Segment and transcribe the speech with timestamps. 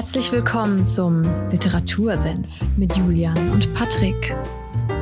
[0.00, 4.34] Herzlich willkommen zum Literatursenf mit Julian und Patrick.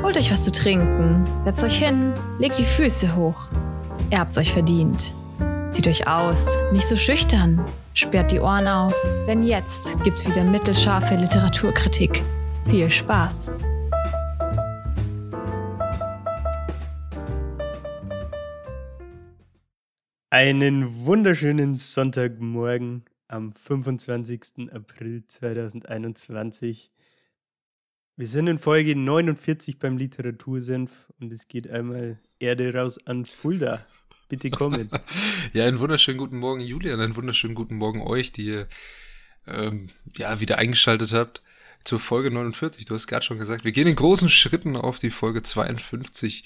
[0.03, 3.47] Holt euch was zu trinken, setzt euch hin, legt die Füße hoch.
[4.11, 5.15] Ihr habt's euch verdient.
[5.71, 7.65] Zieht euch aus, nicht so schüchtern,
[7.95, 8.93] sperrt die Ohren auf,
[9.29, 12.21] denn jetzt gibt's wieder mittelscharfe Literaturkritik.
[12.67, 13.55] Viel Spaß!
[20.31, 24.73] Einen wunderschönen Sonntagmorgen am 25.
[24.73, 26.91] April 2021.
[28.17, 33.87] Wir sind in Folge 49 beim Literatursenf und es geht einmal Erde raus an Fulda.
[34.29, 34.91] Bitte kommen.
[35.53, 37.01] ja, einen wunderschönen guten Morgen, Julian.
[37.01, 38.69] Einen wunderschönen guten Morgen euch, die ihr
[39.47, 41.43] ähm, ja, wieder eingeschaltet habt
[41.85, 42.87] zur Folge 49.
[42.87, 46.45] Du hast gerade schon gesagt, wir gehen in großen Schritten auf die Folge 52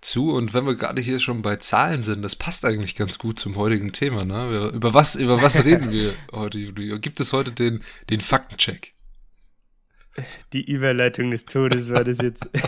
[0.00, 0.32] zu.
[0.32, 3.56] Und wenn wir gerade hier schon bei Zahlen sind, das passt eigentlich ganz gut zum
[3.56, 4.24] heutigen Thema.
[4.24, 4.70] Ne?
[4.74, 6.98] Über was, über was reden wir heute, Julio?
[6.98, 8.94] Gibt es heute den, den Faktencheck?
[10.52, 12.48] Die Überleitung des Todes war das jetzt.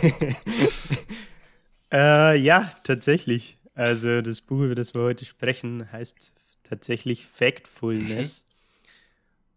[1.92, 3.58] äh, ja, tatsächlich.
[3.74, 8.46] Also das Buch, über das wir heute sprechen, heißt tatsächlich Factfulness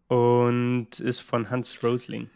[0.10, 0.16] mhm.
[0.16, 2.30] und ist von Hans Rosling.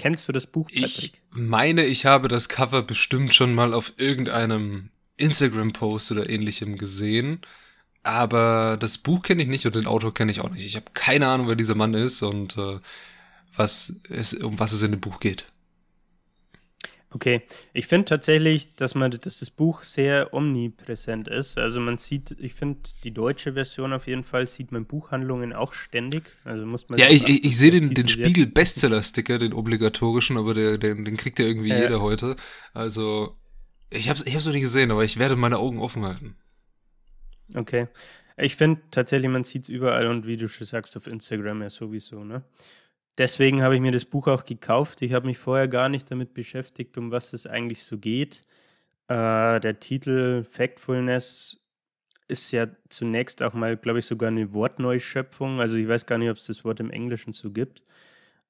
[0.00, 0.84] Kennst du das Buch, Patrick?
[0.84, 7.40] Ich meine, ich habe das Cover bestimmt schon mal auf irgendeinem Instagram-Post oder ähnlichem gesehen.
[8.02, 10.64] Aber das Buch kenne ich nicht und den Autor kenne ich auch nicht.
[10.64, 12.78] Ich habe keine Ahnung, wer dieser Mann ist und äh,
[13.54, 15.44] was es, um was es in dem Buch geht.
[17.12, 21.58] Okay, ich finde tatsächlich, dass man, dass das Buch sehr omnipräsent ist.
[21.58, 25.72] Also man sieht, ich finde die deutsche Version auf jeden Fall sieht man Buchhandlungen auch
[25.72, 26.36] ständig.
[26.44, 27.00] Also muss man.
[27.00, 31.16] Ja, ich, ich, ich sehe den, den Spiegel Bestseller-Sticker, den obligatorischen, aber der, den, den
[31.16, 32.36] kriegt ja irgendwie äh, jeder heute.
[32.74, 33.36] Also
[33.90, 36.36] ich habe ich hab's noch nie gesehen, aber ich werde meine Augen offen halten.
[37.56, 37.88] Okay,
[38.36, 41.70] ich finde tatsächlich, man sieht es überall und wie du schon sagst auf Instagram ja
[41.70, 42.44] sowieso, ne?
[43.20, 45.02] Deswegen habe ich mir das Buch auch gekauft.
[45.02, 48.42] Ich habe mich vorher gar nicht damit beschäftigt, um was es eigentlich so geht.
[49.08, 51.68] Äh, der Titel Factfulness
[52.28, 55.60] ist ja zunächst auch mal, glaube ich, sogar eine Wortneuschöpfung.
[55.60, 57.82] Also ich weiß gar nicht, ob es das Wort im Englischen so gibt.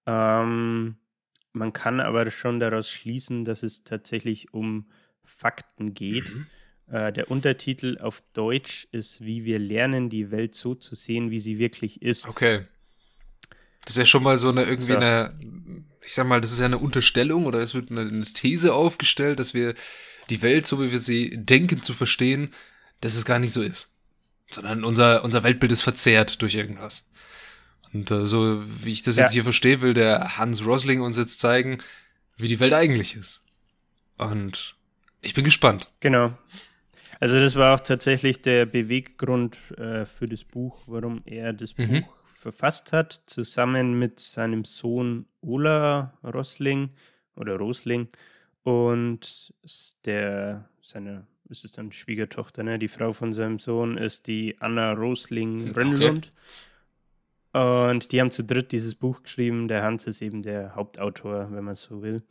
[0.06, 0.96] Ähm,
[1.52, 4.88] man kann aber schon daraus schließen, dass es tatsächlich um
[5.24, 6.32] Fakten geht.
[6.32, 6.46] Mhm.
[6.86, 11.40] Äh, der Untertitel auf Deutsch ist, wie wir lernen, die Welt so zu sehen, wie
[11.40, 12.28] sie wirklich ist.
[12.28, 12.66] Okay.
[13.90, 14.98] Das ist ja schon mal so eine irgendwie so.
[14.98, 15.34] eine,
[16.06, 19.52] ich sag mal, das ist ja eine Unterstellung oder es wird eine, These aufgestellt, dass
[19.52, 19.74] wir
[20.28, 22.54] die Welt, so wie wir sie denken zu verstehen,
[23.00, 23.92] dass es gar nicht so ist.
[24.48, 27.10] Sondern unser, unser Weltbild ist verzerrt durch irgendwas.
[27.92, 29.24] Und äh, so wie ich das ja.
[29.24, 31.82] jetzt hier verstehe, will der Hans Rosling uns jetzt zeigen,
[32.36, 33.42] wie die Welt eigentlich ist.
[34.18, 34.76] Und
[35.20, 35.90] ich bin gespannt.
[35.98, 36.38] Genau.
[37.18, 42.02] Also das war auch tatsächlich der Beweggrund äh, für das Buch, warum er das mhm.
[42.02, 46.88] Buch verfasst hat, zusammen mit seinem Sohn Ola Rosling
[47.36, 48.08] oder Rosling
[48.62, 49.52] und
[50.06, 52.78] der, seine, ist es dann Schwiegertochter, ne?
[52.78, 56.32] Die Frau von seinem Sohn ist die Anna Rosling Rennlund.
[57.52, 57.90] Okay.
[57.90, 59.68] Und die haben zu dritt dieses Buch geschrieben.
[59.68, 62.22] Der Hans ist eben der Hauptautor, wenn man so will.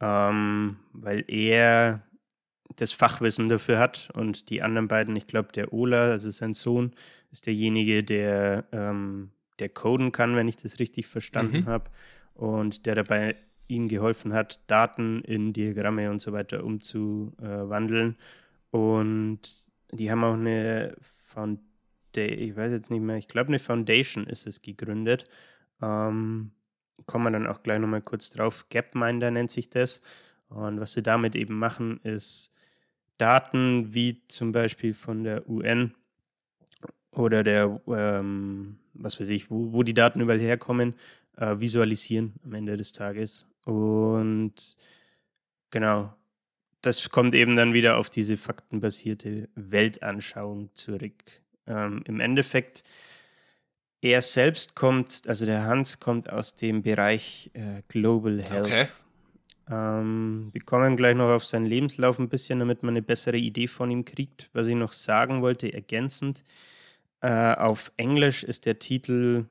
[0.00, 2.02] Ähm, weil er
[2.76, 6.94] das Fachwissen dafür hat und die anderen beiden, ich glaube, der Ola, also sein Sohn,
[7.30, 11.66] ist derjenige, der, ähm, der coden kann, wenn ich das richtig verstanden mhm.
[11.66, 11.90] habe,
[12.34, 13.36] und der dabei
[13.68, 18.16] ihm geholfen hat, Daten in Diagramme und so weiter umzuwandeln.
[18.70, 19.40] Und
[19.92, 21.70] die haben auch eine Foundation,
[22.16, 25.24] ich weiß jetzt nicht mehr, ich glaube eine Foundation ist es gegründet.
[25.80, 26.52] Ähm,
[27.06, 28.66] kommen wir dann auch gleich nochmal kurz drauf.
[28.70, 30.02] Gapminder nennt sich das.
[30.48, 32.52] Und was sie damit eben machen, ist
[33.18, 35.94] Daten wie zum Beispiel von der UN
[37.14, 40.94] oder der, ähm, was weiß ich, wo, wo die Daten überall herkommen,
[41.36, 43.46] äh, visualisieren am Ende des Tages.
[43.64, 44.76] Und
[45.70, 46.14] genau,
[46.82, 51.24] das kommt eben dann wieder auf diese faktenbasierte Weltanschauung zurück.
[51.66, 52.84] Ähm, Im Endeffekt,
[54.02, 58.66] er selbst kommt, also der Hans kommt aus dem Bereich äh, Global Health.
[58.66, 58.86] Okay.
[59.70, 63.66] Ähm, wir kommen gleich noch auf seinen Lebenslauf ein bisschen, damit man eine bessere Idee
[63.66, 64.50] von ihm kriegt.
[64.52, 66.44] Was ich noch sagen wollte, ergänzend,
[67.24, 69.46] äh, auf Englisch ist der Titel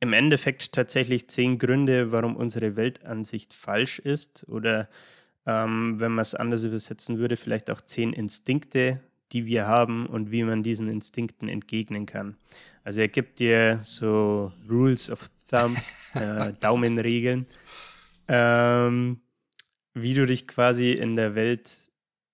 [0.00, 4.48] im Endeffekt tatsächlich zehn Gründe, warum unsere Weltansicht falsch ist.
[4.48, 4.88] Oder
[5.44, 9.00] ähm, wenn man es anders übersetzen würde, vielleicht auch zehn Instinkte,
[9.32, 12.38] die wir haben und wie man diesen Instinkten entgegnen kann.
[12.84, 15.76] Also er gibt dir so Rules of Thumb,
[16.14, 17.44] äh, Daumenregeln,
[18.28, 19.20] ähm,
[19.92, 21.90] wie du dich quasi in der Welt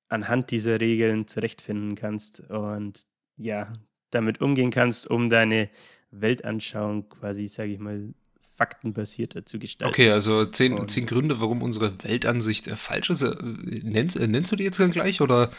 [0.08, 2.48] anhand dieser Regeln zurechtfinden kannst.
[2.48, 3.04] Und
[3.36, 3.72] ja,
[4.10, 5.68] damit umgehen kannst, um deine
[6.10, 8.14] Weltanschauung quasi, sage ich mal,
[8.56, 9.92] faktenbasierter zu gestalten.
[9.92, 13.22] Okay, also zehn, zehn Gründe, warum unsere Weltansicht äh, falsch ist.
[13.22, 13.34] Äh,
[13.82, 15.50] nennst, äh, nennst du die jetzt gleich oder,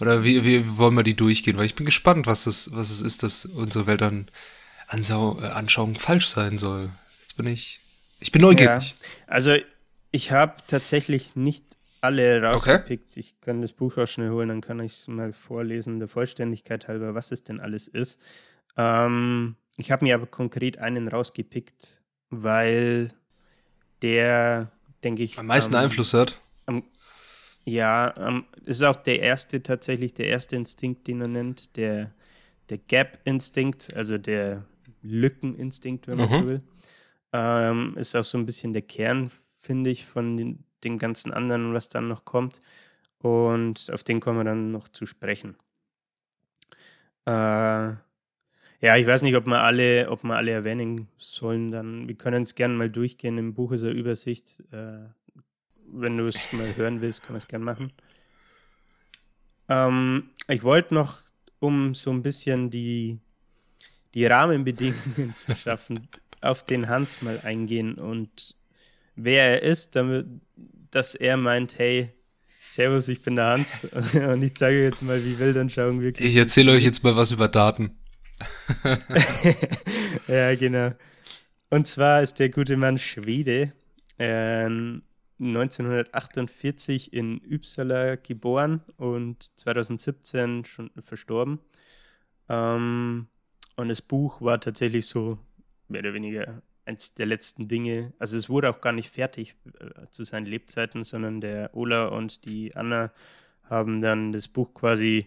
[0.00, 1.58] oder wie, wie wollen wir die durchgehen?
[1.58, 6.88] Weil ich bin gespannt, was es, was es ist, dass unsere Weltanschauung falsch sein soll.
[7.20, 7.80] Jetzt bin ich,
[8.20, 8.90] ich bin neugierig.
[8.90, 8.94] Ja,
[9.26, 9.54] also
[10.10, 11.64] ich habe tatsächlich nicht
[12.00, 13.10] alle rausgepickt.
[13.10, 13.20] Okay.
[13.20, 16.88] Ich kann das Buch auch schnell holen, dann kann ich es mal vorlesen, der Vollständigkeit
[16.88, 18.20] halber, was es denn alles ist.
[18.76, 22.00] Ähm, ich habe mir aber konkret einen rausgepickt,
[22.30, 23.10] weil
[24.02, 24.70] der,
[25.04, 25.38] denke ich.
[25.38, 26.40] Am meisten ähm, Einfluss hat.
[26.66, 26.84] Am,
[27.64, 32.12] ja, ähm, ist auch der erste, tatsächlich der erste Instinkt, den er nennt, der,
[32.70, 34.64] der Gap-Instinkt, also der
[35.02, 36.32] Lückeninstinkt, wenn man mhm.
[36.32, 36.62] so will.
[37.32, 39.30] Ähm, ist auch so ein bisschen der Kern,
[39.60, 42.60] finde ich, von den, den ganzen anderen, was dann noch kommt.
[43.18, 45.56] Und auf den kommen wir dann noch zu sprechen.
[47.26, 47.30] Äh,
[48.80, 51.70] ja, ich weiß nicht, ob wir alle, ob wir alle erwähnen sollen.
[51.70, 53.36] Dann, wir können es gerne mal durchgehen.
[53.38, 54.62] Im Buch ist eine Übersicht.
[54.70, 55.08] Äh,
[55.90, 57.92] wenn du es mal hören willst, können wir es gerne machen.
[59.68, 61.22] Ähm, ich wollte noch,
[61.58, 63.18] um so ein bisschen die,
[64.14, 66.08] die Rahmenbedingungen zu schaffen,
[66.40, 68.54] auf den Hans mal eingehen und
[69.18, 70.26] wer er ist, damit,
[70.90, 72.10] dass er meint, hey,
[72.70, 73.84] Servus, ich bin der Hans
[74.14, 77.48] und ich zeige jetzt mal, wie Weltanschauung wirklich Ich erzähle euch jetzt mal was über
[77.48, 77.98] Daten.
[80.28, 80.92] ja, genau.
[81.70, 83.72] Und zwar ist der gute Mann Schwede,
[84.18, 84.68] äh,
[85.40, 91.58] 1948 in Uppsala geboren und 2017 schon verstorben.
[92.48, 93.26] Ähm,
[93.76, 95.38] und das Buch war tatsächlich so
[95.88, 98.12] mehr oder weniger eins der letzten Dinge.
[98.18, 102.44] Also es wurde auch gar nicht fertig äh, zu seinen Lebzeiten, sondern der Ola und
[102.44, 103.12] die Anna
[103.64, 105.26] haben dann das Buch quasi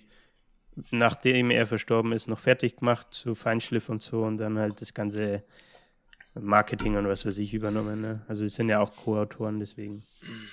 [0.92, 4.94] nachdem er verstorben ist, noch fertig gemacht, so Feinschliff und so und dann halt das
[4.94, 5.44] ganze
[6.34, 8.02] Marketing und was weiß ich übernommen.
[8.02, 8.22] Ne?
[8.28, 10.04] Also es sind ja auch Co-Autoren, deswegen.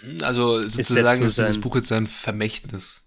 [0.02, 3.02] Mhm, also sozusagen ist, so ist dieses Buch jetzt ein Vermächtnis.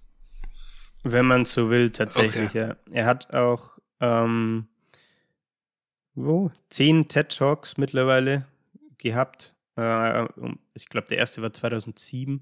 [1.04, 2.59] Wenn man so will, tatsächlich, okay.
[2.59, 2.75] ja.
[2.92, 4.68] Er hat auch ähm,
[6.15, 8.45] wo, zehn TED Talks mittlerweile
[8.97, 9.53] gehabt.
[9.75, 10.25] Äh,
[10.73, 12.41] ich glaube, der erste war 2007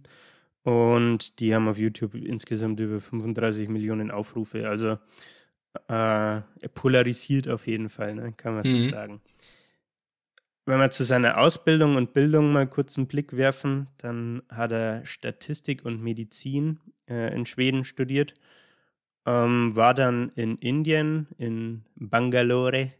[0.63, 4.67] und die haben auf YouTube insgesamt über 35 Millionen Aufrufe.
[4.67, 4.97] Also
[5.87, 6.43] äh, er
[6.73, 8.33] polarisiert auf jeden Fall, ne?
[8.33, 8.79] kann man mhm.
[8.79, 9.21] so sagen.
[10.65, 15.03] Wenn wir zu seiner Ausbildung und Bildung mal kurz einen Blick werfen, dann hat er
[15.05, 18.35] Statistik und Medizin äh, in Schweden studiert,
[19.25, 22.91] ähm, war dann in Indien, in Bangalore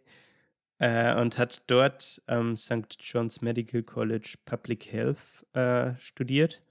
[0.80, 2.98] äh, und hat dort am St.
[3.00, 6.62] John's Medical College Public Health äh, studiert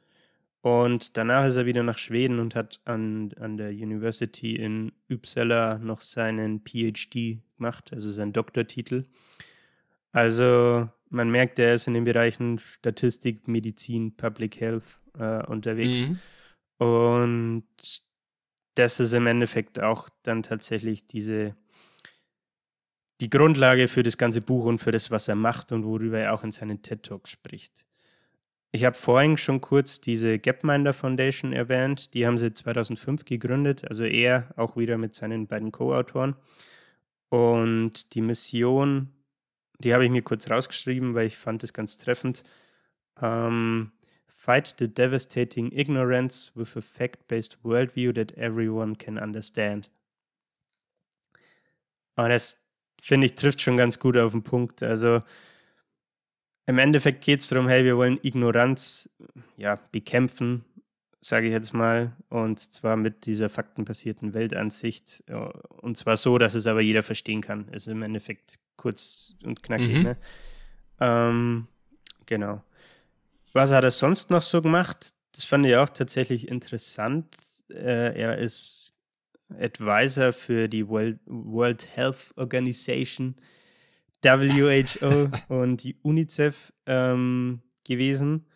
[0.60, 5.78] und danach ist er wieder nach Schweden und hat an, an der University in Uppsala
[5.78, 9.04] noch seinen PhD gemacht, also seinen Doktortitel.
[10.12, 16.00] Also man merkt, er ist in den Bereichen Statistik, Medizin, Public Health äh, unterwegs.
[16.00, 16.18] Mhm.
[16.84, 18.02] Und
[18.74, 21.54] das ist im Endeffekt auch dann tatsächlich diese
[23.20, 26.34] die Grundlage für das ganze Buch und für das, was er macht und worüber er
[26.34, 27.84] auch in seinen TED Talks spricht.
[28.70, 32.12] Ich habe vorhin schon kurz diese Gapminder Foundation erwähnt.
[32.12, 36.36] Die haben sie 2005 gegründet, also er auch wieder mit seinen beiden Co-Autoren.
[37.30, 39.08] Und die Mission,
[39.78, 42.42] die habe ich mir kurz rausgeschrieben, weil ich fand es ganz treffend.
[43.20, 43.92] Ähm,
[44.26, 49.90] fight the devastating ignorance with a fact-based worldview that everyone can understand.
[52.16, 52.67] Und das,
[53.00, 54.82] finde ich, trifft schon ganz gut auf den Punkt.
[54.82, 55.20] Also
[56.66, 59.08] im Endeffekt geht es darum, hey, wir wollen Ignoranz
[59.56, 60.64] ja, bekämpfen,
[61.20, 65.24] sage ich jetzt mal, und zwar mit dieser faktenbasierten Weltansicht.
[65.80, 67.68] Und zwar so, dass es aber jeder verstehen kann.
[67.68, 69.96] Ist im Endeffekt kurz und knackig.
[69.96, 70.02] Mhm.
[70.02, 70.16] Ne?
[71.00, 71.68] Ähm,
[72.26, 72.62] genau.
[73.52, 75.10] Was hat er sonst noch so gemacht?
[75.32, 77.34] Das fand ich auch tatsächlich interessant.
[77.70, 78.97] Äh, er ist
[79.50, 83.36] Advisor für die World, World Health Organization
[84.22, 88.46] WHO und die UNICEF ähm, gewesen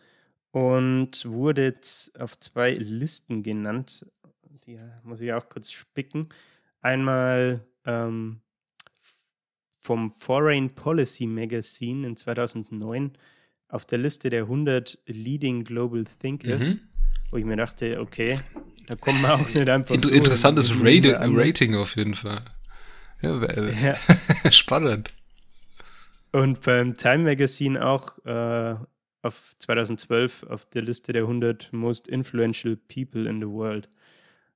[0.51, 1.75] und wurde
[2.19, 4.05] auf zwei Listen genannt.
[4.65, 6.27] Die muss ich auch kurz spicken.
[6.81, 8.41] Einmal ähm,
[9.83, 13.17] vom Foreign Policy Magazine in 2009
[13.67, 16.81] auf der Liste der 100 Leading Global Thinkers, mhm.
[17.31, 18.37] wo ich mir dachte, okay,
[18.87, 22.41] da kommen wir auch nicht einfach so Interessantes Rating, Rating auf jeden Fall.
[23.21, 23.95] Ja, ja.
[24.51, 25.13] spannend.
[26.31, 28.75] Und beim Time Magazine auch äh,
[29.21, 33.87] auf 2012 auf der Liste der 100 Most Influential People in the World.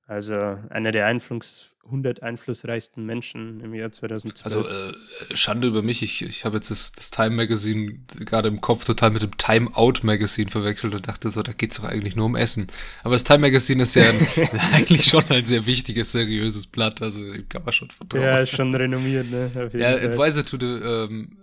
[0.08, 4.42] Also einer der Einfluss, 100 einflussreichsten Menschen im Jahr 2012.
[4.42, 8.62] Also äh, Schande über mich, ich, ich habe jetzt das, das Time Magazine gerade im
[8.62, 11.84] Kopf total mit dem Time Out Magazine verwechselt und dachte so, da geht es doch
[11.84, 12.68] eigentlich nur um Essen.
[13.02, 14.26] Aber das Time Magazine ist ja ein,
[14.72, 18.24] eigentlich schon ein sehr wichtiges, seriöses Blatt, also kann man schon vertrauen.
[18.24, 19.50] Ja, ist schon renommiert, ne?
[19.74, 20.08] ja, Fall.
[20.08, 21.36] Advisor to the um,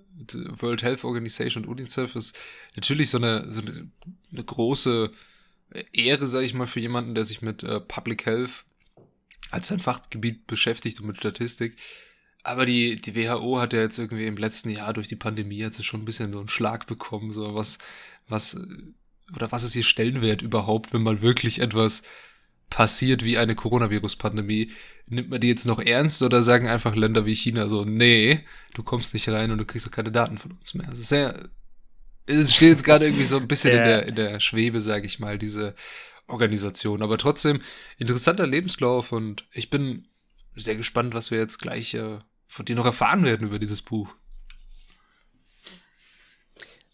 [0.59, 2.35] World Health Organization und UNICEF ist
[2.75, 3.91] natürlich so eine, so eine,
[4.31, 5.11] eine große
[5.93, 8.65] Ehre, sage ich mal, für jemanden, der sich mit äh, Public Health
[9.51, 11.75] als sein Fachgebiet beschäftigt und mit Statistik.
[12.43, 15.83] Aber die, die WHO hat ja jetzt irgendwie im letzten Jahr durch die Pandemie jetzt
[15.83, 17.79] schon ein bisschen so einen Schlag bekommen, so was,
[18.27, 18.55] was,
[19.35, 22.03] oder was ist ihr Stellenwert überhaupt, wenn mal wirklich etwas
[22.69, 24.71] passiert wie eine Coronavirus-Pandemie?
[25.07, 28.83] Nimmt man die jetzt noch ernst oder sagen einfach Länder wie China so, nee, du
[28.83, 30.87] kommst nicht rein und du kriegst auch keine Daten von uns mehr?
[30.87, 31.49] Das ist sehr,
[32.27, 33.81] es steht jetzt gerade irgendwie so ein bisschen ja.
[33.81, 35.75] in, der, in der Schwebe, sage ich mal, diese
[36.27, 37.01] Organisation.
[37.01, 37.61] Aber trotzdem
[37.97, 40.07] interessanter Lebenslauf und ich bin
[40.55, 44.15] sehr gespannt, was wir jetzt gleich äh, von dir noch erfahren werden über dieses Buch.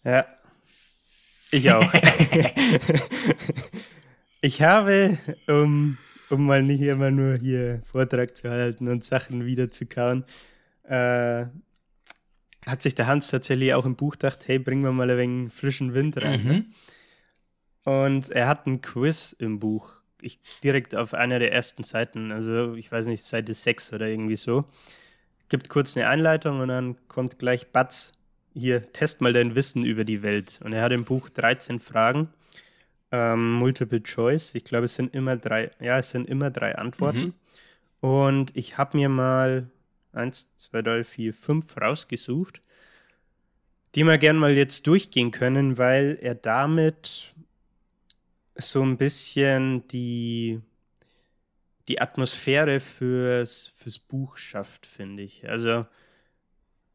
[0.04, 0.26] Ja,
[1.52, 1.94] ich auch.
[4.42, 5.98] ich habe, um,
[6.30, 10.24] um mal nicht immer nur hier Vortrag zu halten und Sachen wiederzukauen,
[10.84, 11.46] äh,
[12.66, 15.54] hat sich der Hans tatsächlich auch im Buch gedacht, hey, bringen wir mal ein wenig
[15.54, 16.44] frischen Wind rein.
[16.44, 16.54] Ne?
[16.54, 16.66] Mhm.
[17.84, 22.76] Und er hat ein Quiz im Buch, ich, direkt auf einer der ersten Seiten, also
[22.76, 24.66] ich weiß nicht, Seite 6 oder irgendwie so.
[25.50, 28.12] Gibt kurz eine Einleitung und dann kommt gleich Batz,
[28.54, 30.60] hier, test mal dein Wissen über die Welt.
[30.64, 32.30] Und er hat im Buch 13 Fragen,
[33.12, 34.56] ähm, Multiple Choice.
[34.56, 37.34] Ich glaube, es sind immer drei, ja, es sind immer drei Antworten.
[38.02, 38.08] Mhm.
[38.08, 39.70] Und ich habe mir mal
[40.14, 42.62] eins, zwei, drei, vier, fünf rausgesucht,
[43.96, 47.34] die wir gern mal jetzt durchgehen können, weil er damit
[48.56, 50.62] so ein bisschen die,
[51.88, 55.48] die Atmosphäre fürs, fürs Buch schafft, finde ich.
[55.50, 55.86] Also,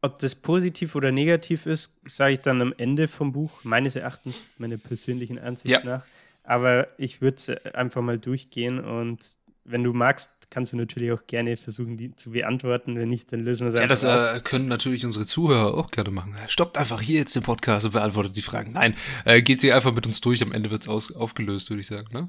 [0.01, 4.45] ob das positiv oder negativ ist, sage ich dann am Ende vom Buch, meines Erachtens,
[4.57, 5.83] meiner persönlichen Ansicht ja.
[5.83, 6.05] nach.
[6.43, 9.21] Aber ich würde es einfach mal durchgehen und
[9.65, 12.97] wenn du magst, kannst du natürlich auch gerne versuchen, die zu beantworten.
[12.97, 14.03] Wenn nicht, dann lösen wir es einfach.
[14.03, 16.35] Ja, das äh, können natürlich unsere Zuhörer auch gerne machen.
[16.47, 18.71] Stoppt einfach hier jetzt den Podcast und beantwortet die Fragen.
[18.71, 20.41] Nein, äh, geht sie einfach mit uns durch.
[20.41, 22.07] Am Ende wird es aufgelöst, würde ich sagen.
[22.13, 22.27] Ne?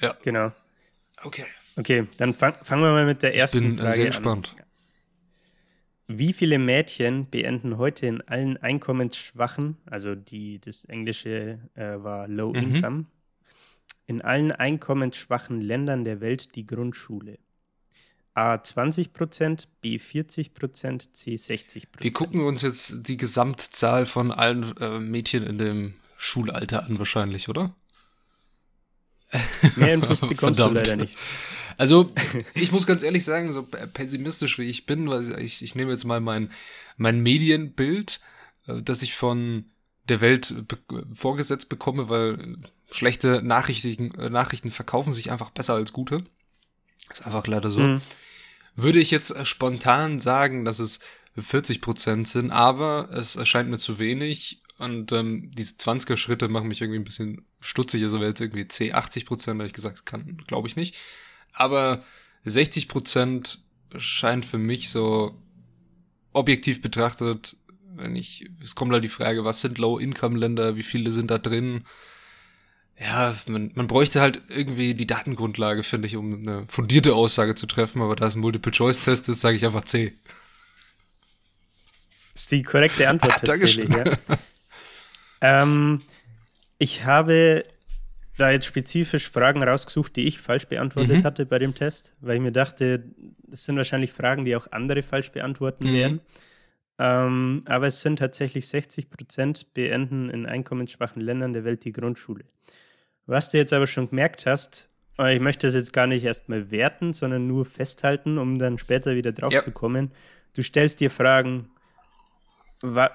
[0.00, 0.16] Ja.
[0.22, 0.52] Genau.
[1.22, 1.44] Okay.
[1.76, 4.54] Okay, dann fang, fangen wir mal mit der ersten ich bin, Frage sehr gespannt.
[4.58, 4.64] an.
[6.08, 12.50] Wie viele Mädchen beenden heute in allen einkommensschwachen, also die, das Englische äh, war Low
[12.50, 12.76] mhm.
[12.76, 13.06] Income,
[14.06, 17.38] in allen einkommensschwachen Ländern der Welt die Grundschule.
[18.34, 22.04] A 20 Prozent, B 40 Prozent, C 60 Prozent.
[22.04, 27.48] Wir gucken uns jetzt die Gesamtzahl von allen äh, Mädchen in dem Schulalter an, wahrscheinlich,
[27.48, 27.74] oder?
[29.76, 31.16] Mehr Infos bekommst du leider nicht.
[31.78, 32.12] Also,
[32.54, 36.04] ich muss ganz ehrlich sagen, so pessimistisch wie ich bin, weil ich, ich nehme jetzt
[36.04, 36.50] mal mein,
[36.96, 38.20] mein Medienbild,
[38.66, 39.64] äh, das ich von
[40.08, 40.78] der Welt be
[41.14, 42.58] vorgesetzt bekomme, weil
[42.90, 46.22] schlechte Nachrichten, äh, Nachrichten verkaufen sich einfach besser als gute.
[47.12, 47.80] Ist einfach leider so.
[47.80, 48.00] Mhm.
[48.74, 51.00] Würde ich jetzt äh, spontan sagen, dass es
[51.38, 56.68] 40 Prozent sind, aber es erscheint mir zu wenig und ähm, diese 20er Schritte machen
[56.68, 58.02] mich irgendwie ein bisschen stutzig.
[58.02, 60.96] Also wäre jetzt irgendwie C 80 Prozent, habe ich gesagt, kann, glaube ich nicht.
[61.52, 62.04] Aber
[62.44, 63.60] 60 Prozent
[63.96, 65.40] scheint für mich so
[66.32, 67.56] objektiv betrachtet,
[67.94, 71.84] wenn ich, es kommt halt die Frage, was sind Low-Income-Länder, wie viele sind da drin?
[72.98, 77.66] Ja, man, man bräuchte halt irgendwie die Datengrundlage, finde ich, um eine fundierte Aussage zu
[77.66, 80.14] treffen, aber da es ein Multiple-Choice-Test ist, sage ich einfach C.
[82.32, 84.04] Das ist die korrekte Antwort ah, tatsächlich, ja.
[85.40, 86.00] ähm,
[86.78, 87.64] ich habe
[88.38, 91.24] da jetzt spezifisch Fragen rausgesucht, die ich falsch beantwortet mhm.
[91.24, 93.04] hatte bei dem Test, weil ich mir dachte,
[93.46, 95.94] das sind wahrscheinlich Fragen, die auch andere falsch beantworten mhm.
[95.94, 96.20] werden.
[96.98, 102.44] Ähm, aber es sind tatsächlich 60 Prozent beenden in einkommensschwachen Ländern der Welt die Grundschule.
[103.26, 106.70] Was du jetzt aber schon gemerkt hast, und ich möchte das jetzt gar nicht erstmal
[106.70, 109.62] werten, sondern nur festhalten, um dann später wieder drauf ja.
[109.62, 110.10] zu kommen.
[110.52, 111.70] Du stellst dir Fragen,
[112.82, 113.10] wa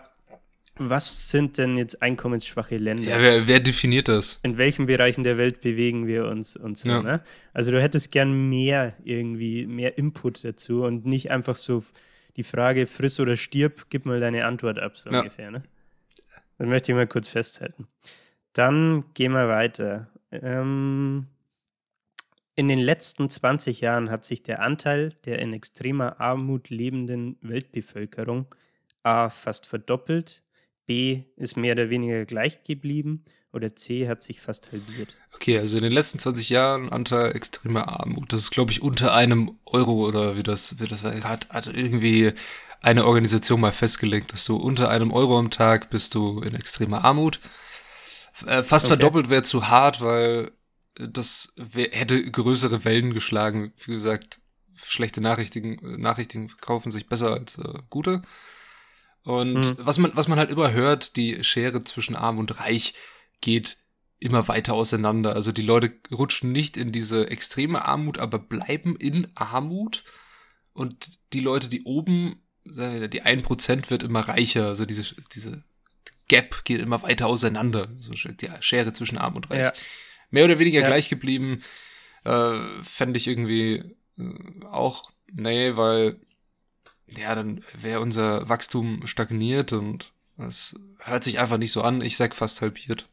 [0.76, 3.04] was sind denn jetzt einkommensschwache Länder?
[3.04, 4.40] Ja, wer, wer, definiert das?
[4.42, 7.04] In welchen Bereichen der Welt bewegen wir uns und so, ja.
[7.04, 7.22] ne?
[7.54, 11.84] Also du hättest gern mehr irgendwie, mehr Input dazu und nicht einfach so
[12.38, 15.20] die Frage friss oder stirb, gib mal deine Antwort ab, so ja.
[15.20, 15.62] ungefähr, ne?
[16.58, 17.88] Das möchte ich mal kurz festhalten.
[18.54, 20.08] Dann gehen wir weiter.
[20.32, 21.28] Ähm,
[22.56, 28.48] in den letzten 20 Jahren hat sich der Anteil der in extremer Armut lebenden Weltbevölkerung
[29.04, 30.44] A fast verdoppelt,
[30.86, 35.16] B ist mehr oder weniger gleich geblieben oder C hat sich fast halbiert.
[35.34, 38.32] Okay, also in den letzten 20 Jahren Anteil extremer Armut.
[38.32, 42.34] Das ist, glaube ich, unter einem Euro oder wie das, wie das hat, hat irgendwie
[42.82, 47.04] eine Organisation mal festgelegt, dass du unter einem Euro am Tag bist du in extremer
[47.04, 47.40] Armut.
[48.46, 48.96] Äh, fast okay.
[48.96, 50.52] verdoppelt wäre zu hart, weil
[50.96, 53.74] das wär, hätte größere Wellen geschlagen.
[53.86, 54.40] Wie gesagt,
[54.76, 58.22] schlechte Nachrichten, Nachrichten kaufen sich besser als äh, gute.
[59.24, 59.76] Und mhm.
[59.80, 62.96] was man, was man halt immer hört, die Schere zwischen Arm und Reich
[63.40, 63.78] geht
[64.20, 65.36] immer weiter auseinander.
[65.36, 70.04] Also die Leute rutschen nicht in diese extreme Armut, aber bleiben in Armut.
[70.74, 74.68] Und die Leute, die oben, die ein Prozent wird immer reicher.
[74.68, 75.64] Also diese, diese
[76.32, 77.90] Gap geht immer weiter auseinander.
[78.00, 79.60] So die Schere zwischen Arm und Reich.
[79.60, 79.74] Ja.
[80.30, 80.88] Mehr oder weniger ja.
[80.88, 81.62] gleich geblieben.
[82.24, 83.84] Äh, Fände ich irgendwie
[84.18, 86.22] äh, auch, nee, weil
[87.08, 92.00] ja, dann wäre unser Wachstum stagniert und es hört sich einfach nicht so an.
[92.02, 93.10] Ich sag fast halbiert.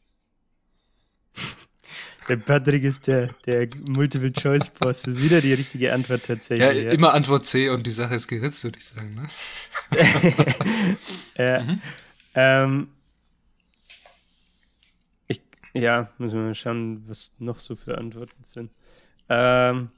[2.28, 5.02] Der Patrick ist der, der Multiple-Choice-Boss.
[5.02, 6.68] Das ist wieder die richtige Antwort tatsächlich.
[6.68, 9.14] Ja, ja, immer Antwort C und die Sache ist geritzt, würde ich sagen.
[9.16, 9.28] Ne?
[11.36, 11.60] ja.
[11.64, 11.82] Mhm.
[12.34, 12.88] Ähm,
[15.78, 18.70] ja, müssen wir mal schauen, was noch so für Antworten sind.
[19.28, 19.90] Ähm,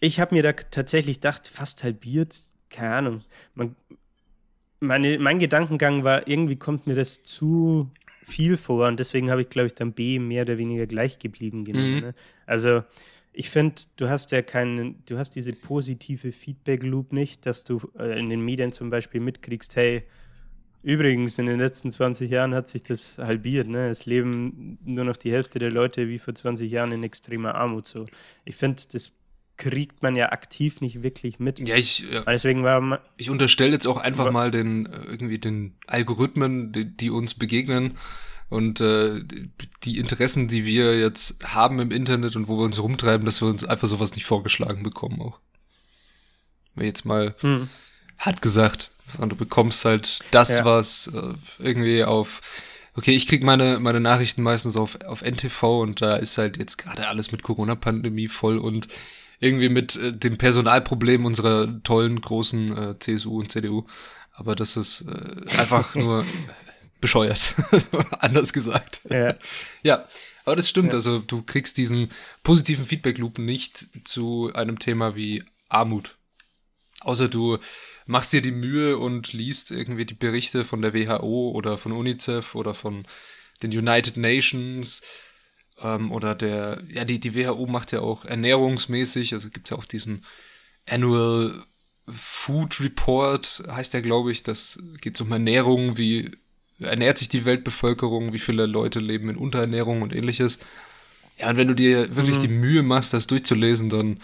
[0.00, 2.34] ich habe mir da tatsächlich gedacht, fast halbiert,
[2.70, 3.20] keine Ahnung.
[3.54, 3.76] Man,
[4.80, 7.90] meine, mein Gedankengang war, irgendwie kommt mir das zu
[8.24, 11.64] viel vor und deswegen habe ich, glaube ich, dann B mehr oder weniger gleich geblieben
[11.64, 11.94] genommen.
[11.94, 12.00] Mhm.
[12.00, 12.14] Ne?
[12.46, 12.82] Also
[13.32, 18.18] ich finde, du hast ja keinen, du hast diese positive Feedback-Loop nicht, dass du äh,
[18.18, 20.04] in den Medien zum Beispiel mitkriegst, hey,
[20.88, 23.88] übrigens, in den letzten 20 Jahren hat sich das halbiert, ne?
[23.88, 27.86] Es leben nur noch die Hälfte der Leute wie vor 20 Jahren in extremer Armut.
[27.86, 28.06] So.
[28.46, 29.12] Ich finde, das
[29.58, 31.60] kriegt man ja aktiv nicht wirklich mit.
[31.60, 32.22] Ja, ich, ja.
[32.22, 37.10] deswegen war ich unterstelle jetzt auch einfach mal den äh, irgendwie den Algorithmen, die, die
[37.10, 37.98] uns begegnen
[38.48, 39.22] und äh,
[39.82, 43.48] die Interessen, die wir jetzt haben im Internet und wo wir uns rumtreiben, dass wir
[43.48, 45.38] uns einfach sowas nicht vorgeschlagen bekommen auch.
[46.74, 47.68] Wenn jetzt mal hm.
[48.16, 50.64] hat gesagt, sondern du bekommst halt das, ja.
[50.64, 52.40] was äh, irgendwie auf
[52.98, 56.78] Okay, ich krieg meine, meine Nachrichten meistens auf, auf NTV und da ist halt jetzt
[56.78, 58.88] gerade alles mit Corona-Pandemie voll und
[59.38, 63.86] irgendwie mit äh, dem Personalproblem unserer tollen großen äh, CSU und CDU.
[64.32, 66.24] Aber das ist äh, einfach nur
[67.00, 67.54] bescheuert,
[68.18, 69.02] anders gesagt.
[69.08, 69.36] Ja.
[69.84, 70.04] ja,
[70.44, 70.88] aber das stimmt.
[70.88, 70.94] Ja.
[70.94, 72.08] Also du kriegst diesen
[72.42, 76.16] positiven Feedback-Loop nicht zu einem Thema wie Armut.
[77.02, 77.58] Außer du
[78.08, 82.54] machst dir die Mühe und liest irgendwie die Berichte von der WHO oder von UNICEF
[82.54, 83.04] oder von
[83.62, 85.02] den United Nations
[85.82, 89.76] ähm, oder der, ja, die, die WHO macht ja auch ernährungsmäßig, also gibt es ja
[89.76, 90.24] auch diesen
[90.88, 91.62] Annual
[92.10, 96.30] Food Report, heißt der, glaube ich, das geht um Ernährung, wie
[96.80, 100.60] ernährt sich die Weltbevölkerung, wie viele Leute leben in Unterernährung und ähnliches.
[101.38, 102.42] Ja, und wenn du dir wirklich mhm.
[102.42, 104.20] die Mühe machst, das durchzulesen, dann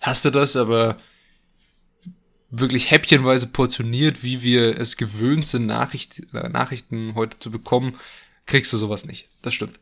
[0.00, 0.96] hast du das, aber
[2.50, 7.94] wirklich häppchenweise portioniert, wie wir es gewöhnt sind, Nachricht, äh, Nachrichten heute zu bekommen,
[8.46, 9.28] kriegst du sowas nicht.
[9.42, 9.78] Das stimmt.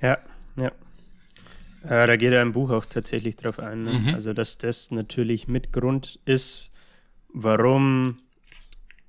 [0.00, 0.18] Ja,
[0.56, 0.72] ja.
[1.84, 3.84] Äh, da geht er im Buch auch tatsächlich drauf ein.
[3.84, 3.92] Ne?
[3.92, 4.14] Mhm.
[4.14, 6.70] Also, dass das natürlich mit Grund ist,
[7.28, 8.18] warum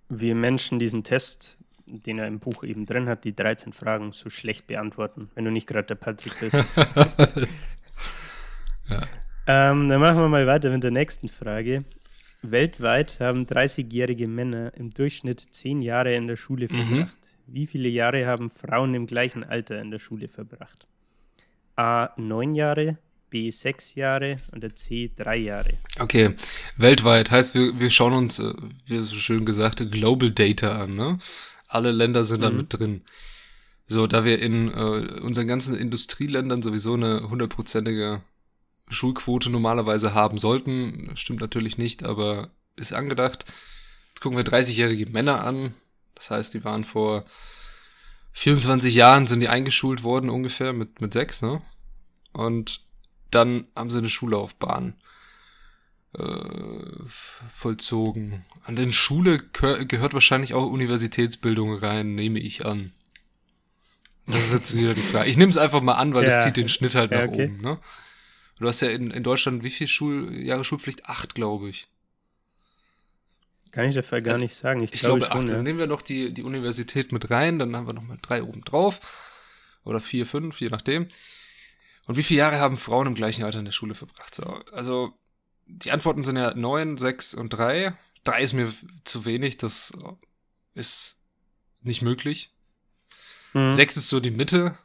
[0.09, 4.29] wir Menschen diesen Test, den er im Buch eben drin hat, die 13 Fragen so
[4.29, 6.55] schlecht beantworten, wenn du nicht gerade der Patrick bist.
[8.89, 9.07] ja.
[9.49, 11.83] Ähm, dann machen wir mal weiter mit der nächsten Frage.
[12.43, 16.83] Weltweit haben 30-jährige Männer im Durchschnitt 10 Jahre in der Schule mhm.
[16.83, 17.17] verbracht.
[17.47, 17.53] Mhm.
[17.53, 20.85] Wie viele Jahre haben Frauen im gleichen Alter in der Schule verbracht?
[21.75, 22.09] A.
[22.17, 22.99] 9 Jahre,
[23.31, 25.79] B sechs Jahre und der C drei Jahre.
[25.97, 26.35] Okay,
[26.77, 28.53] weltweit heißt, wir, wir schauen uns, äh,
[28.85, 30.95] wie so schön gesagt, Global Data an.
[30.95, 31.17] Ne?
[31.67, 32.43] Alle Länder sind mhm.
[32.43, 33.01] da mit drin.
[33.87, 38.21] So, da wir in äh, unseren ganzen Industrieländern sowieso eine hundertprozentige
[38.89, 43.45] Schulquote normalerweise haben sollten, stimmt natürlich nicht, aber ist angedacht.
[44.09, 45.73] Jetzt gucken wir 30-jährige Männer an.
[46.15, 47.25] Das heißt, die waren vor
[48.33, 51.61] 24 Jahren sind die eingeschult worden ungefähr mit, mit sechs, ne?
[52.31, 52.81] Und
[53.31, 54.95] dann haben sie eine Schullaufbahn
[56.17, 58.45] äh, vollzogen.
[58.63, 62.93] An den Schule gehört wahrscheinlich auch Universitätsbildung rein, nehme ich an.
[64.25, 65.29] Das ist jetzt wieder die Frage.
[65.29, 66.29] Ich nehme es einfach mal an, weil ja.
[66.29, 67.45] das zieht den Schnitt halt ja, nach okay.
[67.45, 67.61] oben.
[67.61, 67.79] Ne?
[68.59, 71.05] Du hast ja in, in Deutschland wie viel Schuljahre Schulpflicht?
[71.05, 71.87] Acht, glaube ich.
[73.71, 74.83] Kann ich dafür gar also, nicht sagen.
[74.83, 75.49] Ich, ich glaube, glaube schon, acht.
[75.49, 75.55] Ja.
[75.55, 78.43] Dann nehmen wir noch die, die Universität mit rein, dann haben wir noch mal drei
[78.43, 78.99] oben drauf.
[79.83, 81.07] Oder vier, fünf, je nachdem.
[82.05, 84.33] Und wie viele Jahre haben Frauen im gleichen Alter in der Schule verbracht?
[84.35, 85.13] So, also
[85.67, 87.93] die Antworten sind ja neun, sechs und drei.
[88.23, 89.93] Drei ist mir zu wenig, das
[90.73, 91.19] ist
[91.81, 92.51] nicht möglich.
[93.53, 93.69] Mhm.
[93.69, 94.77] Sechs ist so die Mitte.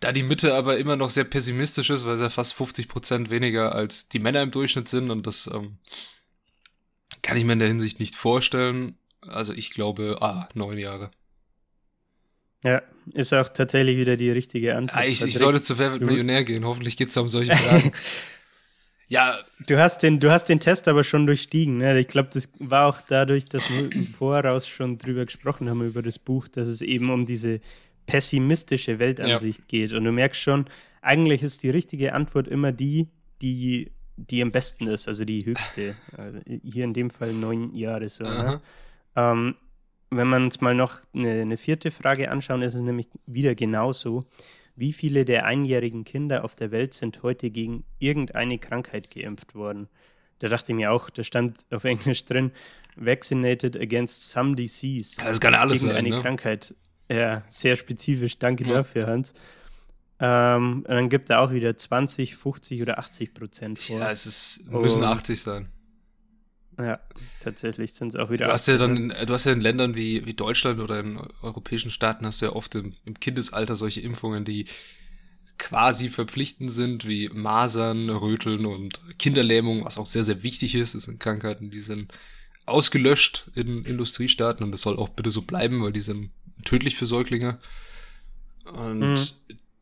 [0.00, 3.30] Da die Mitte aber immer noch sehr pessimistisch ist, weil es ja fast 50 Prozent
[3.30, 5.78] weniger als die Männer im Durchschnitt sind und das ähm,
[7.22, 8.96] kann ich mir in der Hinsicht nicht vorstellen.
[9.26, 11.10] Also ich glaube, ah, neun Jahre.
[12.64, 12.82] Ja,
[13.14, 15.00] ist auch tatsächlich wieder die richtige Antwort.
[15.00, 16.64] Ja, ich, ich sollte zu Wer wird Millionär gehen.
[16.64, 17.92] Hoffentlich geht es um solche Fragen.
[19.08, 19.38] ja.
[19.66, 21.78] Du hast, den, du hast den Test aber schon durchstiegen.
[21.78, 21.98] Ne?
[22.00, 26.02] Ich glaube, das war auch dadurch, dass wir im Voraus schon drüber gesprochen haben, über
[26.02, 27.60] das Buch, dass es eben um diese
[28.08, 29.64] pessimistische Weltansicht ja.
[29.68, 29.92] geht.
[29.92, 30.64] Und du merkst schon,
[31.02, 33.08] eigentlich ist die richtige Antwort immer die,
[33.42, 35.94] die, die am besten ist, also die höchste.
[36.16, 38.24] Also hier in dem Fall neun Jahre so.
[38.24, 38.60] Ne?
[39.14, 39.56] Ähm,
[40.10, 44.24] wenn wir uns mal noch eine, eine, vierte Frage anschauen, ist es nämlich wieder genauso.
[44.74, 49.88] Wie viele der einjährigen Kinder auf der Welt sind heute gegen irgendeine Krankheit geimpft worden?
[50.38, 52.52] Da dachte ich mir auch, da stand auf Englisch drin,
[52.96, 55.20] vaccinated against some disease.
[55.22, 55.96] Das kann alles sein.
[55.96, 56.22] Eine ne?
[56.22, 56.74] Krankheit.
[57.08, 58.38] Ja, sehr spezifisch.
[58.38, 58.74] Danke ja.
[58.74, 59.32] dafür, Hans.
[60.20, 64.00] Ähm, und dann gibt er auch wieder 20, 50 oder 80 Prozent vor.
[64.00, 65.68] Ja, es ist, müssen und, 80 sein.
[66.76, 67.00] Ja,
[67.40, 68.46] tatsächlich sind es auch wieder.
[68.46, 71.18] Du hast ja dann, in, du hast ja in Ländern wie, wie Deutschland oder in
[71.42, 74.66] europäischen Staaten hast du ja oft im, im Kindesalter solche Impfungen, die
[75.58, 80.94] quasi verpflichtend sind, wie Masern, Röteln und Kinderlähmung, was auch sehr, sehr wichtig ist.
[80.94, 82.12] Das sind Krankheiten, die sind
[82.64, 86.30] ausgelöscht in Industriestaaten und das soll auch bitte so bleiben, weil die sind
[86.64, 87.58] tödlich für Säuglinge.
[88.64, 89.18] Und mhm.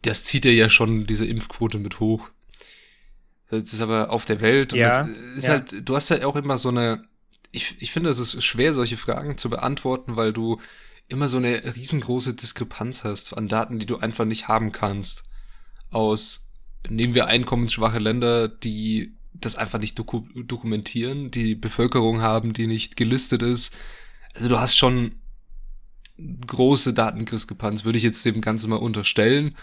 [0.03, 2.29] das zieht ja ja schon diese Impfquote mit hoch.
[3.51, 4.73] Das ist aber auf der Welt.
[4.73, 5.03] Ja,
[5.37, 5.55] ist ja.
[5.55, 7.05] halt, du hast ja auch immer so eine,
[7.53, 10.61] ich, ich finde, es ist schwer, solche Fragen zu beantworten, weil du
[11.09, 15.25] immer so eine riesengroße Diskrepanz hast an Daten, die du einfach nicht haben kannst.
[15.91, 16.49] Aus,
[16.89, 22.97] nehmen wir einkommensschwache Länder, die das einfach nicht doku dokumentieren, die Bevölkerung haben, die nicht
[22.97, 23.77] gelistet ist.
[24.35, 25.13] Also du hast schon
[26.19, 29.57] große Datendiskrepanz, würde ich jetzt dem Ganzen mal unterstellen.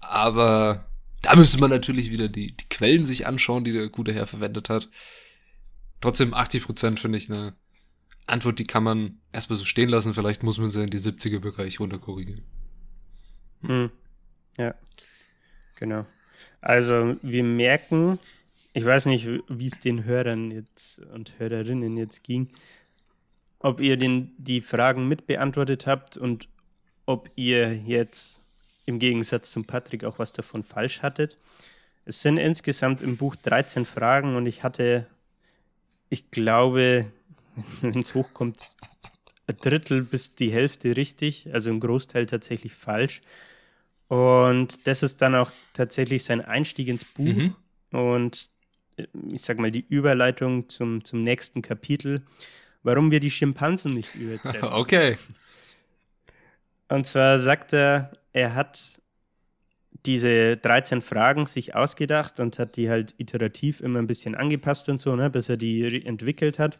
[0.00, 0.86] Aber
[1.22, 4.68] da müsste man natürlich wieder die, die Quellen sich anschauen, die der gute Herr verwendet
[4.68, 4.88] hat.
[6.00, 7.54] Trotzdem 80 Prozent finde ich eine
[8.26, 10.14] Antwort, die kann man erstmal so stehen lassen.
[10.14, 12.44] Vielleicht muss man sie in die 70er Bereich runterkorrigieren.
[13.62, 13.90] Hm.
[14.56, 14.74] Ja,
[15.76, 16.06] genau.
[16.60, 18.18] Also wir merken,
[18.72, 22.48] ich weiß nicht, wie es den Hörern jetzt und Hörerinnen jetzt ging,
[23.60, 26.48] ob ihr den, die Fragen mitbeantwortet habt und
[27.06, 28.42] ob ihr jetzt
[28.86, 31.38] im Gegensatz zum Patrick auch was davon falsch hattet.
[32.04, 35.06] Es sind insgesamt im Buch 13 Fragen und ich hatte,
[36.08, 37.12] ich glaube,
[37.82, 38.74] wenn es hochkommt,
[39.46, 43.20] ein Drittel bis die Hälfte richtig, also ein Großteil tatsächlich falsch.
[44.08, 47.54] Und das ist dann auch tatsächlich sein Einstieg ins Buch mhm.
[47.90, 48.50] und
[48.96, 52.22] äh, ich sag mal die Überleitung zum, zum nächsten Kapitel,
[52.82, 54.68] warum wir die Schimpansen nicht übertreffen.
[54.72, 55.18] Okay.
[56.88, 59.00] Und zwar sagt er, er hat
[60.06, 65.00] diese 13 Fragen sich ausgedacht und hat die halt iterativ immer ein bisschen angepasst und
[65.00, 66.78] so, ne, bis er die entwickelt hat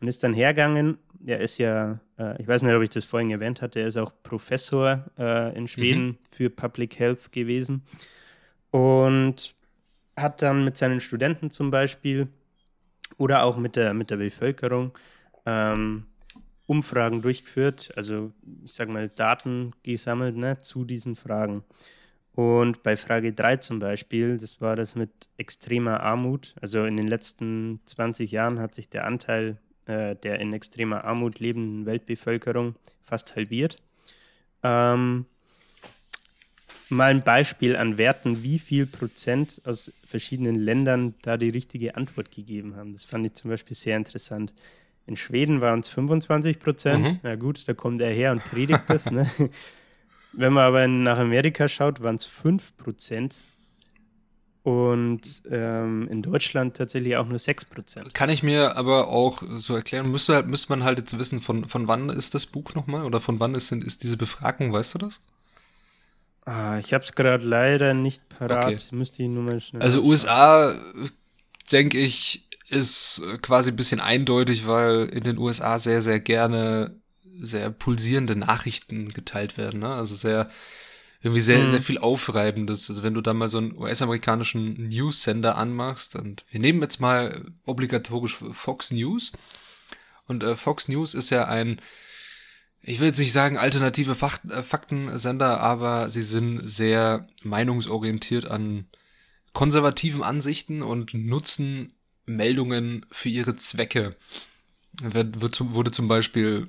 [0.00, 0.98] und ist dann hergegangen.
[1.24, 3.96] Er ist ja, äh, ich weiß nicht, ob ich das vorhin erwähnt hatte, er ist
[3.96, 6.18] auch Professor äh, in Schweden mhm.
[6.22, 7.82] für Public Health gewesen
[8.70, 9.54] und
[10.16, 12.28] hat dann mit seinen Studenten zum Beispiel
[13.16, 14.92] oder auch mit der, mit der Bevölkerung
[15.46, 16.06] ähm,
[16.66, 18.32] Umfragen durchgeführt, also
[18.64, 21.64] ich sage mal Daten gesammelt ne, zu diesen Fragen.
[22.34, 26.54] Und bei Frage 3 zum Beispiel, das war das mit extremer Armut.
[26.60, 31.38] Also in den letzten 20 Jahren hat sich der Anteil äh, der in extremer Armut
[31.38, 33.76] lebenden Weltbevölkerung fast halbiert.
[34.62, 35.26] Ähm,
[36.88, 42.32] mal ein Beispiel an Werten, wie viel Prozent aus verschiedenen Ländern da die richtige Antwort
[42.32, 42.92] gegeben haben.
[42.92, 44.52] Das fand ich zum Beispiel sehr interessant.
[45.06, 47.04] In Schweden waren es 25 Prozent.
[47.04, 47.20] Mhm.
[47.22, 49.10] Na gut, da kommt er her und predigt das.
[49.10, 49.30] Ne?
[50.32, 53.36] Wenn man aber nach Amerika schaut, waren es 5 Prozent.
[54.64, 58.14] Und ähm, in Deutschland tatsächlich auch nur 6 Prozent.
[58.14, 61.86] Kann ich mir aber auch so erklären, müsste, müsste man halt jetzt wissen, von, von
[61.86, 63.04] wann ist das Buch nochmal?
[63.04, 65.20] Oder von wann ist, ist diese Befragung, weißt du das?
[66.46, 68.64] Ah, ich habe es gerade leider nicht parat.
[68.64, 68.78] Okay.
[68.90, 69.82] Müsste ich nur mal schnell.
[69.82, 70.74] Also USA,
[71.70, 77.00] denke ich, ist äh, quasi ein bisschen eindeutig, weil in den USA sehr, sehr gerne
[77.38, 79.80] sehr pulsierende Nachrichten geteilt werden.
[79.80, 79.88] Ne?
[79.88, 80.50] Also sehr,
[81.22, 81.68] irgendwie sehr, mhm.
[81.68, 82.88] sehr viel Aufreibendes.
[82.88, 87.46] Also wenn du da mal so einen US-amerikanischen News-Sender anmachst und wir nehmen jetzt mal
[87.64, 89.32] obligatorisch Fox News.
[90.26, 91.80] Und äh, Fox News ist ja ein,
[92.82, 98.86] ich will jetzt nicht sagen alternative Fach, äh, Faktensender, aber sie sind sehr meinungsorientiert an
[99.52, 101.95] konservativen Ansichten und nutzen
[102.26, 104.16] Meldungen für ihre Zwecke.
[105.00, 106.68] Wird, wird, wurde zum Beispiel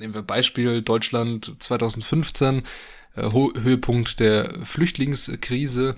[0.00, 2.62] nehmen wir Beispiel Deutschland 2015,
[3.16, 5.94] äh, Höhepunkt der Flüchtlingskrise.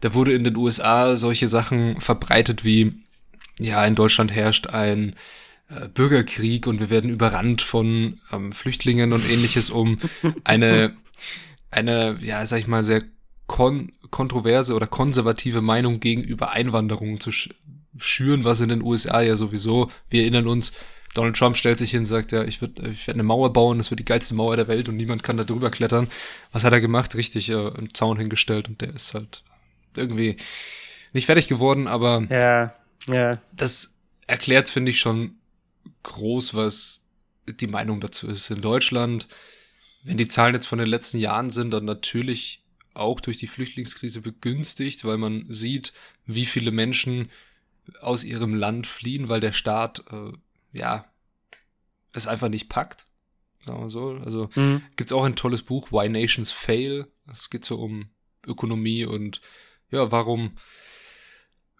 [0.00, 2.92] Da wurde in den USA solche Sachen verbreitet wie,
[3.58, 5.14] ja, in Deutschland herrscht ein
[5.68, 9.98] äh, Bürgerkrieg und wir werden überrannt von ähm, Flüchtlingen und ähnliches, um
[10.44, 10.96] eine,
[11.70, 13.02] eine, ja, sag ich mal, sehr
[13.46, 17.30] kon kontroverse oder konservative Meinung gegenüber Einwanderung zu
[17.96, 20.72] schüren, was in den USA ja sowieso, wir erinnern uns,
[21.14, 23.78] Donald Trump stellt sich hin und sagt, ja, ich werde ich werd eine Mauer bauen,
[23.78, 26.08] das wird die geilste Mauer der Welt und niemand kann da drüber klettern.
[26.52, 27.14] Was hat er gemacht?
[27.16, 29.42] Richtig äh, einen Zaun hingestellt und der ist halt
[29.94, 30.36] irgendwie
[31.12, 32.74] nicht fertig geworden, aber ja,
[33.12, 33.38] ja.
[33.52, 35.36] das erklärt, finde ich, schon
[36.02, 37.04] groß, was
[37.46, 38.50] die Meinung dazu ist.
[38.50, 39.28] In Deutschland,
[40.04, 42.62] wenn die Zahlen jetzt von den letzten Jahren sind, dann natürlich
[42.94, 45.92] auch durch die Flüchtlingskrise begünstigt, weil man sieht,
[46.26, 47.30] wie viele Menschen
[48.00, 50.32] aus ihrem Land fliehen, weil der Staat, äh,
[50.72, 51.04] ja,
[52.12, 53.06] es einfach nicht packt.
[53.64, 54.18] Sagen wir so.
[54.24, 54.82] Also mhm.
[54.96, 57.06] gibt's auch ein tolles Buch, Why Nations Fail.
[57.30, 58.10] Es geht so um
[58.46, 59.40] Ökonomie und
[59.90, 60.56] ja, warum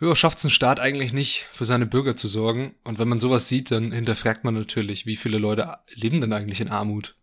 [0.02, 2.74] ja, schafft es ein Staat eigentlich nicht, für seine Bürger zu sorgen.
[2.82, 6.60] Und wenn man sowas sieht, dann hinterfragt man natürlich, wie viele Leute leben denn eigentlich
[6.60, 7.14] in Armut?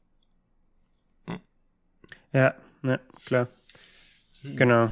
[1.27, 1.39] Hm.
[2.31, 3.49] Ja, ja, klar.
[4.43, 4.55] Hm.
[4.55, 4.91] Genau.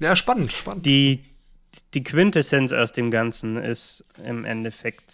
[0.00, 0.84] Ja, spannend, spannend.
[0.84, 1.24] Die,
[1.94, 5.12] die Quintessenz aus dem Ganzen ist im Endeffekt,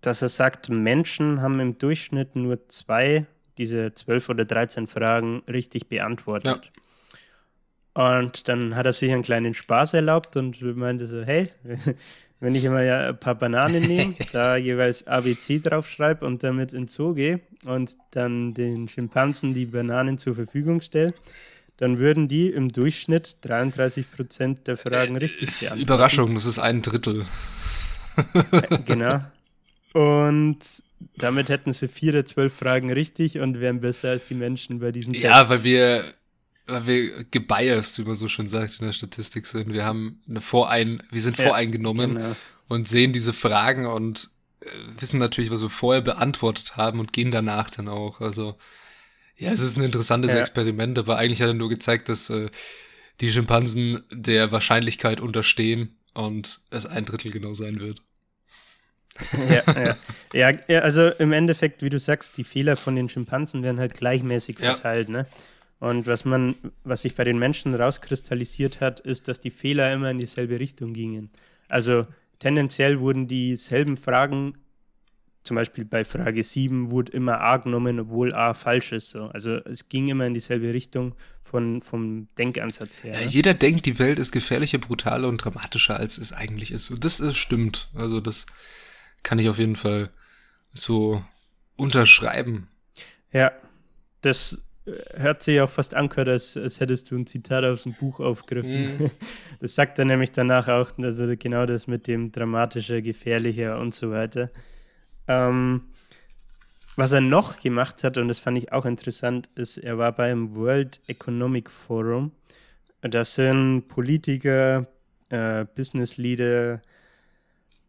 [0.00, 3.26] dass er sagt, Menschen haben im Durchschnitt nur zwei,
[3.58, 6.70] diese zwölf oder dreizehn Fragen richtig beantwortet.
[7.94, 8.18] Ja.
[8.18, 11.48] Und dann hat er sich einen kleinen Spaß erlaubt und meinte so, hey,
[12.40, 16.88] wenn ich immer ja ein paar Bananen nehme, da jeweils ABC draufschreibe und damit in
[16.88, 21.14] Zoo gehe und dann den Schimpansen die Bananen zur Verfügung stelle,
[21.76, 25.82] dann würden die im Durchschnitt 33 Prozent der Fragen richtig beantworten.
[25.82, 27.24] Überraschung, das ist ein Drittel.
[28.84, 29.22] genau.
[29.92, 30.58] Und
[31.16, 34.92] damit hätten sie vier der zwölf Fragen richtig und wären besser als die Menschen bei
[34.92, 35.24] diesem Test.
[35.24, 36.04] Ja, weil wir
[36.66, 39.72] weil wir gebiased, wie man so schön sagt, in der Statistik sind.
[39.72, 42.36] Wir haben eine Vorein, wir sind ja, voreingenommen genau.
[42.68, 44.66] und sehen diese Fragen und äh,
[44.98, 48.20] wissen natürlich, was wir vorher beantwortet haben und gehen danach dann auch.
[48.20, 48.56] Also,
[49.38, 50.40] ja, es ist ein interessantes ja.
[50.40, 52.48] Experiment, aber eigentlich hat er nur gezeigt, dass äh,
[53.20, 58.02] die Schimpansen der Wahrscheinlichkeit unterstehen und es ein Drittel genau sein wird.
[59.48, 59.96] ja,
[60.32, 60.52] ja.
[60.68, 64.58] ja, also im Endeffekt, wie du sagst, die Fehler von den Schimpansen werden halt gleichmäßig
[64.58, 65.12] verteilt, ja.
[65.12, 65.26] ne?
[65.78, 70.10] Und was man, was sich bei den Menschen rauskristallisiert hat, ist, dass die Fehler immer
[70.10, 71.30] in dieselbe Richtung gingen.
[71.68, 72.06] Also
[72.38, 74.54] tendenziell wurden dieselben Fragen,
[75.46, 79.10] zum Beispiel bei Frage 7, wurde immer A genommen, obwohl A falsch ist.
[79.10, 79.26] So.
[79.26, 83.20] Also es ging immer in dieselbe Richtung von, vom Denkansatz her.
[83.20, 86.90] Ja, jeder denkt, die Welt ist gefährlicher, brutaler und dramatischer, als es eigentlich ist.
[86.90, 87.88] Und das, das stimmt.
[87.94, 88.46] Also das
[89.22, 90.10] kann ich auf jeden Fall
[90.72, 91.22] so
[91.76, 92.68] unterschreiben.
[93.32, 93.52] Ja,
[94.20, 94.62] das
[95.14, 98.98] hört sich auch fast angehört, als, als hättest du ein Zitat aus dem Buch aufgegriffen.
[98.98, 99.10] Mhm.
[99.58, 104.10] Das sagt er nämlich danach auch, also genau das mit dem dramatischer, gefährlicher und so
[104.10, 104.50] weiter.
[105.28, 105.82] Ähm,
[106.96, 110.54] was er noch gemacht hat, und das fand ich auch interessant, ist, er war beim
[110.54, 112.32] World Economic Forum.
[113.02, 114.86] Das sind Politiker,
[115.28, 116.80] äh, Business Leader,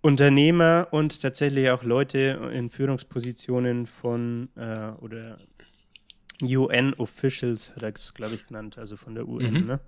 [0.01, 5.37] Unternehmer und tatsächlich auch Leute in Führungspositionen von äh, oder
[6.41, 9.65] UN-Officials, hat er es, glaube ich, genannt, also von der UN, mhm.
[9.65, 9.79] ne?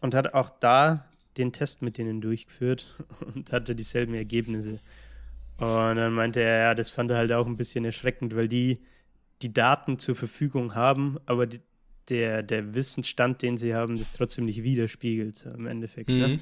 [0.00, 1.04] Und hat auch da
[1.36, 2.86] den Test mit denen durchgeführt
[3.34, 4.80] und hatte dieselben Ergebnisse.
[5.58, 8.78] Und dann meinte er, ja, das fand er halt auch ein bisschen erschreckend, weil die
[9.42, 11.60] die Daten zur Verfügung haben, aber die,
[12.08, 16.08] der, der Wissensstand, den sie haben, das trotzdem nicht widerspiegelt, im Endeffekt.
[16.08, 16.28] Ne?
[16.28, 16.34] Mhm.
[16.34, 16.40] Ne?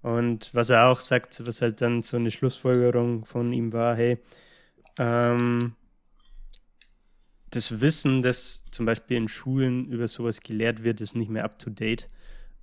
[0.00, 4.18] Und was er auch sagt, was halt dann so eine Schlussfolgerung von ihm war, hey,
[4.98, 5.74] ähm,
[7.50, 12.08] das Wissen, das zum Beispiel in Schulen über sowas gelehrt wird, ist nicht mehr up-to-date,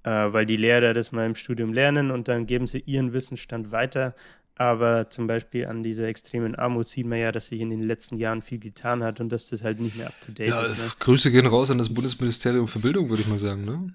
[0.04, 3.72] äh, weil die Lehrer das mal im Studium lernen und dann geben sie ihren Wissensstand
[3.72, 4.16] weiter.
[4.58, 8.16] Aber zum Beispiel an dieser extremen Armut sieht man ja, dass sich in den letzten
[8.16, 10.78] Jahren viel getan hat und dass das halt nicht mehr up-to-date ja, ist.
[10.78, 10.92] Ne?
[11.00, 13.66] Grüße gehen raus an das Bundesministerium für Bildung, würde ich mal sagen.
[13.66, 13.94] Ne?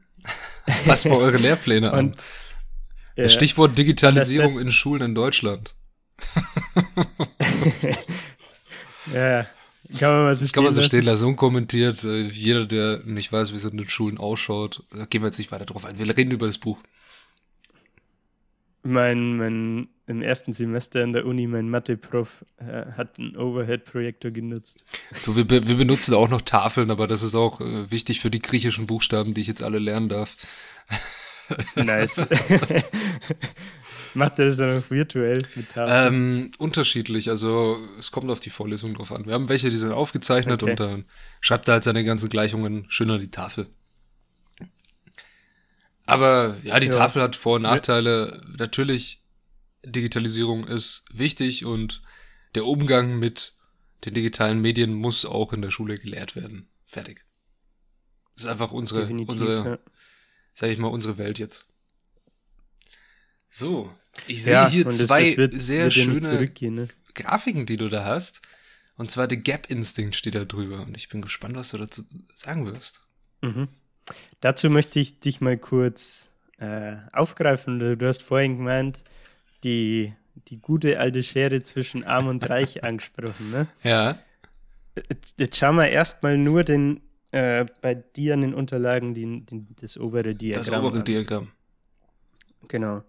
[0.85, 2.15] Was bei eure Lehrpläne an?
[3.17, 5.75] Ja, Stichwort Digitalisierung das, das, in Schulen in Deutschland.
[9.15, 9.47] ja,
[9.99, 12.05] kann man, das kann man so stehen lassen, unkommentiert.
[12.05, 15.39] Äh, jeder, der nicht weiß, wie es in den Schulen ausschaut, da gehen wir jetzt
[15.39, 15.99] nicht weiter drauf ein.
[15.99, 16.83] Wir reden über das Buch.
[18.83, 24.85] Mein, mein, im ersten Semester in der Uni, mein Mathe-Prof äh, hat einen Overhead-Projektor genutzt.
[25.25, 28.43] Du, wir, wir benutzen auch noch Tafeln, aber das ist auch äh, wichtig für die
[28.43, 30.37] griechischen Buchstaben, die ich jetzt alle lernen darf.
[31.75, 32.25] Nice.
[34.15, 36.15] Macht er das dann auch virtuell mit Tafeln?
[36.15, 39.27] Ähm, unterschiedlich, also es kommt auf die Vorlesung drauf an.
[39.27, 40.71] Wir haben welche, die sind aufgezeichnet okay.
[40.71, 41.05] und dann
[41.41, 43.67] schreibt er halt seine ganzen Gleichungen schön an die Tafel.
[46.07, 46.93] Aber ja, die ja.
[46.93, 48.43] Tafel hat Vor- und Nachteile.
[48.57, 49.20] Natürlich,
[49.85, 52.03] Digitalisierung ist wichtig und
[52.55, 53.57] der Umgang mit
[54.05, 56.69] den digitalen Medien muss auch in der Schule gelehrt werden.
[56.87, 57.25] Fertig.
[58.35, 59.79] Das ist einfach unsere, unsere, ja.
[60.53, 61.67] sag ich mal, unsere Welt jetzt.
[63.49, 63.93] So,
[64.27, 66.89] ich sehe ja, hier zwei das, das wird, sehr wird schöne ne?
[67.15, 68.43] Grafiken, die du da hast.
[68.97, 70.83] Und zwar der Gap Instinct steht da drüber.
[70.83, 72.03] Und ich bin gespannt, was du dazu
[72.35, 73.03] sagen wirst.
[73.41, 73.69] Mhm.
[74.41, 77.79] Dazu möchte ich dich mal kurz äh, aufgreifen.
[77.99, 79.03] Du hast vorhin gemeint,
[79.65, 80.15] die,
[80.49, 83.69] die gute alte Schere zwischen Arm und Reich angesprochen, ne?
[83.83, 84.19] Ja.
[85.39, 89.97] Jetzt schauen wir erstmal nur den, äh, bei dir an den Unterlagen die, die, das
[89.99, 90.65] obere Diagramm.
[90.65, 91.05] Das obere an.
[91.05, 91.49] Diagramm.
[92.69, 93.03] Genau.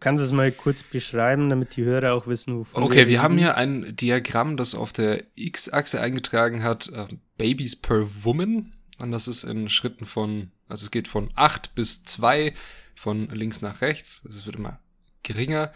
[0.00, 3.22] Kannst du es mal kurz beschreiben, damit die Hörer auch wissen, wovon Okay, wir, wir
[3.22, 7.06] haben hier ein Diagramm, das auf der X-Achse eingetragen hat, äh,
[7.38, 8.72] Babies per Woman.
[9.00, 12.52] Und das ist in Schritten von, also es geht von 8 bis 2,
[12.94, 14.24] von links nach rechts.
[14.28, 14.78] Es wird immer
[15.22, 15.72] geringer.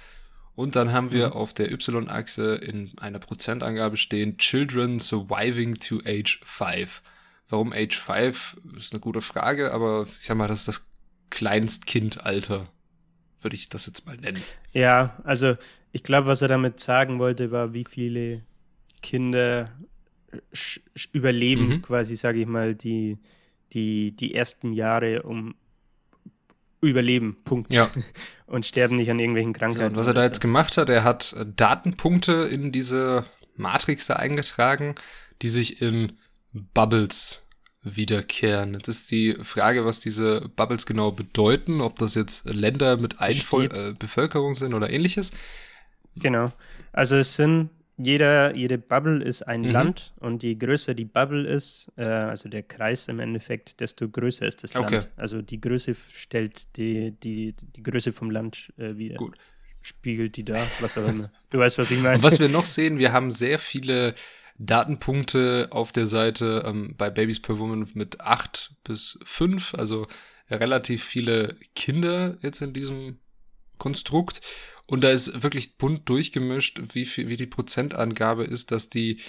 [0.55, 1.33] Und dann haben wir mhm.
[1.33, 7.03] auf der Y-Achse in einer Prozentangabe stehen Children surviving to age 5.
[7.49, 8.57] Warum age 5?
[8.77, 10.87] Ist eine gute Frage, aber ich sag mal, das ist das
[11.31, 12.69] Kleinstkindalter,
[13.43, 14.43] würde ich das jetzt mal nennen.
[14.73, 15.57] Ja, also
[15.93, 18.43] ich glaube, was er damit sagen wollte, war, wie viele
[19.03, 19.71] Kinder
[21.13, 21.83] überleben, mhm.
[21.83, 23.19] quasi, sage ich mal, die,
[23.73, 25.55] die, die ersten Jahre um
[26.81, 27.73] überleben, Punkt.
[27.73, 27.91] Ja.
[28.47, 29.95] Und sterben nicht an irgendwelchen Krankheiten.
[29.95, 33.25] So, was er da jetzt gemacht hat, er hat Datenpunkte in diese
[33.57, 34.95] Matrix da eingetragen,
[35.43, 36.13] die sich in
[36.53, 37.43] Bubbles
[37.83, 38.75] wiederkehren.
[38.75, 43.67] Jetzt ist die Frage, was diese Bubbles genau bedeuten, ob das jetzt Länder mit Einvoll
[43.73, 45.33] äh, Bevölkerung sind oder ähnliches.
[46.17, 46.53] Genau.
[46.93, 49.71] Also es sind jeder, jede Bubble ist ein mhm.
[49.71, 54.47] Land und je größer die Bubble ist, äh, also der Kreis im Endeffekt, desto größer
[54.47, 54.97] ist das okay.
[54.97, 55.11] Land.
[55.17, 59.17] Also die Größe stellt die, die, die Größe vom Land äh, wieder.
[59.17, 59.35] Gut.
[59.81, 61.31] Spiegelt die da, was auch immer.
[61.51, 62.17] Du weißt, was ich meine.
[62.17, 64.15] Und was wir noch sehen, wir haben sehr viele
[64.59, 70.07] Datenpunkte auf der Seite ähm, bei Babies per Woman mit 8 bis 5, also
[70.51, 73.19] relativ viele Kinder jetzt in diesem
[73.79, 74.41] Konstrukt.
[74.87, 79.21] Und da ist wirklich bunt durchgemischt, wie viel, wie die Prozentangabe ist, dass die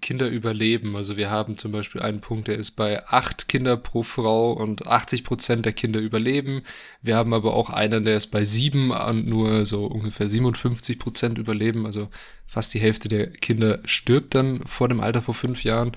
[0.00, 0.96] Kinder überleben.
[0.96, 4.86] Also wir haben zum Beispiel einen Punkt, der ist bei acht Kinder pro Frau und
[4.86, 6.62] 80 Prozent der Kinder überleben.
[7.02, 11.38] Wir haben aber auch einen, der ist bei sieben und nur so ungefähr 57 Prozent
[11.38, 11.84] überleben.
[11.84, 12.08] Also
[12.46, 15.92] fast die Hälfte der Kinder stirbt dann vor dem Alter vor fünf Jahren.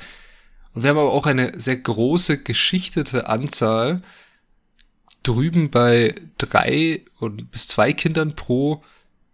[0.73, 4.01] Und wir haben aber auch eine sehr große geschichtete Anzahl
[5.27, 8.83] drüben bei drei und bis zwei Kindern pro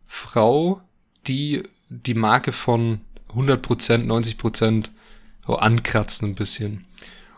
[0.05, 0.81] Frau,
[1.27, 4.91] die die Marke von 100 Prozent, 90 Prozent
[5.45, 6.85] ankratzen ein bisschen.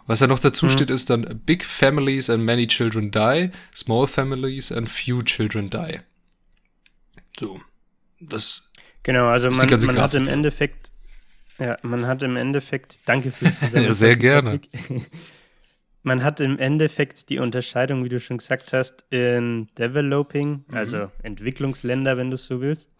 [0.05, 0.69] Was da noch dazu mhm.
[0.69, 5.99] steht, ist dann Big Families and many children die, Small Families and few children die.
[7.39, 7.59] So.
[8.19, 8.69] Das
[9.03, 10.91] Genau, also man, man hat im Endeffekt,
[11.59, 13.53] ja, man hat im Endeffekt, danke fürs
[13.99, 14.61] sehr gerne.
[16.03, 20.75] man hat im Endeffekt die Unterscheidung, wie du schon gesagt hast, in Developing, mhm.
[20.75, 22.91] also Entwicklungsländer, wenn du es so willst,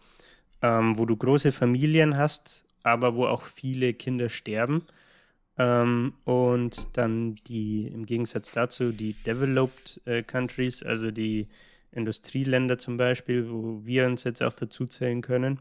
[0.62, 4.82] ähm, wo du große Familien hast, aber wo auch viele Kinder sterben.
[5.56, 11.48] Ähm, und dann die, im Gegensatz dazu, die Developed äh, Countries, also die
[11.92, 15.60] Industrieländer zum Beispiel, wo wir uns jetzt auch dazu zählen können.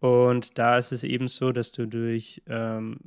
[0.00, 2.98] Und da ist es eben so, dass du durch ähm,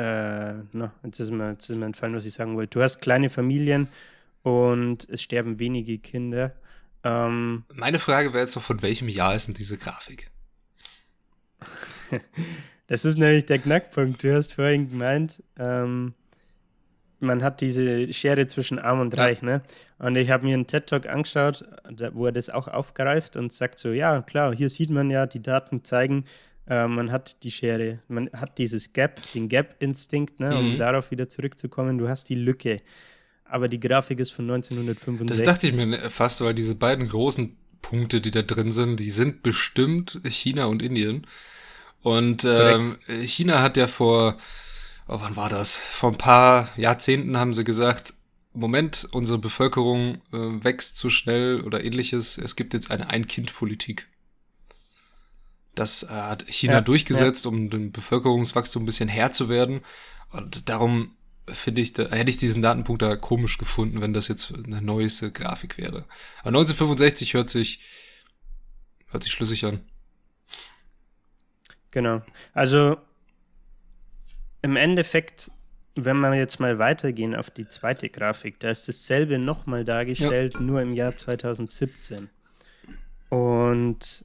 [0.00, 2.78] äh, na, jetzt ist, mir, jetzt ist mir entfallen, was ich sagen wollte.
[2.78, 3.88] Du hast kleine Familien
[4.42, 6.52] und es sterben wenige Kinder.
[7.04, 10.30] Ähm, Meine Frage wäre jetzt noch, von welchem Jahr ist denn diese Grafik?
[12.86, 14.22] das ist nämlich der Knackpunkt.
[14.22, 16.14] Du hast vorhin gemeint, ähm,
[17.18, 19.46] man hat diese Schere zwischen Arm und Reich, ja.
[19.46, 19.62] ne?
[19.98, 21.66] Und ich habe mir einen TED-Talk angeschaut,
[22.12, 25.42] wo er das auch aufgreift und sagt so, ja, klar, hier sieht man ja, die
[25.42, 26.24] Daten zeigen,
[26.68, 30.78] äh, man hat die Schere, man hat dieses Gap, den Gap-Instinkt, ne, um mhm.
[30.78, 31.98] darauf wieder zurückzukommen.
[31.98, 32.80] Du hast die Lücke.
[33.44, 35.26] Aber die Grafik ist von 1965.
[35.28, 39.10] Das dachte ich mir fast, weil diese beiden großen Punkte, die da drin sind, die
[39.10, 41.26] sind bestimmt China und Indien.
[42.02, 44.36] Und ähm, China hat ja vor,
[45.08, 45.76] oh, wann war das?
[45.76, 48.14] Vor ein paar Jahrzehnten haben sie gesagt,
[48.52, 52.38] Moment, unsere Bevölkerung äh, wächst zu schnell oder ähnliches.
[52.38, 54.08] Es gibt jetzt eine Ein-Kind-Politik.
[55.74, 57.50] Das äh, hat China ja, durchgesetzt, ja.
[57.50, 59.80] um dem Bevölkerungswachstum ein bisschen Herr zu werden.
[60.30, 61.12] Und darum
[61.48, 65.32] finde ich, da hätte ich diesen Datenpunkt da komisch gefunden, wenn das jetzt eine neueste
[65.32, 66.04] Grafik wäre.
[66.40, 67.80] Aber 1965 hört sich,
[69.08, 69.80] hört sich schlüssig an.
[71.90, 72.22] Genau.
[72.52, 72.96] Also
[74.62, 75.50] im Endeffekt,
[75.96, 80.60] wenn wir jetzt mal weitergehen auf die zweite Grafik, da ist dasselbe nochmal dargestellt, ja.
[80.60, 82.28] nur im Jahr 2017.
[83.28, 84.24] Und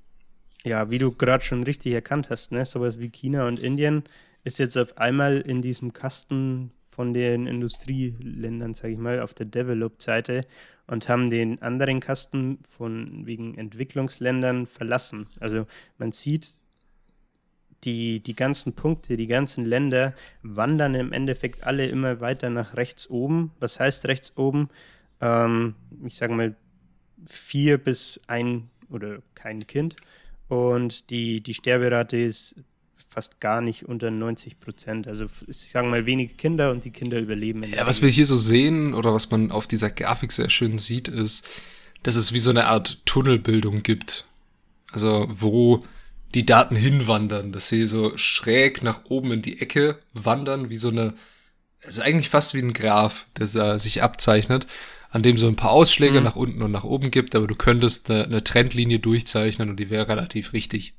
[0.66, 4.03] ja, wie du gerade schon richtig erkannt hast, ne, sowas wie China und Indien
[4.43, 9.45] ist jetzt auf einmal in diesem Kasten von den Industrieländern, sage ich mal, auf der
[9.45, 10.45] Developed-Seite
[10.88, 15.28] und haben den anderen Kasten von wegen Entwicklungsländern verlassen.
[15.39, 15.66] Also
[15.97, 16.61] man sieht,
[17.84, 23.09] die, die ganzen Punkte, die ganzen Länder wandern im Endeffekt alle immer weiter nach rechts
[23.09, 23.51] oben.
[23.59, 24.70] Was heißt rechts oben?
[25.22, 26.55] Ähm, ich sage mal
[27.28, 29.95] vier bis ein oder kein Kind.
[30.48, 32.56] Und die, die Sterberate ist
[33.10, 35.08] fast gar nicht unter 90 Prozent.
[35.08, 37.64] Also ich sage mal wenige Kinder und die Kinder überleben.
[37.64, 41.08] ja, was wir hier so sehen oder was man auf dieser Grafik sehr schön sieht,
[41.08, 41.48] ist,
[42.04, 44.26] dass es wie so eine Art Tunnelbildung gibt.
[44.91, 45.84] Also wo
[46.34, 50.89] die Daten hinwandern, dass sie so schräg nach oben in die Ecke wandern, wie so
[50.89, 51.14] eine,
[51.80, 54.68] es ist eigentlich fast wie ein Graph, der sich abzeichnet,
[55.10, 56.24] an dem so ein paar Ausschläge mhm.
[56.24, 59.89] nach unten und nach oben gibt, aber du könntest eine, eine Trendlinie durchzeichnen und die
[59.89, 60.95] wäre relativ richtig.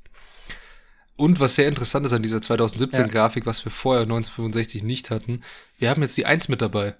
[1.17, 3.47] Und was sehr interessant ist an dieser 2017-Grafik, ja.
[3.47, 5.41] was wir vorher 1965 nicht hatten,
[5.79, 6.95] wir haben jetzt die 1 mit dabei.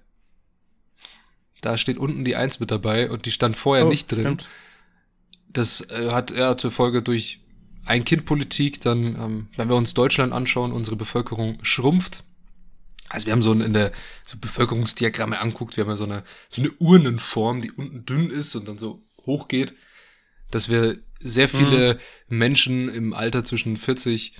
[1.60, 4.20] Da steht unten die 1 mit dabei und die stand vorher oh, nicht drin.
[4.20, 4.48] Stimmt.
[5.48, 7.40] Das äh, hat ja zur Folge durch
[7.84, 12.24] Ein-Kind-Politik dann, ähm, wenn wir uns Deutschland anschauen, unsere Bevölkerung schrumpft.
[13.08, 13.92] Also wir haben so in der
[14.26, 18.54] so Bevölkerungsdiagramme anguckt, wir haben ja so eine, so eine Urnenform, die unten dünn ist
[18.54, 19.74] und dann so hoch geht,
[20.50, 21.94] dass wir sehr viele
[22.28, 22.38] mhm.
[22.38, 24.34] Menschen im Alter zwischen 40,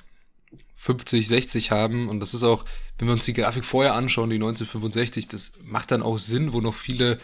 [0.77, 2.09] 50, 60 haben.
[2.09, 2.65] Und das ist auch,
[2.99, 6.61] wenn wir uns die Grafik vorher anschauen, die 1965, das macht dann auch Sinn, wo
[6.61, 7.19] noch viele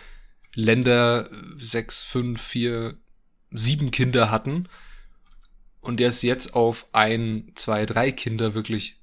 [0.55, 2.97] Länder sechs, fünf, vier,
[3.51, 4.68] sieben Kinder hatten.
[5.80, 9.01] Und der es jetzt auf ein, zwei, drei Kinder wirklich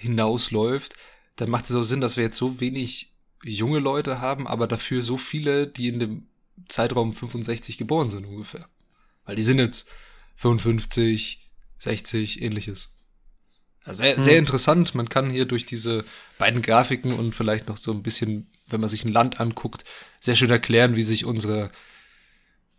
[0.00, 0.94] hinausläuft,
[1.36, 3.12] dann macht es auch Sinn, dass wir jetzt so wenig
[3.42, 6.26] junge Leute haben, aber dafür so viele, die in dem
[6.68, 8.68] Zeitraum 65 geboren sind ungefähr.
[9.24, 9.88] Weil die sind jetzt
[10.36, 12.88] 55, 60, ähnliches.
[13.84, 14.38] Sehr, sehr hm.
[14.40, 14.94] interessant.
[14.94, 16.04] Man kann hier durch diese
[16.38, 19.84] beiden Grafiken und vielleicht noch so ein bisschen, wenn man sich ein Land anguckt,
[20.20, 21.70] sehr schön erklären, wie sich unsere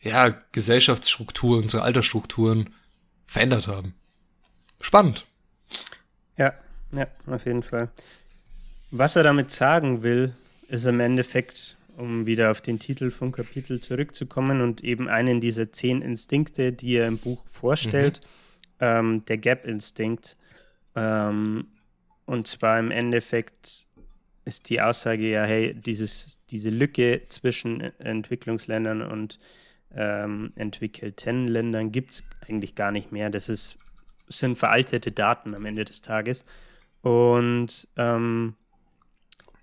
[0.01, 2.73] ja, Gesellschaftsstruktur, unsere Altersstrukturen
[3.25, 3.95] verändert haben.
[4.79, 5.25] Spannend.
[6.37, 6.53] Ja,
[6.91, 7.89] ja, auf jeden Fall.
[8.95, 10.35] Was er damit sagen will,
[10.67, 15.71] ist im Endeffekt, um wieder auf den Titel vom Kapitel zurückzukommen und eben einen dieser
[15.71, 18.85] zehn Instinkte, die er im Buch vorstellt, mhm.
[18.85, 20.37] ähm, der Gap-Instinkt.
[20.95, 21.65] Ähm,
[22.27, 23.87] und zwar im Endeffekt
[24.45, 29.39] ist die Aussage ja, hey, dieses, diese Lücke zwischen Entwicklungsländern und
[29.95, 33.31] ähm, entwickelten Ländern gibt es eigentlich gar nicht mehr.
[33.31, 33.75] Das ist,
[34.27, 36.45] sind veraltete Daten am Ende des Tages.
[37.01, 38.53] Und ähm,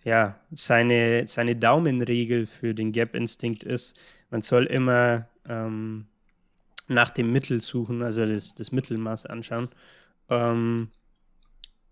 [0.03, 3.99] ja, seine, seine Daumenregel für den Gap-Instinkt ist,
[4.31, 6.07] man soll immer ähm,
[6.89, 9.69] nach dem Mittel suchen, also das, das Mittelmaß anschauen,
[10.29, 10.89] ähm,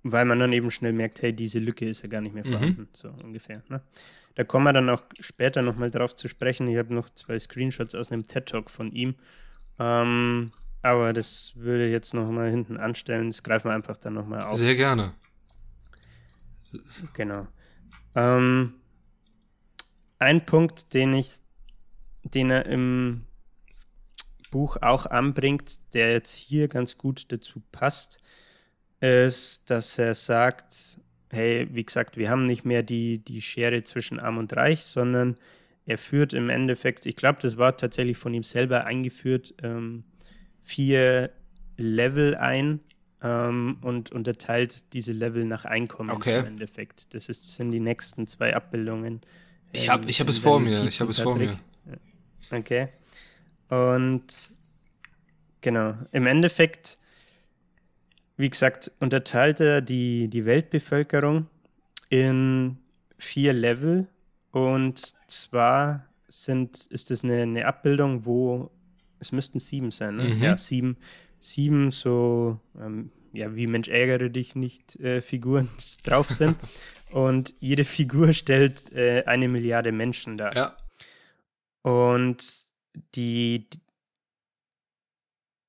[0.02, 2.52] weil man dann eben schnell merkt, hey, diese Lücke ist ja gar nicht mehr mhm.
[2.52, 2.88] vorhanden, mhm.
[2.92, 3.62] so ungefähr.
[3.68, 3.82] Ne?
[4.34, 6.68] Da kommen wir dann auch später nochmal drauf zu sprechen.
[6.68, 9.16] Ich habe noch zwei Screenshots aus einem TED-Talk von ihm.
[9.78, 10.52] Ähm,
[10.82, 13.28] aber das würde ich jetzt nochmal hinten anstellen.
[13.28, 14.56] Das greifen wir einfach dann nochmal auf.
[14.56, 15.14] Sehr gerne.
[17.14, 17.48] Genau.
[18.14, 18.74] Ähm,
[20.18, 21.32] ein Punkt, den ich,
[22.22, 23.24] den er im
[24.50, 28.20] Buch auch anbringt, der jetzt hier ganz gut dazu passt,
[29.00, 30.98] ist, dass er sagt,
[31.30, 35.36] hey, wie gesagt, wir haben nicht mehr die, die Schere zwischen Arm und Reich, sondern
[35.86, 40.04] er führt im Endeffekt, ich glaube, das war tatsächlich von ihm selber eingeführt, ähm,
[40.62, 41.30] vier
[41.76, 42.80] Level ein,
[43.22, 46.40] ähm, und unterteilt diese Level nach Einkommen okay.
[46.40, 47.14] im Endeffekt.
[47.14, 49.20] Das, ist, das sind die nächsten zwei Abbildungen.
[49.72, 50.84] Ich habe ich hab es vor mir.
[50.84, 51.58] Ich habe es vor mir.
[52.50, 52.88] Okay.
[53.68, 54.24] Und
[55.60, 56.98] genau, im Endeffekt,
[58.36, 61.46] wie gesagt, unterteilt er die, die Weltbevölkerung
[62.08, 62.78] in
[63.18, 64.06] vier Level.
[64.52, 68.70] Und zwar sind, ist es eine, eine Abbildung, wo
[69.20, 70.24] es müssten sieben sein, ne?
[70.24, 70.42] Mhm.
[70.42, 70.96] Ja, sieben,
[71.40, 75.68] sieben so, ähm, ja, wie Mensch ärgere dich nicht äh, Figuren
[76.04, 76.56] drauf sind.
[77.10, 80.54] Und jede Figur stellt äh, eine Milliarde Menschen dar.
[80.54, 80.76] Ja.
[81.82, 82.66] Und
[83.14, 83.80] die, die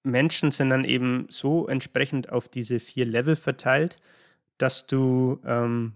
[0.04, 4.00] Menschen sind dann eben so entsprechend auf diese vier Level verteilt,
[4.58, 5.94] dass du ähm,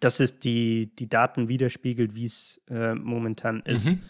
[0.00, 3.86] dass es die, die Daten widerspiegelt, wie es äh, momentan ist.
[3.86, 4.02] Mhm.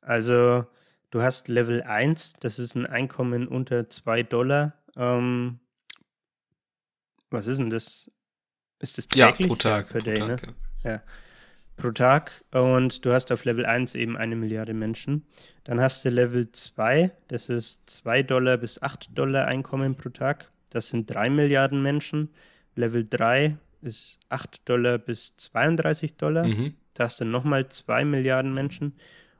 [0.00, 0.66] Also
[1.10, 4.74] du hast Level 1, das ist ein Einkommen unter 2 Dollar.
[4.96, 5.60] Ähm,
[7.30, 8.10] was ist denn das?
[8.78, 9.40] Ist das täglich?
[9.40, 9.86] Ja, pro Tag.
[9.86, 10.36] Ja, pro Day, Tag, ne?
[10.84, 10.90] ja.
[10.90, 11.02] ja.
[11.76, 12.44] Pro Tag.
[12.52, 15.26] Und du hast auf Level 1 eben eine Milliarde Menschen.
[15.64, 20.48] Dann hast du Level 2, das ist 2 Dollar bis 8 Dollar Einkommen pro Tag.
[20.70, 22.30] Das sind 3 Milliarden Menschen.
[22.74, 26.46] Level 3 ist 8 Dollar bis 32 Dollar.
[26.46, 26.74] Mhm.
[26.94, 28.94] Da hast du nochmal 2 Milliarden Menschen.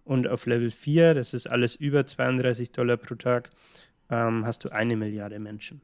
[0.06, 3.50] Und auf Level 4, das ist alles über 32 Dollar pro Tag,
[4.08, 5.80] ähm, hast du eine Milliarde Menschen.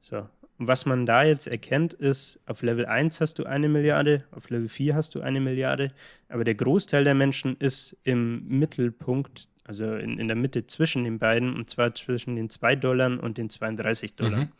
[0.00, 0.28] So.
[0.58, 4.48] Und was man da jetzt erkennt, ist, auf Level 1 hast du eine Milliarde, auf
[4.48, 5.92] Level 4 hast du eine Milliarde,
[6.28, 11.18] aber der Großteil der Menschen ist im Mittelpunkt, also in, in der Mitte zwischen den
[11.18, 14.44] beiden, und zwar zwischen den 2 Dollar und den 32 Dollar.
[14.44, 14.52] Mhm.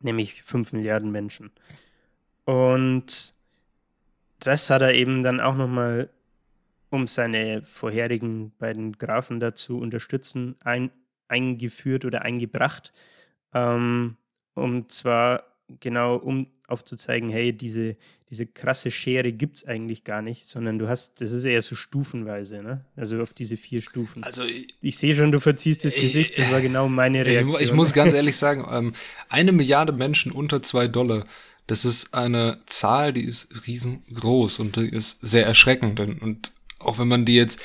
[0.00, 1.50] Nämlich 5 Milliarden Menschen.
[2.44, 3.34] Und
[4.40, 6.10] das hat er eben dann auch nochmal,
[6.92, 10.90] um seine vorherigen beiden Graphen dazu unterstützen, ein,
[11.26, 12.92] eingeführt oder eingebracht.
[13.54, 14.16] Ähm,
[14.54, 15.44] um zwar
[15.80, 17.96] genau um aufzuzeigen, hey, diese,
[18.28, 21.74] diese krasse Schere gibt es eigentlich gar nicht, sondern du hast, das ist eher so
[21.74, 22.84] stufenweise, ne?
[22.94, 24.22] Also auf diese vier Stufen.
[24.22, 27.54] Also ich, ich sehe schon, du verziehst das ich, Gesicht, das war genau meine Reaktion.
[27.54, 28.92] Ich, ich muss ganz ehrlich sagen, ähm,
[29.30, 31.24] eine Milliarde Menschen unter zwei Dollar
[31.66, 36.00] das ist eine Zahl, die ist riesengroß und die ist sehr erschreckend.
[36.00, 36.52] Und
[36.84, 37.60] auch wenn man die jetzt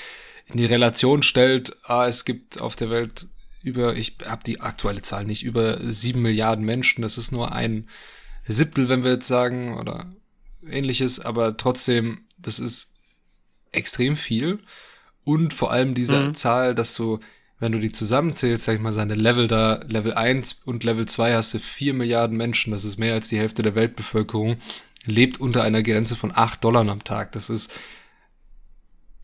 [0.48, 3.28] in die Relation stellt, ah, es gibt auf der Welt
[3.64, 7.88] über, ich habe die aktuelle Zahl nicht, über sieben Milliarden Menschen, das ist nur ein
[8.48, 10.06] Siebtel, wenn wir jetzt sagen, oder
[10.70, 12.94] ähnliches, aber trotzdem, das ist
[13.72, 14.60] extrem viel.
[15.26, 16.36] Und vor allem diese mhm.
[16.36, 17.20] Zahl, dass du
[17.60, 21.34] wenn du die zusammenzählst, sag ich mal, seine Level da, Level 1 und Level 2
[21.34, 24.58] hast du 4 Milliarden Menschen, das ist mehr als die Hälfte der Weltbevölkerung,
[25.06, 27.32] lebt unter einer Grenze von 8 Dollar am Tag.
[27.32, 27.74] Das ist,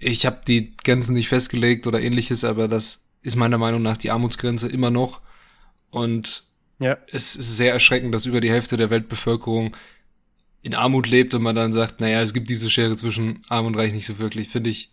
[0.04, 4.12] ich habe die Grenzen nicht festgelegt oder ähnliches, aber das ist meiner Meinung nach die
[4.12, 5.22] Armutsgrenze immer noch.
[5.90, 6.46] Und
[6.80, 6.98] ja.
[7.08, 9.76] es ist sehr erschreckend, dass über die Hälfte der Weltbevölkerung
[10.62, 13.76] in Armut lebt und man dann sagt, naja, es gibt diese Schere zwischen Arm und
[13.76, 14.92] Reich nicht so wirklich, finde ich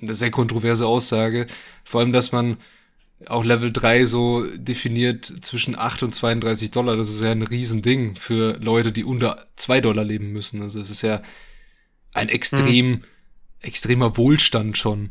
[0.00, 1.46] eine sehr kontroverse Aussage.
[1.84, 2.58] Vor allem, dass man
[3.26, 6.96] auch Level 3 so definiert zwischen 8 und 32 Dollar.
[6.96, 10.62] Das ist ja ein Riesending für Leute, die unter 2 Dollar leben müssen.
[10.62, 11.22] Also es ist ja
[12.12, 13.02] ein extrem, mhm.
[13.64, 15.10] Extremer Wohlstand schon.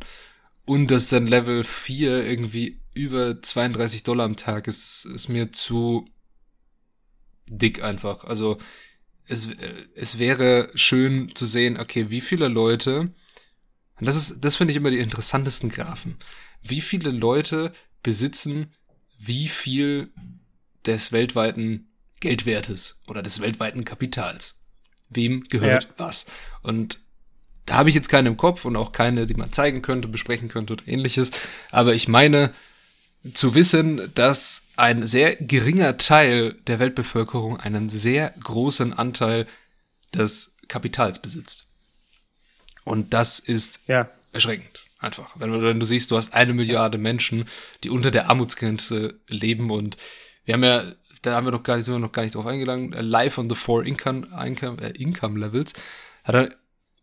[0.66, 6.06] Und dass dann Level 4 irgendwie über 32 Dollar am Tag ist, ist mir zu
[7.49, 8.24] dick einfach.
[8.24, 8.58] Also
[9.28, 9.49] es,
[9.95, 13.14] es wäre schön zu sehen, okay, wie viele Leute
[13.99, 16.18] und das ist, das finde ich immer die interessantesten Graphen.
[16.62, 18.68] Wie viele Leute besitzen
[19.18, 20.12] wie viel
[20.86, 21.88] des weltweiten
[22.20, 24.60] Geldwertes oder des weltweiten Kapitals?
[25.10, 25.89] Wem gehört ja.
[25.97, 26.26] was?
[26.62, 26.99] Und
[27.66, 30.49] da habe ich jetzt keine im Kopf und auch keine, die man zeigen könnte, besprechen
[30.49, 31.32] könnte oder ähnliches.
[31.72, 32.53] Aber ich meine
[33.34, 39.47] zu wissen, dass ein sehr geringer Teil der Weltbevölkerung einen sehr großen Anteil
[40.14, 41.66] des Kapitals besitzt.
[42.84, 44.09] Und das ist ja.
[44.34, 44.82] erschreckend.
[44.99, 45.36] Einfach.
[45.36, 47.45] Wenn du, wenn du siehst, du hast eine Milliarde Menschen,
[47.84, 49.97] die unter der Armutsgrenze leben und
[50.45, 50.84] wir haben ja,
[51.22, 53.49] da haben wir noch gar nicht, sind wir noch gar nicht drauf eingegangen, Life on
[53.49, 55.74] the Four Income, Income, äh, Income Levels,
[56.24, 56.49] hat er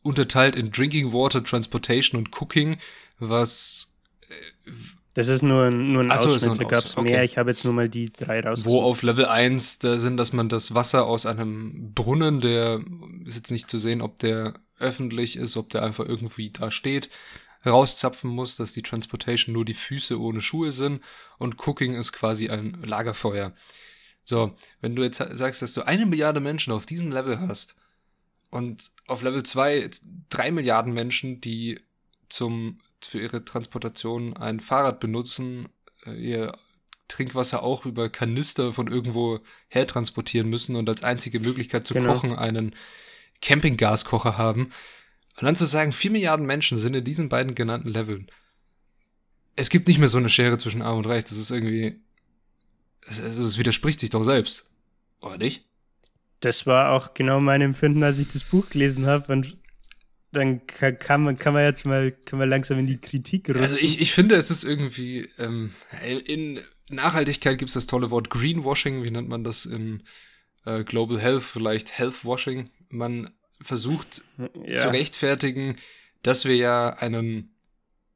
[0.03, 2.77] unterteilt in Drinking Water, Transportation und Cooking,
[3.19, 3.95] was
[4.29, 4.71] äh,
[5.15, 7.05] das ist nur, nur ein Achso, Ausschnitt, da gab es mehr.
[7.05, 7.25] Okay.
[7.25, 8.73] Ich habe jetzt nur mal die drei rausgesucht.
[8.73, 12.81] Wo auf Level 1 da sind, dass man das Wasser aus einem Brunnen, der
[13.25, 17.11] ist jetzt nicht zu sehen, ob der öffentlich ist, ob der einfach irgendwie da steht,
[17.67, 21.03] rauszapfen muss, dass die Transportation nur die Füße ohne Schuhe sind
[21.39, 23.53] und Cooking ist quasi ein Lagerfeuer.
[24.25, 27.75] So, wenn du jetzt sagst, dass du eine Milliarde Menschen auf diesem Level hast
[28.51, 29.89] und auf Level 2
[30.29, 31.81] drei Milliarden Menschen, die
[32.29, 35.69] zum, für ihre Transportation ein Fahrrad benutzen,
[36.07, 36.53] äh, ihr
[37.09, 42.15] Trinkwasser auch über Kanister von irgendwo her transportieren müssen und als einzige Möglichkeit zu genau.
[42.15, 42.75] kochen einen
[43.41, 44.71] Campinggaskocher haben.
[45.37, 48.31] Und dann zu sagen, vier Milliarden Menschen sind in diesen beiden genannten Leveln.
[49.57, 51.25] Es gibt nicht mehr so eine Schere zwischen Arm und Reich.
[51.25, 52.01] Das ist irgendwie.
[53.07, 54.71] Also, es widerspricht sich doch selbst.
[55.21, 55.70] Oder nicht?
[56.41, 59.33] Das war auch genau mein Empfinden, als ich das Buch gelesen habe.
[59.33, 59.57] Und
[60.33, 63.63] dann kann, man, kann man jetzt mal, kann man langsam in die Kritik rutschen.
[63.63, 65.73] Also ich, ich finde, es ist irgendwie, ähm,
[66.25, 66.61] in
[66.91, 70.03] Nachhaltigkeit gibt es das tolle Wort Greenwashing, wie nennt man das in
[70.65, 73.31] äh, Global Health, vielleicht Healthwashing man
[73.61, 74.23] versucht
[74.67, 74.77] ja.
[74.77, 75.77] zu rechtfertigen,
[76.23, 77.55] dass wir ja einen,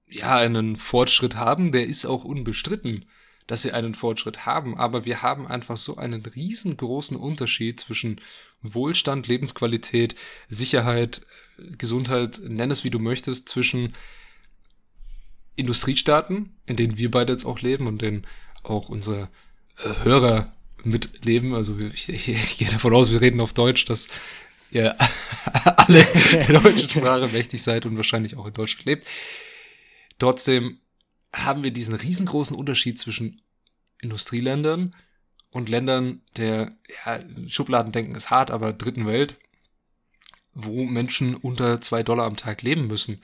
[0.09, 3.07] ja, einen Fortschritt haben, der ist auch unbestritten.
[3.47, 8.20] Dass sie einen Fortschritt haben, aber wir haben einfach so einen riesengroßen Unterschied zwischen
[8.62, 10.14] Wohlstand, Lebensqualität,
[10.49, 11.22] Sicherheit,
[11.78, 13.92] Gesundheit, nenn es wie du möchtest, zwischen
[15.57, 18.26] Industriestaaten, in denen wir beide jetzt auch leben und denen
[18.62, 19.28] auch unsere
[19.78, 21.55] äh, Hörer mitleben.
[21.55, 24.09] Also ich, ich, ich gehe davon aus, wir reden auf Deutsch, dass
[24.70, 24.97] ihr
[25.64, 29.07] alle der deutschen Sprache mächtig seid und wahrscheinlich auch in Deutschland lebt.
[30.18, 30.78] Trotzdem
[31.35, 33.43] haben wir diesen riesengroßen Unterschied zwischen
[34.01, 34.95] Industrieländern
[35.51, 36.72] und Ländern der,
[37.05, 39.37] ja, Schubladendenken ist hart, aber dritten Welt,
[40.53, 43.20] wo Menschen unter zwei Dollar am Tag leben müssen.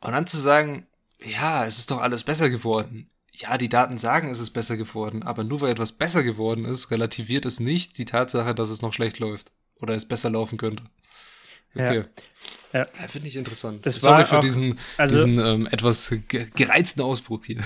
[0.00, 0.86] Und dann zu sagen,
[1.24, 3.10] ja, es ist doch alles besser geworden.
[3.32, 6.90] Ja, die Daten sagen, es ist besser geworden, aber nur weil etwas besser geworden ist,
[6.90, 10.84] relativiert es nicht die Tatsache, dass es noch schlecht läuft oder es besser laufen könnte.
[11.74, 12.04] Okay.
[12.72, 12.80] Ja.
[12.80, 13.08] ja.
[13.08, 13.84] Finde ich interessant.
[13.86, 17.60] Das Sorry für auch, diesen, also, diesen ähm, etwas gereizten Ausbruch hier.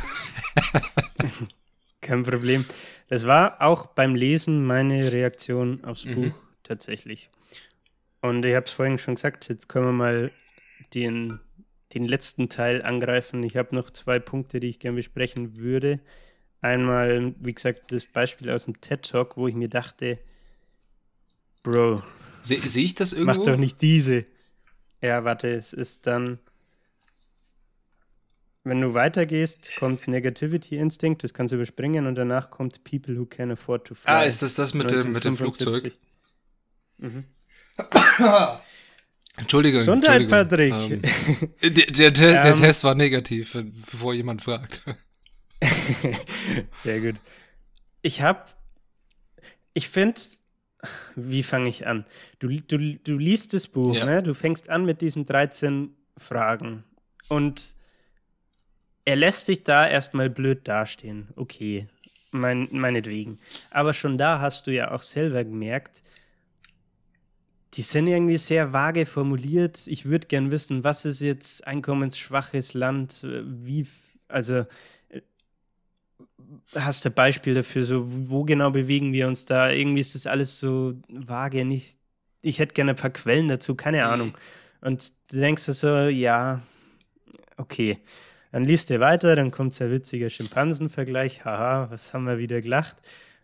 [2.00, 2.64] Kein Problem.
[3.08, 6.14] Das war auch beim Lesen meine Reaktion aufs mhm.
[6.14, 7.30] Buch tatsächlich.
[8.20, 10.30] Und ich habe es vorhin schon gesagt, jetzt können wir mal
[10.94, 11.40] den,
[11.94, 13.42] den letzten Teil angreifen.
[13.42, 16.00] Ich habe noch zwei Punkte, die ich gerne besprechen würde.
[16.60, 20.18] Einmal, wie gesagt, das Beispiel aus dem TED Talk, wo ich mir dachte,
[21.62, 22.02] Bro,
[22.46, 23.40] Sehe seh ich das irgendwo?
[23.40, 24.24] Mach doch nicht diese.
[25.00, 26.38] Ja, warte, es ist dann.
[28.62, 33.26] Wenn du weitergehst, kommt Negativity Instinct, das kannst du überspringen und danach kommt People Who
[33.26, 34.10] Can Afford to Fly.
[34.10, 35.92] Ah, ist das das mit, dem, mit dem Flugzeug?
[36.98, 37.24] Mhm.
[39.36, 39.80] Entschuldigung.
[39.80, 41.02] Gesundheit, Entschuldigung.
[41.02, 41.52] Patrick.
[41.62, 43.56] Ähm, der, der, der, um, Test war negativ,
[43.90, 44.82] bevor jemand fragt.
[46.82, 47.16] Sehr gut.
[48.02, 48.44] Ich habe,
[49.74, 50.20] ich finde,
[51.14, 52.04] wie fange ich an?
[52.38, 54.04] Du, du, du liest das Buch, ja.
[54.04, 54.22] ne?
[54.22, 56.84] du fängst an mit diesen 13 Fragen
[57.28, 57.74] und
[59.04, 61.28] er lässt sich da erstmal blöd dastehen.
[61.36, 61.86] Okay,
[62.32, 63.38] mein, meinetwegen.
[63.70, 66.02] Aber schon da hast du ja auch selber gemerkt,
[67.74, 69.86] die sind irgendwie sehr vage formuliert.
[69.86, 73.26] Ich würde gern wissen, was ist jetzt einkommensschwaches Land?
[73.44, 73.86] Wie,
[74.28, 74.64] also
[76.74, 79.70] hast du Beispiel dafür, so wo genau bewegen wir uns da?
[79.70, 81.98] Irgendwie ist das alles so vage, nicht.
[82.42, 84.04] Ich hätte gerne ein paar Quellen dazu, keine mhm.
[84.04, 84.38] Ahnung.
[84.80, 86.62] Und du denkst so, ja,
[87.56, 87.98] okay.
[88.52, 91.44] Dann liest er weiter, dann kommt ein witziger Schimpansenvergleich.
[91.44, 92.96] Haha, was haben wir wieder gelacht?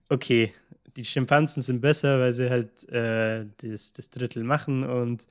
[0.09, 0.55] Okay,
[0.97, 5.26] die Schimpansen sind besser, weil sie halt äh, das, das Drittel machen und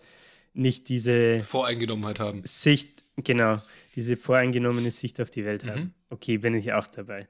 [0.54, 2.42] nicht diese Voreingenommenheit haben.
[2.46, 3.62] Sicht, genau,
[3.96, 5.70] diese voreingenommene Sicht auf die Welt mhm.
[5.70, 5.94] haben.
[6.10, 7.28] Okay, bin ich auch dabei.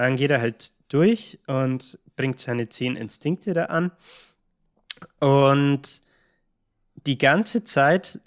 [0.00, 3.90] Dann geht er halt durch und bringt seine zehn Instinkte da an.
[5.18, 6.00] Und
[7.06, 8.18] die ganze Zeit,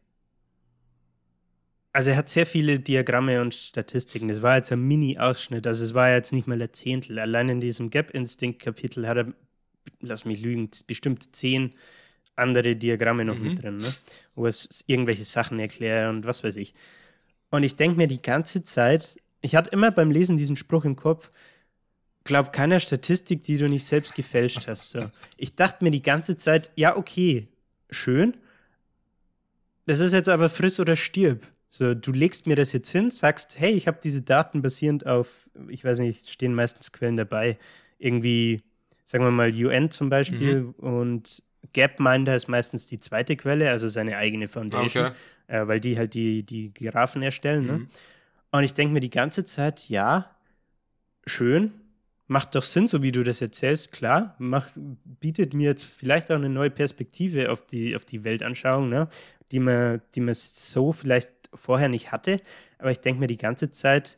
[1.91, 4.27] also er hat sehr viele Diagramme und Statistiken.
[4.27, 7.17] Das war jetzt ein Mini-Ausschnitt, also es war jetzt nicht mal ein Zehntel.
[7.17, 9.33] Allein in diesem Gap-Instinct-Kapitel hat er,
[9.99, 11.73] lass mich lügen, bestimmt zehn
[12.35, 13.47] andere Diagramme noch mhm.
[13.47, 13.91] mit drin, ne?
[14.35, 16.73] wo es irgendwelche Sachen erklärt und was weiß ich.
[17.49, 20.95] Und ich denke mir die ganze Zeit, ich hatte immer beim Lesen diesen Spruch im
[20.95, 21.31] Kopf,
[22.23, 24.91] glaub keiner Statistik, die du nicht selbst gefälscht hast.
[24.91, 25.09] So.
[25.37, 27.47] Ich dachte mir die ganze Zeit, ja, okay,
[27.89, 28.37] schön.
[29.85, 31.45] Das ist jetzt aber friss oder stirb.
[31.69, 35.27] So, du legst mir das jetzt hin, sagst, hey, ich habe diese Daten basierend auf,
[35.69, 37.57] ich weiß nicht, stehen meistens Quellen dabei,
[37.97, 38.61] irgendwie,
[39.05, 40.71] sagen wir mal, UN zum Beispiel mhm.
[40.73, 41.43] und
[41.73, 45.15] Gapminder ist meistens die zweite Quelle, also seine eigene Foundation, okay.
[45.47, 47.65] äh, weil die halt die, die Graphen erstellen.
[47.65, 47.71] Ne?
[47.73, 47.79] Mhm.
[47.79, 47.87] Ne?
[48.51, 50.29] Und ich denke mir die ganze Zeit, ja,
[51.25, 51.71] schön,
[52.27, 56.49] macht doch Sinn, so wie du das erzählst, klar, macht, bietet mir vielleicht auch eine
[56.49, 59.09] neue Perspektive auf die, auf die Weltanschauung, ne?
[59.51, 62.39] die, man, die man so vielleicht vorher nicht hatte.
[62.79, 64.17] Aber ich denke mir die ganze Zeit,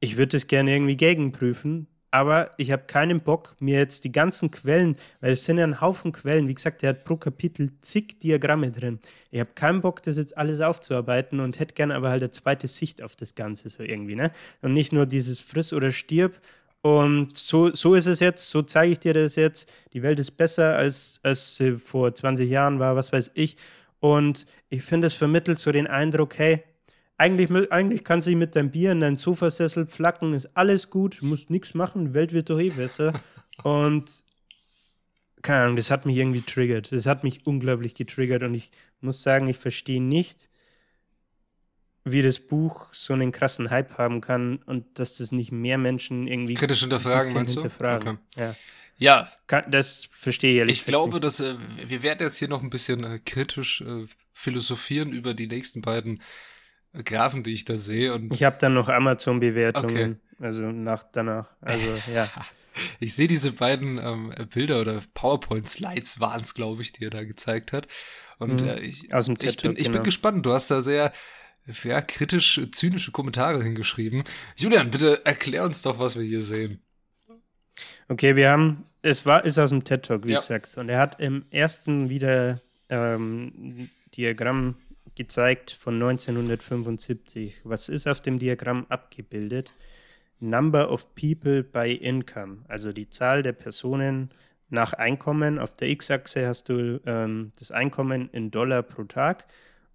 [0.00, 4.50] ich würde das gerne irgendwie gegenprüfen, aber ich habe keinen Bock, mir jetzt die ganzen
[4.50, 8.18] Quellen, weil es sind ja ein Haufen Quellen, wie gesagt, der hat pro Kapitel zig
[8.20, 8.98] Diagramme drin.
[9.30, 12.66] Ich habe keinen Bock, das jetzt alles aufzuarbeiten und hätte gerne aber halt eine zweite
[12.66, 14.32] Sicht auf das Ganze so irgendwie, ne?
[14.62, 16.40] Und nicht nur dieses Friss oder Stirb.
[16.80, 19.70] Und so, so ist es jetzt, so zeige ich dir das jetzt.
[19.92, 23.56] Die Welt ist besser, als, als sie vor 20 Jahren war, was weiß ich.
[24.00, 26.62] Und ich finde, es vermittelt so den Eindruck, hey,
[27.18, 31.50] eigentlich, eigentlich kannst du mit deinem Bier in deinen Sofasessel flacken, ist alles gut, musst
[31.50, 33.12] nichts machen, Welt wird doch eh besser.
[33.64, 34.24] und
[35.42, 36.92] keine Ahnung, das hat mich irgendwie triggert.
[36.92, 40.48] Das hat mich unglaublich getriggert und ich muss sagen, ich verstehe nicht,
[42.04, 46.26] wie das Buch so einen krassen Hype haben kann und dass das nicht mehr Menschen
[46.26, 47.62] irgendwie kritisch hinterfragen, meinst du?
[47.62, 48.18] Hinterfragen.
[48.34, 48.42] Okay.
[48.42, 48.56] Ja.
[48.96, 49.32] Ja.
[49.46, 51.56] Kann, das verstehe ich ehrlich Ich glaube, dass äh,
[51.86, 56.22] wir werden jetzt hier noch ein bisschen äh, kritisch äh, philosophieren über die nächsten beiden
[57.04, 58.14] Graphen, die ich da sehe.
[58.14, 60.20] Und ich habe dann noch Amazon-Bewertungen.
[60.38, 60.44] Okay.
[60.44, 61.48] Also nach danach.
[61.60, 62.28] Also ja.
[63.00, 67.24] Ich sehe diese beiden ähm, Bilder oder PowerPoint-Slides waren es, glaube ich, die er da
[67.24, 67.88] gezeigt hat.
[68.38, 68.68] Und mhm.
[68.68, 69.94] äh, ich, Aus dem ich, bin, ich genau.
[69.94, 70.46] bin gespannt.
[70.46, 71.12] Du hast da sehr
[71.82, 74.24] ja, kritisch, zynische Kommentare hingeschrieben.
[74.56, 76.80] Julian, bitte erklär uns doch, was wir hier sehen.
[78.08, 80.40] Okay, wir haben, es war, ist aus dem TED Talk, wie ja.
[80.40, 84.76] gesagt, und er hat im ersten wieder ähm, Diagramm
[85.18, 87.60] gezeigt von 1975.
[87.64, 89.72] Was ist auf dem Diagramm abgebildet?
[90.40, 94.30] Number of people by income, also die Zahl der Personen
[94.70, 95.58] nach Einkommen.
[95.58, 99.46] Auf der X-Achse hast du ähm, das Einkommen in Dollar pro Tag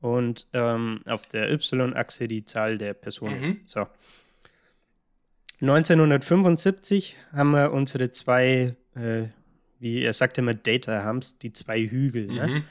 [0.01, 3.41] und ähm, auf der Y-Achse die Zahl der Personen.
[3.41, 3.59] Mhm.
[3.65, 3.88] So.
[5.61, 9.24] 1975 haben wir unsere zwei, äh,
[9.80, 12.47] wie er sagte immer, Data Humps, die zwei Hügel, ne?
[12.47, 12.53] mhm.
[12.53, 12.63] ne?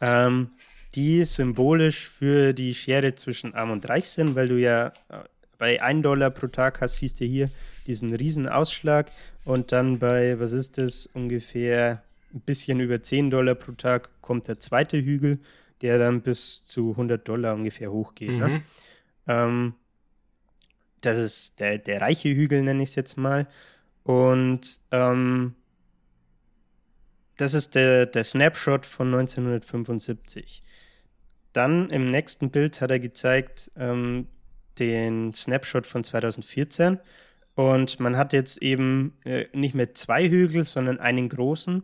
[0.00, 0.50] ähm,
[0.94, 5.22] die symbolisch für die Schere zwischen Arm und Reich sind, weil du ja äh,
[5.58, 7.50] bei 1 Dollar pro Tag hast, siehst du hier
[7.86, 9.10] diesen riesen Ausschlag
[9.44, 14.48] und dann bei, was ist das, ungefähr ein bisschen über 10 Dollar pro Tag kommt
[14.48, 15.38] der zweite Hügel
[15.80, 18.30] der dann bis zu 100 Dollar ungefähr hochgeht.
[18.30, 18.48] Ne?
[18.48, 18.52] Mhm.
[18.52, 18.62] Ne?
[19.26, 19.74] Ähm,
[21.00, 23.46] das ist der, der reiche Hügel, nenne ich es jetzt mal.
[24.02, 25.54] Und ähm,
[27.36, 30.62] das ist der, der Snapshot von 1975.
[31.52, 34.26] Dann im nächsten Bild hat er gezeigt ähm,
[34.78, 36.98] den Snapshot von 2014.
[37.56, 41.82] Und man hat jetzt eben äh, nicht mehr zwei Hügel, sondern einen großen.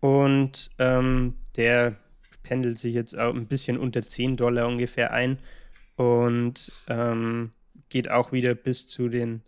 [0.00, 1.96] Und ähm, der
[2.42, 5.38] pendelt sich jetzt auch ein bisschen unter 10 Dollar ungefähr ein
[5.96, 7.52] und ähm,
[7.88, 9.42] geht auch wieder bis zu den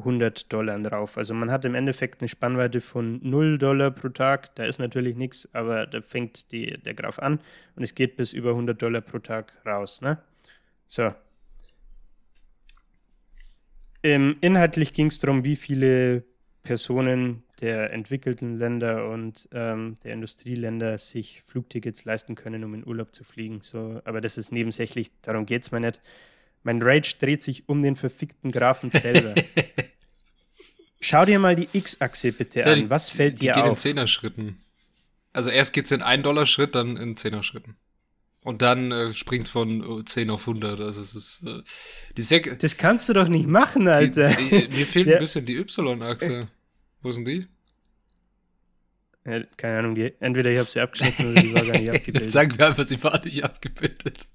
[0.00, 1.16] 100 Dollar drauf.
[1.16, 4.54] Also man hat im Endeffekt eine Spannweite von 0 Dollar pro Tag.
[4.56, 7.40] Da ist natürlich nichts, aber da fängt die, der Graph an
[7.76, 10.02] und es geht bis über 100 Dollar pro Tag raus.
[10.02, 10.18] Ne?
[10.86, 11.14] So.
[14.02, 16.24] Ähm, inhaltlich ging es darum, wie viele
[16.62, 23.14] Personen der entwickelten Länder und ähm, der Industrieländer sich Flugtickets leisten können, um in Urlaub
[23.14, 23.60] zu fliegen.
[23.62, 26.00] So, aber das ist nebensächlich, darum geht es mir nicht.
[26.62, 29.34] Mein Rage dreht sich um den verfickten Graphen selber.
[31.00, 32.74] Schau dir mal die X-Achse bitte ja, an.
[32.76, 34.60] Die, Was fällt die, dir die geht in Zehner-Schritten.
[35.32, 37.76] Also erst geht es in 1-Dollar-Schritt, dann in Zehner-Schritten.
[38.42, 40.80] Und dann äh, springt es von 10 auf 100.
[40.80, 41.62] Also es ist äh,
[42.16, 44.28] die Sek Das kannst du doch nicht machen, Alter.
[44.28, 46.48] Die, die, mir fehlt ein bisschen die Y-Achse.
[47.02, 47.46] Wo sind die?
[49.26, 52.30] Ja, keine Ahnung, die, entweder ich habe sie abgeschnitten oder die war gar nicht abgebildet.
[52.30, 54.26] Sagen wir einfach, sie war nicht abgebildet.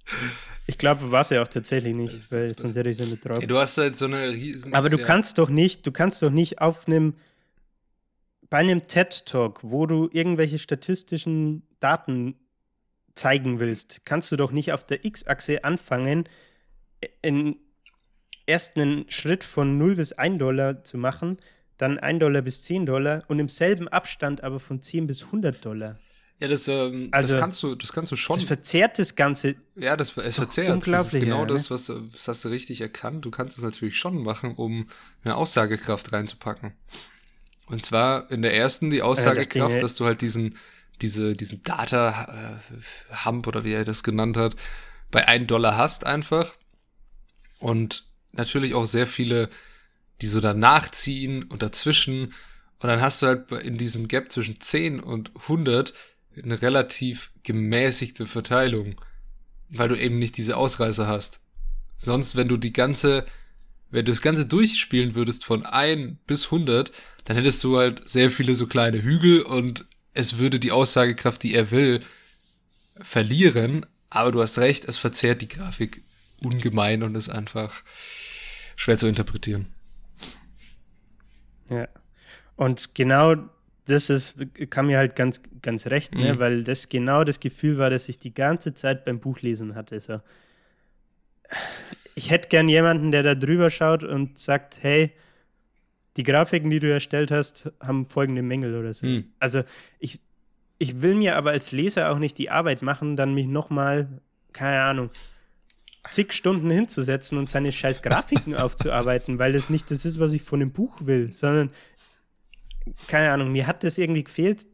[0.68, 3.40] Ich glaube, war sie auch tatsächlich nicht, weil das, sonst hätte ich sie mit drauf.
[3.40, 4.74] Ja, du hast halt so eine riesen.
[4.74, 5.06] Aber du ja.
[5.06, 7.16] kannst doch nicht, du kannst doch nicht auf einem
[8.50, 12.36] bei einem TED Talk, wo du irgendwelche statistischen Daten
[13.16, 16.30] zeigen willst, kannst du doch nicht auf der X-Achse anfangen,
[17.22, 17.58] in
[18.46, 21.38] erst einen Schritt von 0 bis 1 Dollar zu machen
[21.78, 25.64] dann 1 Dollar bis 10 Dollar und im selben Abstand aber von 10 bis 100
[25.64, 26.00] Dollar.
[26.40, 28.38] Ja, das, ähm, also, das kannst du, das kannst du schon.
[28.38, 29.56] Das verzerrt das Ganze.
[29.76, 30.86] Ja, das, es verzerrt.
[30.88, 33.24] Das ist genau ja, das, was, was hast du richtig erkannt.
[33.24, 34.90] Du kannst es natürlich schon machen, um
[35.24, 36.74] eine Aussagekraft reinzupacken.
[37.68, 40.58] Und zwar in der ersten die Aussagekraft, das dass du halt diesen,
[41.02, 44.56] diese, diesen Data-Hump äh, oder wie er das genannt hat,
[45.12, 46.54] bei 1 Dollar hast einfach.
[47.60, 49.50] Und natürlich auch sehr viele
[50.22, 52.34] die so danach ziehen und dazwischen.
[52.80, 55.94] Und dann hast du halt in diesem Gap zwischen 10 und 100
[56.44, 59.00] eine relativ gemäßigte Verteilung,
[59.70, 61.42] weil du eben nicht diese Ausreißer hast.
[61.98, 63.26] Sonst, wenn du die ganze,
[63.90, 66.92] wenn du das Ganze durchspielen würdest von 1 bis 100,
[67.26, 71.54] dann hättest du halt sehr viele so kleine Hügel und es würde die Aussagekraft, die
[71.54, 72.02] er will,
[73.02, 73.86] verlieren.
[74.10, 76.04] Aber du hast recht, es verzerrt die Grafik
[76.44, 77.84] ungemein und ist einfach
[78.76, 79.68] schwer zu interpretieren.
[81.70, 81.88] Ja.
[82.56, 83.36] Und genau
[83.86, 84.36] das ist,
[84.70, 86.34] kam mir halt ganz, ganz recht, ne?
[86.34, 86.40] Mhm.
[86.40, 90.00] weil das genau das Gefühl war, dass ich die ganze Zeit beim Buchlesen hatte.
[90.00, 90.20] So.
[92.16, 95.12] Ich hätte gern jemanden, der da drüber schaut und sagt, hey,
[96.18, 99.06] die Grafiken, die du erstellt hast, haben folgende Mängel oder so.
[99.06, 99.26] Mhm.
[99.40, 99.64] Also
[100.00, 100.22] ich,
[100.78, 104.08] ich will mir aber als Leser auch nicht die Arbeit machen, dann mich nochmal,
[104.54, 105.10] keine Ahnung,
[106.10, 110.42] zig Stunden hinzusetzen und seine scheiß Grafiken aufzuarbeiten, weil das nicht das ist, was ich
[110.42, 111.72] von dem Buch will, sondern
[113.08, 114.66] keine Ahnung, mir hat das irgendwie gefehlt.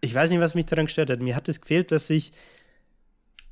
[0.00, 1.20] Ich weiß nicht, was mich daran gestört hat.
[1.20, 2.32] Mir hat es gefehlt, dass ich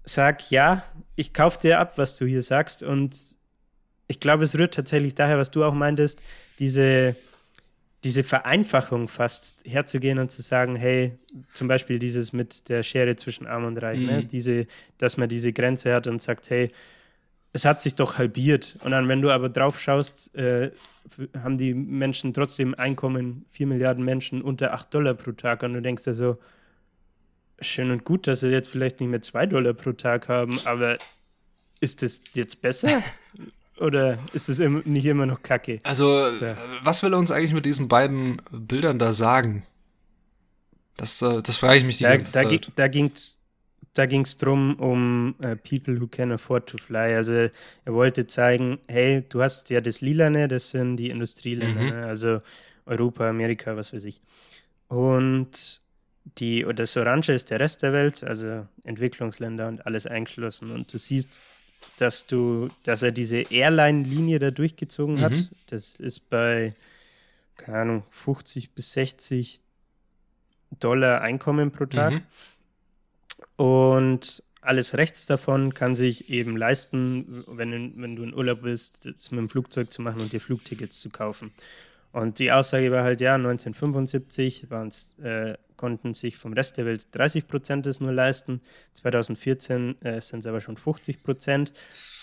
[0.04, 0.84] sage, ja,
[1.16, 2.82] ich kaufe dir ab, was du hier sagst.
[2.82, 3.16] Und
[4.06, 6.22] ich glaube, es rührt tatsächlich daher, was du auch meintest,
[6.58, 7.16] diese
[8.04, 11.18] diese Vereinfachung fast herzugehen und zu sagen, hey,
[11.52, 14.04] zum Beispiel dieses mit der Schere zwischen Arm und Reich, ne?
[14.04, 14.18] mhm.
[14.18, 14.24] ne?
[14.24, 14.66] diese,
[14.98, 16.70] dass man diese Grenze hat und sagt, hey,
[17.52, 18.76] es hat sich doch halbiert.
[18.84, 20.70] Und dann, wenn du aber drauf schaust, äh,
[21.42, 25.62] haben die Menschen trotzdem Einkommen, 4 Milliarden Menschen unter 8 Dollar pro Tag.
[25.62, 26.38] Und du denkst dir so,
[27.60, 30.98] schön und gut, dass sie jetzt vielleicht nicht mehr 2 Dollar pro Tag haben, aber
[31.80, 33.02] ist das jetzt besser?
[33.80, 35.78] Oder ist es nicht immer noch kacke?
[35.84, 36.56] Also, ja.
[36.82, 39.64] was will er uns eigentlich mit diesen beiden Bildern da sagen?
[40.96, 42.72] Das, äh, das frage ich mich die da, ganze da, Zeit.
[42.74, 42.88] Da
[43.94, 47.14] ging es da drum um uh, People who can afford to fly.
[47.14, 47.50] Also er
[47.86, 51.88] wollte zeigen, hey, du hast ja das Lilane, das sind die Industrieländer, mhm.
[51.88, 52.06] ne?
[52.06, 52.40] also
[52.86, 54.20] Europa, Amerika, was weiß ich.
[54.88, 55.80] Und
[56.38, 60.70] die, oder das Orange ist der Rest der Welt, also Entwicklungsländer und alles eingeschlossen.
[60.70, 61.40] Und du siehst,
[61.98, 65.20] dass du, dass er diese Airline-Linie da durchgezogen mhm.
[65.20, 65.50] hat.
[65.66, 66.74] Das ist bei,
[67.56, 69.60] keine Ahnung, 50 bis 60
[70.80, 72.12] Dollar Einkommen pro Tag.
[72.12, 72.22] Mhm.
[73.56, 79.32] Und alles rechts davon kann sich eben leisten, wenn, wenn du in Urlaub willst, mit
[79.32, 81.52] dem Flugzeug zu machen und dir Flugtickets zu kaufen.
[82.12, 84.66] Und die Aussage war halt, ja, 1975
[85.22, 88.60] äh, konnten sich vom Rest der Welt 30 Prozent das nur leisten.
[88.94, 91.72] 2014 äh, sind es aber schon 50 Prozent.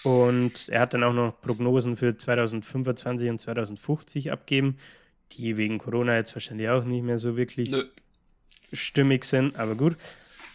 [0.04, 4.78] Und er hat dann auch noch Prognosen für 2025 und 2050 abgeben,
[5.32, 7.84] die wegen Corona jetzt wahrscheinlich auch nicht mehr so wirklich Nö.
[8.74, 9.96] stimmig sind, aber gut.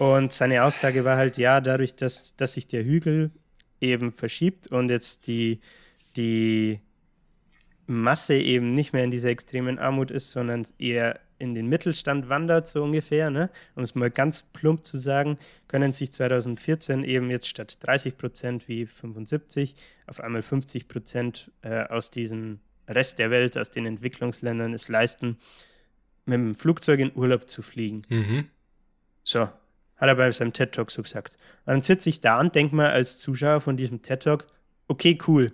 [0.01, 3.32] Und seine Aussage war halt, ja, dadurch, dass, dass sich der Hügel
[3.82, 5.61] eben verschiebt und jetzt die,
[6.16, 6.80] die
[7.86, 12.66] Masse eben nicht mehr in dieser extremen Armut ist, sondern eher in den Mittelstand wandert,
[12.66, 13.51] so ungefähr, ne?
[13.74, 15.36] um es mal ganz plump zu sagen,
[15.68, 19.74] können sich 2014 eben jetzt statt 30 Prozent wie 75
[20.07, 25.36] auf einmal 50 Prozent äh, aus diesem Rest der Welt, aus den Entwicklungsländern es leisten,
[26.24, 28.07] mit dem Flugzeug in Urlaub zu fliegen.
[28.09, 28.48] Mhm.
[29.24, 29.51] So,
[30.01, 31.36] hat er bei seinem TED Talk so gesagt.
[31.66, 34.46] Und dann sitze ich da und denke mal als Zuschauer von diesem TED Talk,
[34.88, 35.53] okay, cool.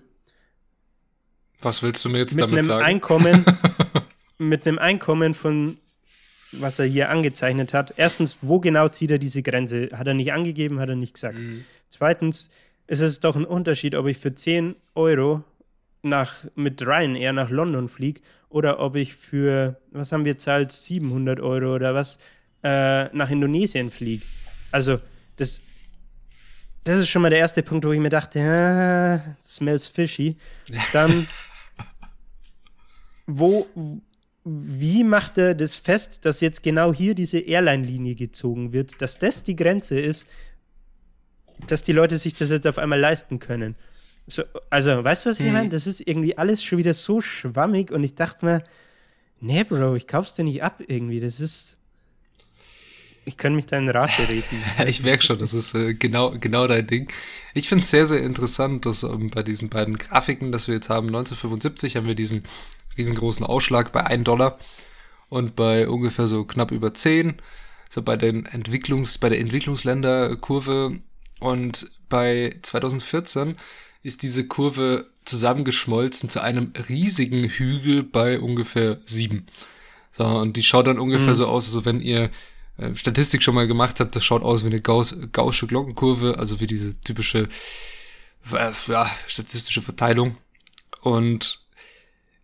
[1.61, 2.85] Was willst du mir jetzt mit damit einem sagen?
[2.85, 3.45] Einkommen,
[4.39, 5.79] mit einem Einkommen von,
[6.53, 7.95] was er hier angezeichnet hat.
[7.97, 9.91] Erstens, wo genau zieht er diese Grenze?
[9.93, 11.39] Hat er nicht angegeben, hat er nicht gesagt.
[11.39, 11.65] Mhm.
[11.91, 12.51] Zweitens,
[12.87, 15.43] ist es doch ein Unterschied, ob ich für 10 Euro
[16.03, 21.41] nach, mit Ryanair nach London fliege oder ob ich für, was haben wir zahlt, 700
[21.41, 22.19] Euro oder was,
[22.67, 24.25] äh, nach Indonesien fliege.
[24.73, 24.99] Also,
[25.37, 25.63] das,
[26.83, 30.37] das ist schon mal der erste Punkt, wo ich mir dachte, ah, smells fishy.
[30.93, 31.29] Dann,
[33.27, 33.69] wo,
[34.45, 39.45] wie macht er das fest, dass jetzt genau hier diese Airline-Linie gezogen wird, dass das
[39.45, 40.29] die Grenze ist,
[41.69, 43.77] dass die Leute sich das jetzt auf einmal leisten können?
[44.27, 45.53] So, also, weißt du, was ich hm.
[45.53, 45.69] meine?
[45.69, 48.65] Das ist irgendwie alles schon wieder so schwammig und ich dachte mir,
[49.39, 51.21] nee, Bro, ich kauf's dir nicht ab irgendwie.
[51.21, 51.76] Das ist,
[53.27, 54.63] ich kann mich da in Rate reden.
[54.87, 57.09] ich merke schon, das ist äh, genau, genau dein Ding.
[57.55, 60.89] Ich finde es sehr, sehr interessant, dass ähm, bei diesen beiden Grafiken, dass wir jetzt
[60.89, 62.45] haben, 1975 haben wir diesen
[62.97, 64.59] riesengroßen Ausschlag bei 1 Dollar
[65.29, 67.35] und bei ungefähr so knapp über 10,
[67.91, 71.01] so bei den Entwicklungs, bei der Entwicklungsländerkurve
[71.41, 73.57] und bei 2014
[74.03, 79.47] ist diese Kurve zusammengeschmolzen zu einem riesigen Hügel bei ungefähr 7.
[80.13, 81.35] So, und die schaut dann ungefähr mhm.
[81.35, 82.31] so aus, als wenn ihr
[82.79, 86.61] äh, Statistik schon mal gemacht habe, das schaut aus wie eine Gauss, gaussche Glockenkurve, also
[86.61, 87.49] wie diese typische
[88.53, 90.37] äh, ja, statistische Verteilung.
[91.01, 91.61] Und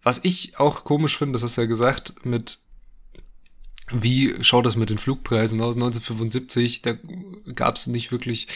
[0.03, 2.59] was ich auch komisch finde, das hast du ja gesagt, mit
[3.91, 5.75] wie schaut das mit den Flugpreisen aus?
[5.75, 6.95] 1975, da
[7.55, 8.47] gab es nicht wirklich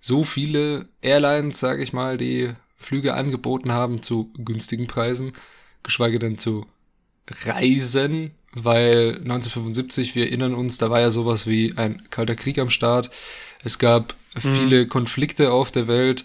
[0.00, 5.32] so viele Airlines, sage ich mal, die Flüge angeboten haben zu günstigen Preisen,
[5.82, 6.66] geschweige denn zu
[7.44, 8.30] Reisen
[8.64, 13.10] weil 1975, wir erinnern uns, da war ja sowas wie ein kalter Krieg am Start.
[13.62, 14.56] Es gab mhm.
[14.56, 16.24] viele Konflikte auf der Welt.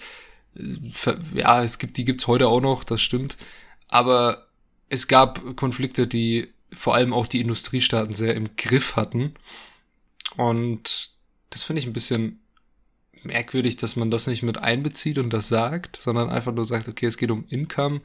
[1.34, 3.38] Ja, es gibt, die gibt's heute auch noch, das stimmt.
[3.88, 4.48] Aber
[4.90, 9.34] es gab Konflikte, die vor allem auch die Industriestaaten sehr im Griff hatten.
[10.36, 11.12] Und
[11.50, 12.40] das finde ich ein bisschen
[13.24, 17.06] merkwürdig, dass man das nicht mit einbezieht und das sagt, sondern einfach nur sagt, okay,
[17.06, 18.02] es geht um Income,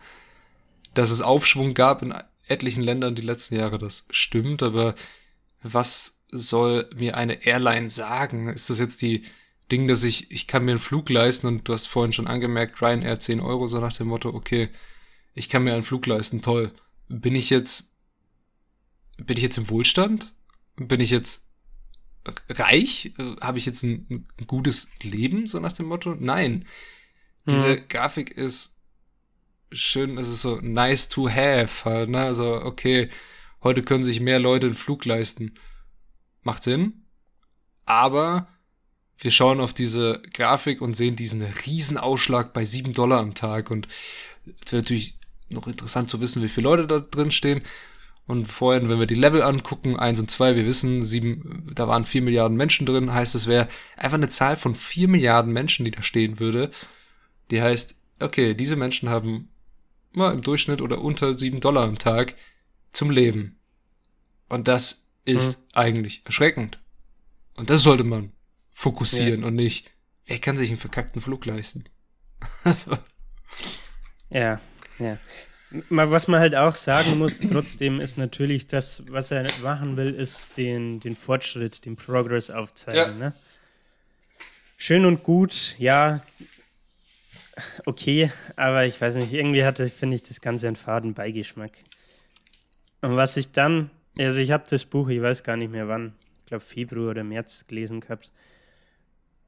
[0.94, 2.14] dass es Aufschwung gab in
[2.48, 4.94] etlichen Ländern die letzten Jahre, das stimmt, aber
[5.62, 8.48] was soll mir eine Airline sagen?
[8.48, 9.22] Ist das jetzt die
[9.70, 12.80] Ding, dass ich, ich kann mir einen Flug leisten und du hast vorhin schon angemerkt,
[12.80, 14.70] Ryanair 10 Euro, so nach dem Motto, okay,
[15.34, 16.72] ich kann mir einen Flug leisten, toll.
[17.08, 17.94] Bin ich jetzt,
[19.18, 20.34] bin ich jetzt im Wohlstand?
[20.76, 21.46] Bin ich jetzt
[22.48, 23.12] reich?
[23.40, 26.14] Habe ich jetzt ein, ein, gutes Leben, so nach dem Motto?
[26.18, 26.64] Nein.
[27.48, 27.88] Diese hm.
[27.88, 28.77] Grafik ist
[29.70, 32.20] schön, es ist so nice to have halt, ne?
[32.20, 33.08] Also, okay,
[33.62, 35.54] heute können sich mehr Leute einen Flug leisten.
[36.42, 37.04] Macht Sinn.
[37.84, 38.48] Aber
[39.18, 43.70] wir schauen auf diese Grafik und sehen diesen Riesenausschlag bei 7 Dollar am Tag.
[43.70, 43.88] Und
[44.64, 47.62] es wäre natürlich noch interessant zu wissen, wie viele Leute da drin stehen.
[48.26, 52.04] Und vorhin, wenn wir die Level angucken, eins und zwei, wir wissen, sieben, da waren
[52.04, 55.90] vier Milliarden Menschen drin, heißt, es wäre einfach eine Zahl von vier Milliarden Menschen, die
[55.90, 56.70] da stehen würde.
[57.50, 59.48] Die heißt, okay, diese Menschen haben
[60.12, 62.34] mal im Durchschnitt oder unter sieben Dollar am Tag
[62.92, 63.58] zum Leben.
[64.48, 65.64] Und das ist mhm.
[65.74, 66.78] eigentlich erschreckend.
[67.54, 68.32] Und das sollte man
[68.72, 69.48] fokussieren ja.
[69.48, 69.90] und nicht,
[70.26, 71.84] wer kann sich einen verkackten Flug leisten?
[74.30, 74.60] ja,
[74.98, 75.18] ja.
[75.90, 80.56] Was man halt auch sagen muss, trotzdem ist natürlich das, was er machen will, ist
[80.56, 83.18] den, den Fortschritt, den Progress aufzeigen.
[83.18, 83.26] Ja.
[83.26, 83.32] Ne?
[84.78, 86.22] Schön und gut, ja,
[87.86, 91.72] okay, aber ich weiß nicht, irgendwie hatte, finde ich, das Ganze einen faden Beigeschmack.
[93.00, 96.14] Und was ich dann, also ich habe das Buch, ich weiß gar nicht mehr wann,
[96.40, 98.32] ich glaube Februar oder März gelesen gehabt.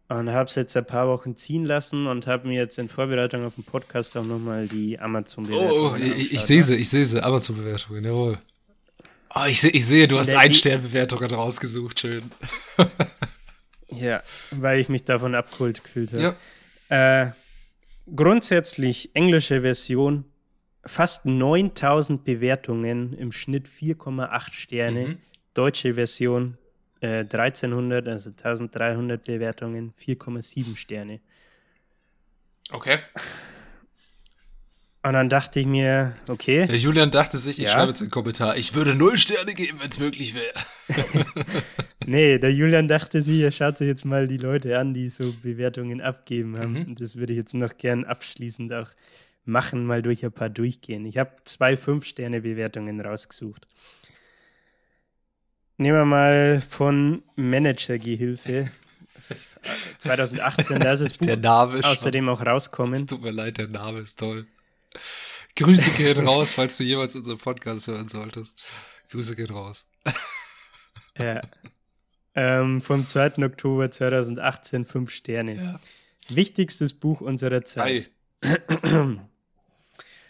[0.09, 3.47] Und habe es jetzt ein paar Wochen ziehen lassen und habe mir jetzt in Vorbereitung
[3.47, 7.05] auf den Podcast auch nochmal die Amazon-Bewertungen Oh, oh ich, ich sehe sie, ich sehe
[7.05, 8.39] sie, Amazon-Bewertungen, jawohl.
[9.33, 12.25] Oh, ich, ich sehe, du hast Ein-Stern-Bewertungen rausgesucht, schön.
[13.89, 16.35] ja, weil ich mich davon abgeholt gefühlt habe.
[16.91, 17.23] Ja.
[17.27, 17.31] Äh,
[18.15, 20.25] grundsätzlich englische Version,
[20.85, 25.07] fast 9000 Bewertungen, im Schnitt 4,8 Sterne.
[25.07, 25.19] Mhm.
[25.55, 26.57] Deutsche Version
[27.03, 31.21] 1300, äh, also 1300 Bewertungen, 4,7 Sterne.
[32.73, 32.99] Okay.
[35.03, 36.67] Und dann dachte ich mir, okay.
[36.67, 37.71] Der Julian dachte sich, ich ja.
[37.71, 40.53] schreibe jetzt einen Kommentar, ich würde null Sterne geben, wenn es möglich wäre.
[42.07, 45.33] nee, der Julian dachte sich, er schaut sich jetzt mal die Leute an, die so
[45.43, 46.73] Bewertungen abgeben haben.
[46.73, 46.83] Mhm.
[46.83, 48.89] Und das würde ich jetzt noch gern abschließend auch
[49.47, 51.07] machen, mal durch ein paar durchgehen.
[51.07, 53.67] Ich habe zwei Fünf-Sterne-Bewertungen rausgesucht.
[55.79, 58.71] Nehmen wir mal von Managergehilfe.
[59.99, 62.95] 2018, da ist das Buch der Name außerdem auch rauskommen.
[62.95, 64.47] Es tut mir leid, der Name ist toll.
[65.57, 68.63] Grüße gehen raus, falls du jemals unseren Podcast hören solltest.
[69.11, 69.89] Grüße gehen raus.
[71.19, 71.41] Ja.
[72.35, 73.45] Ähm, vom 2.
[73.45, 75.57] Oktober 2018, fünf Sterne.
[75.57, 75.81] Ja.
[76.29, 78.11] Wichtigstes Buch unserer Zeit.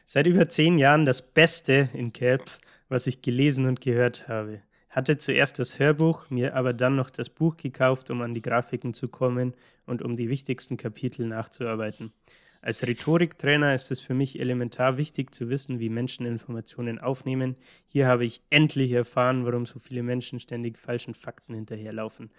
[0.07, 5.19] Seit über zehn Jahren das Beste in Caps, was ich gelesen und gehört habe hatte
[5.19, 9.09] zuerst das Hörbuch, mir aber dann noch das Buch gekauft, um an die Grafiken zu
[9.09, 9.55] kommen
[9.87, 12.13] und um die wichtigsten Kapitel nachzuarbeiten.
[12.63, 17.57] Als Rhetoriktrainer ist es für mich elementar wichtig zu wissen, wie Menschen Informationen aufnehmen.
[17.87, 22.31] Hier habe ich endlich erfahren, warum so viele Menschen ständig falschen Fakten hinterherlaufen.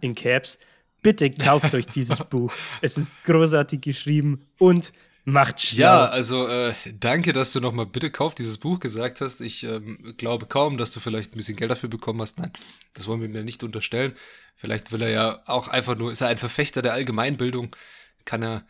[0.00, 0.58] In Caps,
[1.02, 2.52] bitte kauft euch dieses Buch.
[2.80, 4.92] Es ist großartig geschrieben und
[5.24, 5.82] Macht schlau.
[5.82, 9.40] Ja, also äh, danke, dass du nochmal bitte kauf dieses Buch gesagt hast.
[9.40, 12.38] Ich ähm, glaube kaum, dass du vielleicht ein bisschen Geld dafür bekommen hast.
[12.38, 12.52] Nein,
[12.94, 14.12] das wollen wir mir nicht unterstellen.
[14.56, 17.76] Vielleicht will er ja auch einfach nur, ist er ein Verfechter der Allgemeinbildung.
[18.24, 18.64] Kann er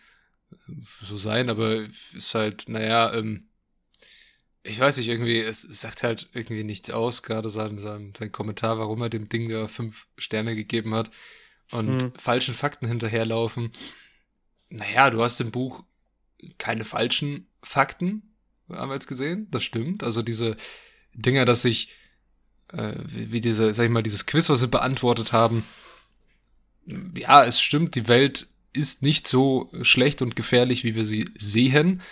[1.02, 3.48] so sein, aber ist halt, naja, ähm,
[4.62, 8.30] ich weiß nicht, irgendwie, es, es sagt halt irgendwie nichts aus, gerade sein, sein, sein
[8.30, 11.10] Kommentar, warum er dem Ding da fünf Sterne gegeben hat
[11.70, 12.12] und hm.
[12.14, 13.72] falschen Fakten hinterherlaufen.
[14.68, 15.82] Naja, du hast im Buch
[16.58, 18.34] keine falschen Fakten,
[18.68, 19.48] haben wir jetzt gesehen.
[19.50, 20.02] Das stimmt.
[20.02, 20.56] Also diese
[21.14, 21.94] Dinger, dass sich,
[22.72, 25.64] äh, wie, wie diese, sag ich mal, dieses Quiz, was wir beantwortet haben,
[27.14, 32.02] ja, es stimmt, die Welt ist nicht so schlecht und gefährlich, wie wir sie sehen.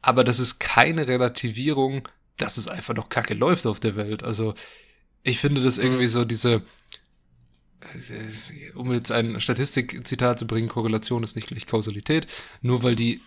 [0.00, 4.22] Aber das ist keine Relativierung, dass es einfach noch kacke läuft auf der Welt.
[4.22, 4.54] Also,
[5.22, 6.62] ich finde das irgendwie so diese,
[8.74, 12.26] um jetzt ein Statistikzitat zu bringen, Korrelation ist nicht gleich Kausalität.
[12.60, 13.20] Nur weil die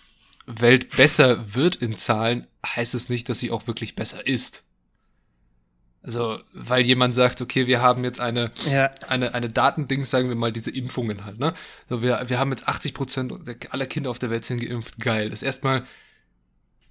[0.45, 4.63] Welt besser wird in Zahlen, heißt es nicht, dass sie auch wirklich besser ist.
[6.03, 8.91] Also, weil jemand sagt, okay, wir haben jetzt eine, ja.
[9.07, 11.53] eine, eine Datendings, sagen wir mal, diese Impfungen halt, ne?
[11.89, 13.33] So, wir, wir haben jetzt 80 Prozent
[13.71, 14.99] aller Kinder auf der Welt sind geimpft.
[14.99, 15.29] Geil.
[15.29, 15.85] Das erstmal,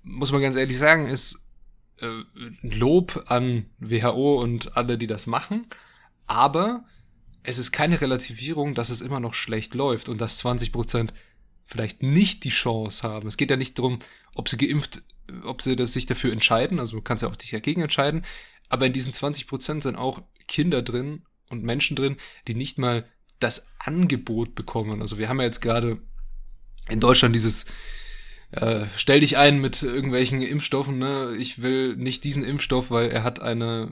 [0.02, 1.48] muss man ganz ehrlich sagen, ist
[2.00, 2.24] äh,
[2.62, 5.66] Lob an WHO und alle, die das machen.
[6.26, 6.84] Aber
[7.42, 11.14] es ist keine Relativierung, dass es immer noch schlecht läuft und dass 20 Prozent
[11.64, 13.28] vielleicht nicht die Chance haben.
[13.28, 13.98] Es geht ja nicht darum,
[14.34, 15.02] ob sie geimpft,
[15.44, 18.24] ob sie das sich dafür entscheiden, also du kannst ja auch dich dagegen entscheiden,
[18.68, 22.16] aber in diesen 20 Prozent sind auch Kinder drin und Menschen drin,
[22.48, 23.04] die nicht mal
[23.38, 25.00] das Angebot bekommen.
[25.00, 26.00] Also wir haben ja jetzt gerade
[26.88, 27.66] in Deutschland dieses
[28.52, 31.34] äh, stell dich ein mit irgendwelchen Impfstoffen, ne?
[31.38, 33.90] Ich will nicht diesen Impfstoff, weil er hat eine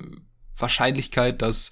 [0.56, 1.70] Wahrscheinlichkeit, dass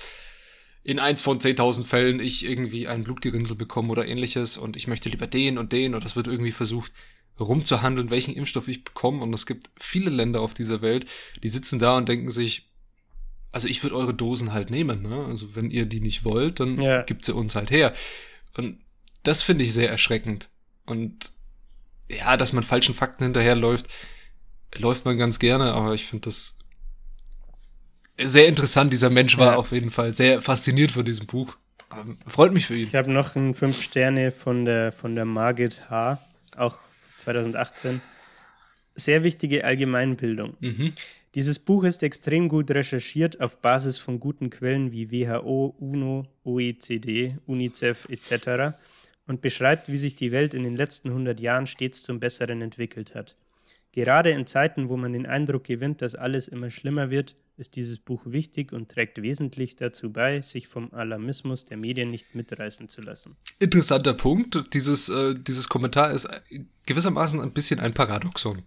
[0.82, 5.08] in eins von 10.000 Fällen ich irgendwie ein Blutgerinnsel bekomme oder ähnliches und ich möchte
[5.08, 6.92] lieber den und den und das wird irgendwie versucht
[7.38, 11.06] rumzuhandeln, welchen Impfstoff ich bekomme und es gibt viele Länder auf dieser Welt,
[11.42, 12.71] die sitzen da und denken sich,
[13.52, 15.26] also ich würde eure Dosen halt nehmen, ne?
[15.26, 17.02] Also wenn ihr die nicht wollt, dann ja.
[17.02, 17.92] gibt sie uns halt her.
[18.56, 18.80] Und
[19.22, 20.50] das finde ich sehr erschreckend.
[20.86, 21.32] Und
[22.08, 23.88] ja, dass man falschen Fakten hinterherläuft,
[24.76, 26.58] läuft man ganz gerne, aber ich finde das
[28.18, 28.92] sehr interessant.
[28.92, 29.56] Dieser Mensch war ja.
[29.56, 31.56] auf jeden Fall sehr fasziniert von diesem Buch.
[31.94, 32.86] Ähm, freut mich für ihn.
[32.86, 36.18] Ich habe noch ein 5 Sterne von der, von der Margit H.,
[36.56, 36.78] auch
[37.18, 38.00] 2018.
[38.94, 40.56] Sehr wichtige Allgemeinbildung.
[40.60, 40.94] Mhm.
[41.34, 47.38] Dieses Buch ist extrem gut recherchiert auf Basis von guten Quellen wie WHO, UNO, OECD,
[47.46, 48.76] UNICEF etc.
[49.26, 53.14] und beschreibt, wie sich die Welt in den letzten 100 Jahren stets zum Besseren entwickelt
[53.14, 53.34] hat.
[53.92, 57.98] Gerade in Zeiten, wo man den Eindruck gewinnt, dass alles immer schlimmer wird, ist dieses
[57.98, 63.00] Buch wichtig und trägt wesentlich dazu bei, sich vom Alarmismus der Medien nicht mitreißen zu
[63.00, 63.36] lassen.
[63.58, 64.74] Interessanter Punkt.
[64.74, 66.28] Dieses, äh, dieses Kommentar ist
[66.86, 68.62] gewissermaßen ein bisschen ein Paradoxon.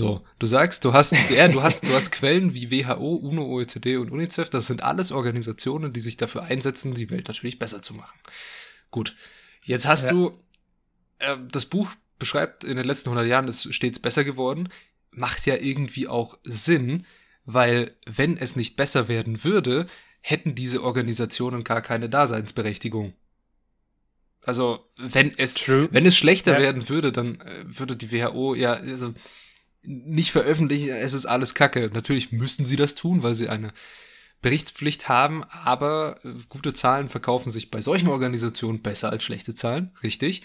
[0.00, 3.96] So, du sagst, du hast, ja, du hast, du hast Quellen wie WHO, UNO, OECD
[3.96, 4.50] und UNICEF.
[4.50, 8.18] Das sind alles Organisationen, die sich dafür einsetzen, die Welt natürlich besser zu machen.
[8.90, 9.14] Gut.
[9.62, 10.10] Jetzt hast ja.
[10.12, 10.38] du
[11.18, 14.68] äh, das Buch beschreibt, in den letzten 100 Jahren ist stets besser geworden,
[15.10, 17.06] macht ja irgendwie auch Sinn,
[17.44, 19.86] weil wenn es nicht besser werden würde,
[20.20, 23.14] hätten diese Organisationen gar keine Daseinsberechtigung.
[24.42, 25.88] Also, wenn es, True.
[25.90, 26.60] wenn es schlechter ja.
[26.60, 29.14] werden würde, dann äh, würde die WHO ja also,
[29.84, 31.90] nicht veröffentlichen, es ist alles Kacke.
[31.92, 33.72] Natürlich müssen sie das tun, weil sie eine
[34.42, 39.92] Berichtspflicht haben, aber äh, gute Zahlen verkaufen sich bei solchen Organisationen besser als schlechte Zahlen,
[40.02, 40.42] richtig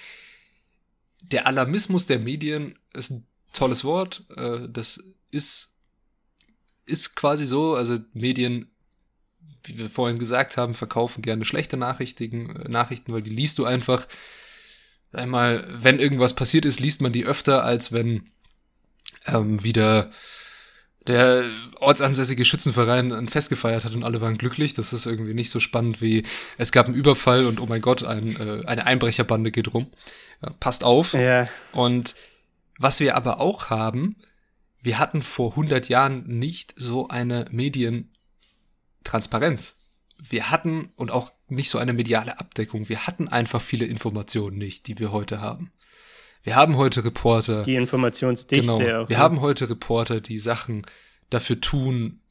[1.21, 4.23] der Alarmismus der Medien ist ein tolles Wort.
[4.35, 5.75] Äh, das ist,
[6.85, 7.75] ist quasi so.
[7.75, 8.71] Also Medien,
[9.63, 13.65] wie wir vorhin gesagt haben, verkaufen gerne schlechte Nachrichten, äh, Nachrichten, weil die liest du
[13.65, 14.07] einfach.
[15.11, 18.29] Einmal, wenn irgendwas passiert ist, liest man die öfter, als wenn
[19.25, 20.11] ähm, wieder
[21.07, 21.49] der
[21.79, 24.73] ortsansässige Schützenverein ein Fest gefeiert hat und alle waren glücklich.
[24.73, 26.23] Das ist irgendwie nicht so spannend wie
[26.57, 29.87] es gab einen Überfall und oh mein Gott, ein, äh, eine Einbrecherbande geht rum.
[30.41, 31.13] Ja, passt auf.
[31.13, 31.47] Ja.
[31.71, 32.15] Und
[32.77, 34.17] was wir aber auch haben,
[34.81, 39.77] wir hatten vor 100 Jahren nicht so eine Medientransparenz.
[40.17, 42.87] Wir hatten und auch nicht so eine mediale Abdeckung.
[42.87, 45.73] Wir hatten einfach viele Informationen nicht, die wir heute haben.
[46.43, 47.63] Wir haben heute Reporter.
[47.63, 49.09] Die Informationsdichte genau, auch.
[49.09, 49.17] Wir ja.
[49.17, 50.83] haben heute Reporter, die Sachen
[51.29, 52.21] dafür tun,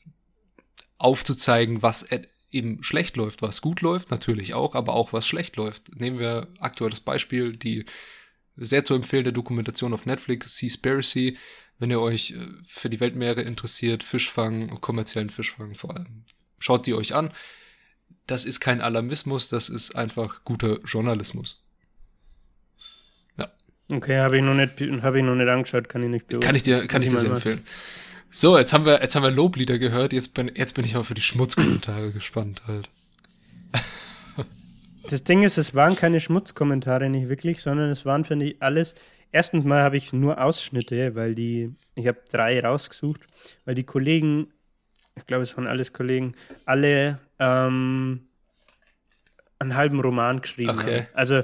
[0.99, 2.09] aufzuzeigen, was
[2.51, 5.99] eben schlecht läuft, was gut läuft, natürlich auch, aber auch was schlecht läuft.
[6.01, 7.85] Nehmen wir aktuelles Beispiel, die
[8.57, 11.37] sehr zu empfehlende Dokumentation auf Netflix, Seaspiracy,
[11.79, 16.25] wenn ihr euch äh, für die Weltmeere interessiert, Fischfang, kommerziellen Fischfang vor allem.
[16.59, 17.31] Schaut die euch an.
[18.27, 21.63] Das ist kein Alarmismus, das ist einfach guter Journalismus.
[23.91, 26.47] Okay, habe ich noch nicht, habe ich noch nicht angeschaut, kann ich nicht beurteilen.
[26.47, 27.63] Kann ich dir, kann ich dir sehr empfehlen.
[28.31, 31.05] So, jetzt haben wir, jetzt haben wir Loblieder gehört, jetzt bin, jetzt bin ich auch
[31.05, 32.89] für die Schmutzkommentare gespannt halt.
[35.11, 38.95] Das Ding ist, es waren keine Schmutzkommentare nicht wirklich, sondern es waren, finde ich, alles.
[39.33, 43.23] Erstens mal habe ich nur Ausschnitte, weil die, ich habe drei rausgesucht,
[43.65, 44.49] weil die Kollegen,
[45.17, 46.35] ich glaube, es waren alles Kollegen,
[46.67, 48.29] alle ähm,
[49.59, 51.01] einen halben Roman geschrieben okay.
[51.01, 51.07] haben.
[51.15, 51.43] Also,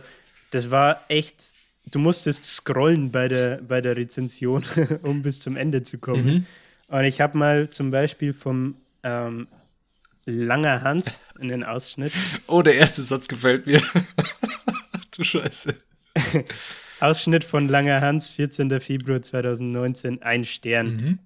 [0.51, 1.55] das war echt
[1.91, 4.64] du musstest scrollen bei der, bei der Rezension,
[5.03, 6.24] um bis zum Ende zu kommen.
[6.26, 6.47] Mhm.
[6.89, 9.49] Und ich habe mal zum Beispiel vom ähm,
[10.26, 12.12] Langer Hans in den Ausschnitt.
[12.47, 13.82] Oh, der erste Satz gefällt mir.
[15.16, 15.74] du Scheiße.
[17.01, 18.80] Ausschnitt von Langer Hans, 14.
[18.80, 20.97] Februar 2019, ein Stern.
[20.97, 21.18] Mhm.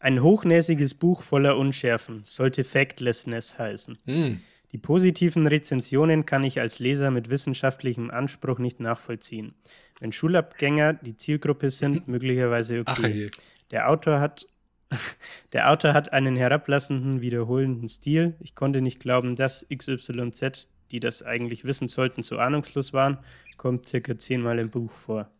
[0.00, 3.98] Ein hochnäsiges Buch voller Unschärfen, sollte Factlessness heißen.
[4.04, 4.40] Mhm.
[4.72, 9.54] Die positiven Rezensionen kann ich als Leser mit wissenschaftlichem Anspruch nicht nachvollziehen.
[10.00, 13.30] Wenn Schulabgänger die Zielgruppe sind, möglicherweise okay.
[13.70, 14.46] Der Autor hat
[15.52, 18.36] der Autor hat einen herablassenden, wiederholenden Stil.
[18.40, 23.18] Ich konnte nicht glauben, dass XYZ, die das eigentlich wissen sollten, so ahnungslos waren,
[23.56, 25.30] kommt circa zehnmal im Buch vor.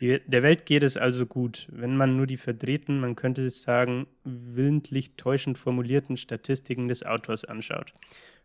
[0.00, 3.62] Die, der Welt geht es also gut, wenn man nur die verdrehten, man könnte es
[3.62, 7.94] sagen, willentlich täuschend formulierten Statistiken des Autors anschaut.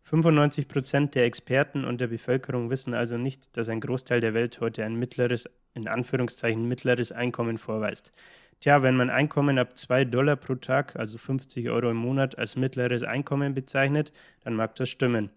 [0.03, 4.59] 95 Prozent der Experten und der Bevölkerung wissen also nicht, dass ein Großteil der Welt
[4.59, 8.11] heute ein mittleres, in Anführungszeichen mittleres Einkommen vorweist.
[8.59, 12.57] Tja, wenn man Einkommen ab 2 Dollar pro Tag, also 50 Euro im Monat, als
[12.57, 14.11] mittleres Einkommen bezeichnet,
[14.43, 15.29] dann mag das stimmen.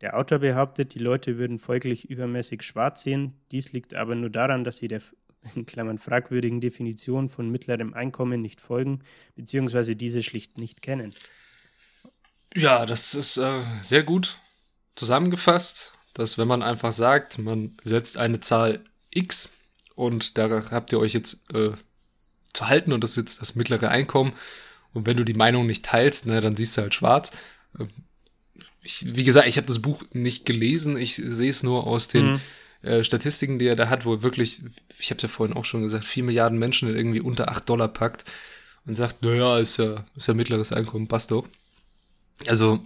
[0.00, 3.34] Der Autor behauptet, die Leute würden folglich übermäßig schwarz sehen.
[3.52, 5.02] Dies liegt aber nur daran, dass sie der
[5.54, 9.00] in Klammern fragwürdigen Definition von mittlerem Einkommen nicht folgen,
[9.36, 11.14] beziehungsweise diese schlicht nicht kennen.
[12.54, 14.38] Ja, das ist äh, sehr gut
[14.96, 18.84] zusammengefasst, dass wenn man einfach sagt, man setzt eine Zahl
[19.14, 19.50] x
[19.94, 21.70] und da habt ihr euch jetzt äh,
[22.52, 24.32] zu halten und das ist jetzt das mittlere Einkommen
[24.92, 27.32] und wenn du die Meinung nicht teilst, ne, dann siehst du halt schwarz.
[27.78, 27.88] Ähm,
[28.82, 32.32] ich, wie gesagt, ich habe das Buch nicht gelesen, ich sehe es nur aus den
[32.32, 32.40] mhm.
[32.82, 34.62] Äh, Statistiken, die er da hat, wo wirklich,
[34.98, 37.88] ich habe es ja vorhin auch schon gesagt, vier Milliarden Menschen irgendwie unter acht Dollar
[37.88, 38.24] packt
[38.86, 41.46] und sagt, naja, ist ja, ist ja mittleres Einkommen, passt doch.
[42.46, 42.80] Also.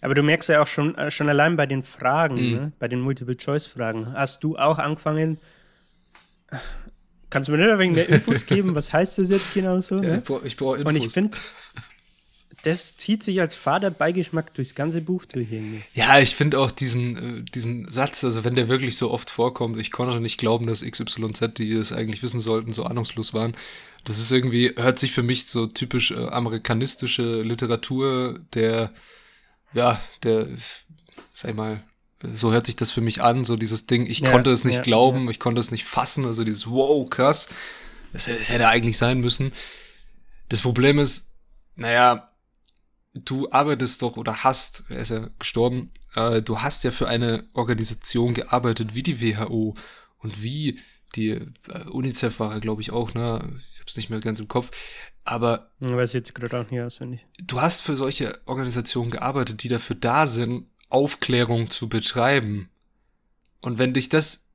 [0.00, 2.54] Aber du merkst ja auch schon, äh, schon allein bei den Fragen, mhm.
[2.54, 2.72] ne?
[2.78, 5.38] bei den Multiple-Choice-Fragen, hast du auch angefangen,
[7.28, 9.96] kannst du mir nicht wenig mehr Infos geben, was heißt das jetzt genau so?
[9.96, 10.08] Ne?
[10.08, 10.88] Ja, ich brauche brauch Infos.
[10.88, 11.36] Und ich finde,
[12.66, 15.84] das zieht sich als Vaterbeigeschmack durchs ganze Buch durch irgendwie.
[15.94, 19.78] Ja, ich finde auch diesen, äh, diesen Satz, also wenn der wirklich so oft vorkommt,
[19.78, 23.56] ich konnte nicht glauben, dass XYZ, die es eigentlich wissen sollten, so ahnungslos waren.
[24.02, 28.90] Das ist irgendwie, hört sich für mich so typisch äh, amerikanistische Literatur, der,
[29.72, 30.48] ja, der,
[31.36, 31.84] sag ich mal,
[32.34, 34.76] so hört sich das für mich an, so dieses Ding, ich ja, konnte es nicht
[34.76, 35.30] ja, glauben, ja.
[35.30, 37.48] ich konnte es nicht fassen, also dieses wow, krass,
[38.12, 39.52] das, das hätte eigentlich sein müssen.
[40.48, 41.32] Das Problem ist,
[41.76, 42.32] naja,
[43.24, 47.44] du arbeitest doch oder hast, er ist ja gestorben, äh, du hast ja für eine
[47.54, 49.74] Organisation gearbeitet wie die WHO
[50.18, 50.80] und wie
[51.14, 53.40] die äh, UNICEF war, glaube ich, auch, ne?
[53.70, 54.70] Ich habe es nicht mehr ganz im Kopf.
[55.24, 55.70] Aber.
[55.80, 57.26] Ich weiß jetzt gerade auch nicht auswendig.
[57.42, 62.68] Du hast für solche Organisationen gearbeitet, die dafür da sind, Aufklärung zu betreiben.
[63.60, 64.52] Und wenn dich das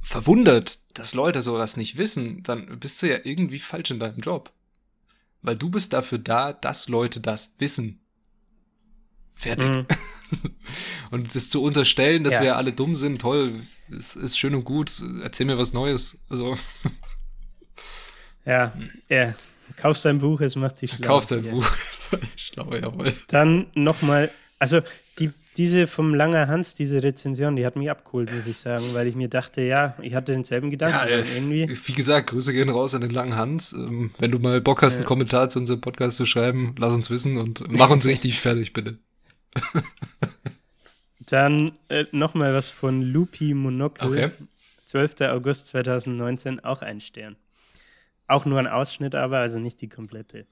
[0.00, 4.52] verwundert, dass Leute sowas nicht wissen, dann bist du ja irgendwie falsch in deinem Job.
[5.42, 8.00] Weil du bist dafür da, dass Leute das wissen.
[9.34, 9.68] Fertig.
[9.68, 9.86] Mhm.
[11.10, 12.42] und das zu unterstellen, dass ja.
[12.42, 15.02] wir alle dumm sind, toll, ist, ist schön und gut.
[15.22, 16.18] Erzähl mir was Neues.
[16.28, 16.56] Also.
[18.44, 18.72] Ja,
[19.08, 19.34] ja.
[19.76, 21.06] Kauf sein Buch, es macht sich schlau.
[21.06, 21.50] Kauf sein ja.
[21.50, 23.12] Buch, es macht dich schlau, jawohl.
[23.28, 24.82] Dann nochmal, also
[25.18, 29.06] die, diese vom Langer Hans, diese Rezension, die hat mich abgeholt, muss ich sagen, weil
[29.06, 30.96] ich mir dachte, ja, ich hatte denselben Gedanken.
[30.96, 31.68] Ja, äh, irgendwie.
[31.86, 33.72] Wie gesagt, Grüße gehen raus an den Langen Hans.
[33.72, 34.98] Ähm, wenn du mal Bock hast, ja.
[35.00, 38.72] einen Kommentar zu unserem Podcast zu schreiben, lass uns wissen und mach uns richtig fertig,
[38.72, 38.98] bitte.
[41.26, 44.08] Dann äh, nochmal was von Lupi Monocle.
[44.08, 44.30] Okay.
[44.84, 45.22] 12.
[45.22, 47.36] August 2019, auch ein Stern.
[48.26, 50.46] Auch nur ein Ausschnitt aber, also nicht die komplette.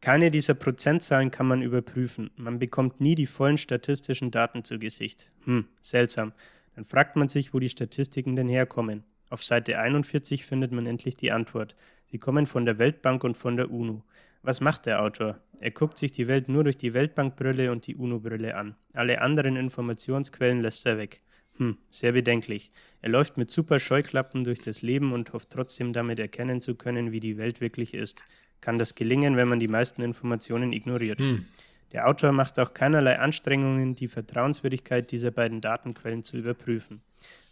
[0.00, 2.30] Keine dieser Prozentzahlen kann man überprüfen.
[2.36, 5.30] Man bekommt nie die vollen statistischen Daten zu Gesicht.
[5.44, 6.32] Hm, seltsam.
[6.74, 9.04] Dann fragt man sich, wo die Statistiken denn herkommen.
[9.30, 11.74] Auf Seite 41 findet man endlich die Antwort.
[12.04, 14.04] Sie kommen von der Weltbank und von der UNO.
[14.46, 15.40] Was macht der Autor?
[15.58, 18.76] Er guckt sich die Welt nur durch die Weltbankbrille und die UNO-Brille an.
[18.92, 21.20] Alle anderen Informationsquellen lässt er weg.
[21.56, 22.70] Hm, sehr bedenklich.
[23.02, 27.10] Er läuft mit super Scheuklappen durch das Leben und hofft trotzdem damit erkennen zu können,
[27.10, 28.24] wie die Welt wirklich ist.
[28.60, 31.18] Kann das gelingen, wenn man die meisten Informationen ignoriert?
[31.18, 31.44] Hm.
[31.90, 37.02] Der Autor macht auch keinerlei Anstrengungen, die Vertrauenswürdigkeit dieser beiden Datenquellen zu überprüfen.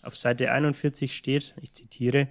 [0.02, 2.28] Auf Seite 41 steht, ich zitiere,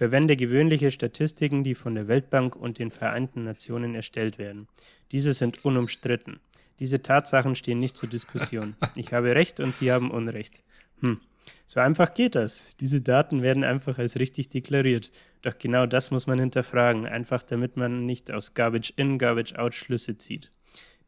[0.00, 4.66] verwende gewöhnliche Statistiken, die von der Weltbank und den Vereinten Nationen erstellt werden.
[5.12, 6.40] Diese sind unumstritten.
[6.78, 8.76] Diese Tatsachen stehen nicht zur Diskussion.
[8.96, 10.62] Ich habe Recht und Sie haben Unrecht.
[11.00, 11.20] Hm.
[11.66, 12.78] So einfach geht das.
[12.78, 15.12] Diese Daten werden einfach als richtig deklariert.
[15.42, 19.74] Doch genau das muss man hinterfragen, einfach damit man nicht aus Garbage in, Garbage out
[19.74, 20.50] Schlüsse zieht.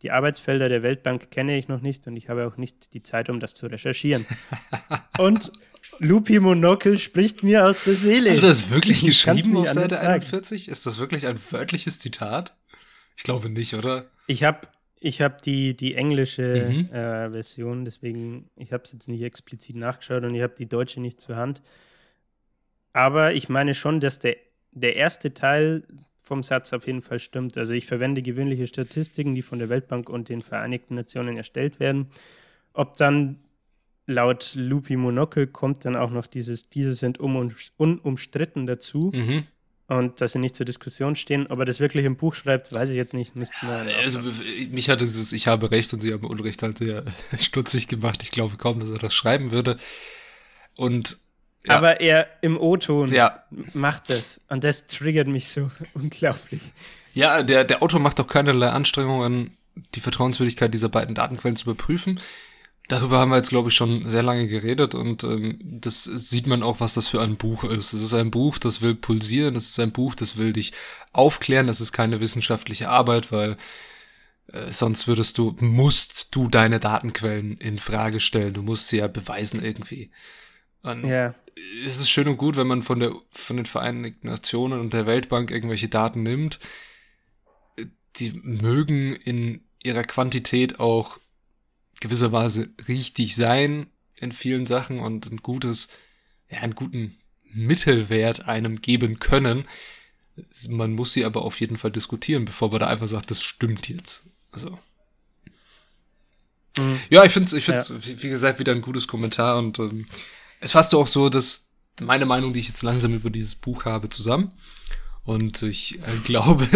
[0.02, 3.30] Die Arbeitsfelder der Weltbank kenne ich noch nicht und ich habe auch nicht die Zeit,
[3.30, 4.26] um das zu recherchieren.
[5.18, 5.50] und
[5.98, 8.30] Lupi Monokel spricht mir aus der Seele.
[8.30, 10.68] Hat er das wirklich ich geschrieben auf Seite 41?
[10.68, 12.56] Ist das wirklich ein wörtliches Zitat?
[13.16, 14.06] Ich glaube nicht, oder?
[14.26, 14.68] Ich habe
[15.00, 16.94] ich hab die, die englische mhm.
[16.94, 21.00] äh, Version, deswegen, ich habe es jetzt nicht explizit nachgeschaut und ich habe die deutsche
[21.00, 21.60] nicht zur Hand.
[22.92, 24.36] Aber ich meine schon, dass der,
[24.70, 25.82] der erste Teil
[26.22, 27.58] vom Satz auf jeden Fall stimmt.
[27.58, 32.06] Also ich verwende gewöhnliche Statistiken, die von der Weltbank und den Vereinigten Nationen erstellt werden.
[32.72, 33.40] Ob dann
[34.06, 39.12] laut Lupi Monocle kommt dann auch noch dieses, diese sind um, unumstritten dazu.
[39.14, 39.44] Mhm.
[39.88, 41.46] Und dass sie nicht zur Diskussion stehen.
[41.48, 43.34] Ob er das wirklich im Buch schreibt, weiß ich jetzt nicht.
[43.60, 44.20] also,
[44.70, 47.04] mich hat dieses Ich habe Recht und Sie haben Unrecht halt sehr
[47.38, 48.22] stutzig gemacht.
[48.22, 49.76] Ich glaube kaum, dass er das schreiben würde.
[50.76, 51.18] Und
[51.66, 51.76] ja.
[51.76, 53.42] Aber er im O-Ton ja.
[53.72, 54.40] macht das.
[54.48, 56.60] Und das triggert mich so unglaublich.
[57.14, 59.56] Ja, der, der Autor macht auch keinerlei Anstrengungen,
[59.94, 62.18] die Vertrauenswürdigkeit dieser beiden Datenquellen zu überprüfen.
[62.92, 66.62] Darüber haben wir jetzt, glaube ich, schon sehr lange geredet und ähm, das sieht man
[66.62, 67.94] auch, was das für ein Buch ist.
[67.94, 70.74] Es ist ein Buch, das will pulsieren, es ist ein Buch, das will dich
[71.14, 73.56] aufklären, das ist keine wissenschaftliche Arbeit, weil
[74.48, 79.06] äh, sonst würdest du, musst du deine Datenquellen in Frage stellen, du musst sie ja
[79.06, 80.10] beweisen irgendwie.
[80.82, 81.34] Und ja.
[81.86, 85.06] Es ist schön und gut, wenn man von der von den Vereinigten Nationen und der
[85.06, 86.58] Weltbank irgendwelche Daten nimmt.
[88.16, 91.21] Die mögen in ihrer Quantität auch
[92.02, 95.88] gewisserweise richtig sein in vielen Sachen und ein gutes,
[96.50, 99.64] ja, einen guten Mittelwert einem geben können.
[100.68, 103.88] Man muss sie aber auf jeden Fall diskutieren, bevor man da einfach sagt, das stimmt
[103.88, 104.24] jetzt.
[104.50, 104.78] Also.
[106.76, 106.98] Mhm.
[107.08, 107.96] Ja, ich finde es, ich find's, ja.
[108.22, 110.06] wie gesagt, wieder ein gutes Kommentar und ähm,
[110.60, 111.68] es fasst auch so, dass
[112.00, 114.50] meine Meinung, die ich jetzt langsam über dieses Buch habe, zusammen.
[115.22, 116.66] Und ich äh, glaube,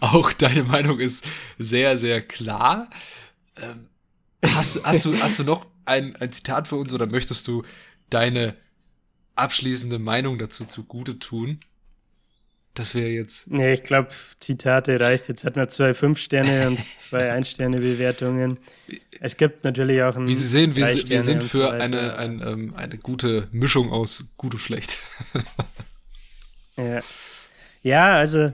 [0.00, 1.24] auch deine Meinung ist
[1.58, 2.90] sehr, sehr klar.
[3.56, 3.88] Ähm,
[4.54, 7.62] hast, hast, du, hast du noch ein, ein Zitat für uns oder möchtest du
[8.10, 8.54] deine
[9.36, 11.60] abschließende Meinung dazu zugute tun?
[12.74, 13.48] Das wäre jetzt.
[13.50, 14.08] Nee, ich glaube,
[14.40, 15.28] Zitate reicht.
[15.28, 18.58] Jetzt hat man zwei Fünf-Sterne und zwei Ein-Sterne-Bewertungen.
[19.20, 20.26] Es gibt natürlich auch ein.
[20.26, 24.24] Wie Sie sehen, wir, wir sind für so eine, ein, ähm, eine gute Mischung aus
[24.36, 24.98] gut und schlecht.
[26.76, 27.00] ja.
[27.82, 28.52] ja, also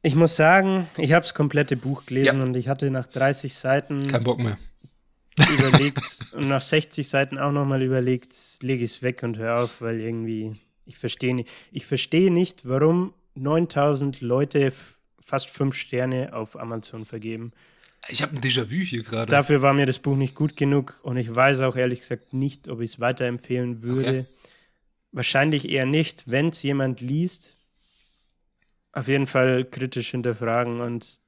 [0.00, 2.44] ich muss sagen, ich habe das komplette Buch gelesen ja.
[2.44, 4.06] und ich hatte nach 30 Seiten.
[4.06, 4.56] Kein Bock mehr.
[5.38, 9.80] Überlegt und nach 60 Seiten auch nochmal überlegt, lege ich es weg und höre auf,
[9.80, 10.56] weil irgendwie
[10.86, 14.72] ich verstehe nicht, ich verstehe nicht, warum 9000 Leute
[15.20, 17.52] fast fünf Sterne auf Amazon vergeben.
[18.08, 19.30] Ich habe ein Déjà-vu hier gerade.
[19.30, 22.68] Dafür war mir das Buch nicht gut genug und ich weiß auch ehrlich gesagt nicht,
[22.68, 24.08] ob ich es weiterempfehlen würde.
[24.08, 24.24] Okay.
[25.10, 27.56] Wahrscheinlich eher nicht, wenn es jemand liest.
[28.92, 31.20] Auf jeden Fall kritisch hinterfragen und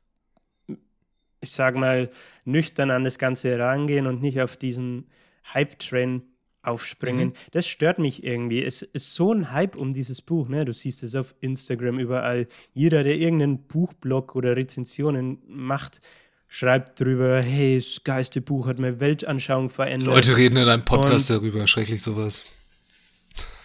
[1.40, 2.10] ich sage mal
[2.44, 5.06] nüchtern an das Ganze herangehen und nicht auf diesen
[5.54, 6.22] Hype-Train
[6.62, 7.28] aufspringen.
[7.28, 7.34] Mhm.
[7.52, 8.62] Das stört mich irgendwie.
[8.62, 10.48] Es ist so ein Hype um dieses Buch.
[10.48, 10.64] Ne?
[10.64, 12.46] Du siehst es auf Instagram überall.
[12.74, 16.00] Jeder, der irgendeinen Buchblog oder Rezensionen macht,
[16.48, 20.14] schreibt drüber, hey, das geilste Buch hat meine Weltanschauung verändert.
[20.14, 22.44] Leute reden in einem Podcast Und, darüber, schrecklich sowas.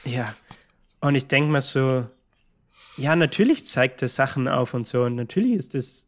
[0.05, 0.35] Ja.
[0.99, 2.05] Und ich denke mal so,
[2.97, 5.03] ja, natürlich zeigt er Sachen auf und so.
[5.03, 6.02] Und natürlich ist das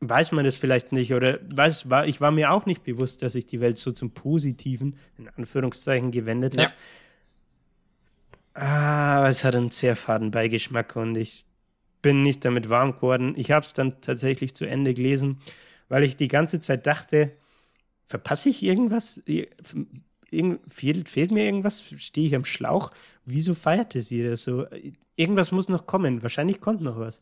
[0.00, 3.32] weiß man das vielleicht nicht oder weiß, war, ich war mir auch nicht bewusst, dass
[3.32, 6.70] sich die Welt so zum Positiven, in Anführungszeichen, gewendet hat.
[6.70, 6.72] Ja.
[8.54, 11.44] Ah, aber es hat einen sehr faden Beigeschmack und ich
[12.02, 13.34] bin nicht damit warm geworden.
[13.36, 15.40] Ich habe es dann tatsächlich zu Ende gelesen,
[15.88, 17.32] weil ich die ganze Zeit dachte,
[18.06, 19.20] verpasse ich irgendwas?
[19.26, 21.84] Irgend, fehlt, fehlt mir irgendwas?
[21.98, 22.92] Stehe ich am Schlauch?
[23.24, 24.66] Wieso feierte sie das so?
[25.16, 26.22] Irgendwas muss noch kommen.
[26.22, 27.20] Wahrscheinlich kommt noch was.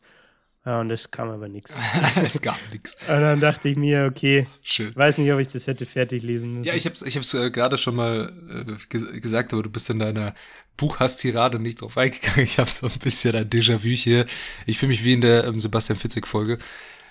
[0.65, 1.77] Ja, und es kam aber nichts.
[2.23, 2.97] es gab nichts.
[3.07, 4.95] Und dann dachte ich mir, okay, Schön.
[4.95, 6.67] weiß nicht, ob ich das hätte fertig lesen müssen.
[6.67, 8.33] Ja, ich habe es ich hab's, äh, gerade schon mal
[8.67, 10.33] äh, gesagt, aber du bist in deiner
[10.77, 12.43] Buchhass-Tirade nicht drauf eingegangen.
[12.43, 14.25] Ich habe so ein bisschen ein Déjà-vu hier.
[14.65, 16.57] Ich fühle mich wie in der ähm, Sebastian Fitzek-Folge.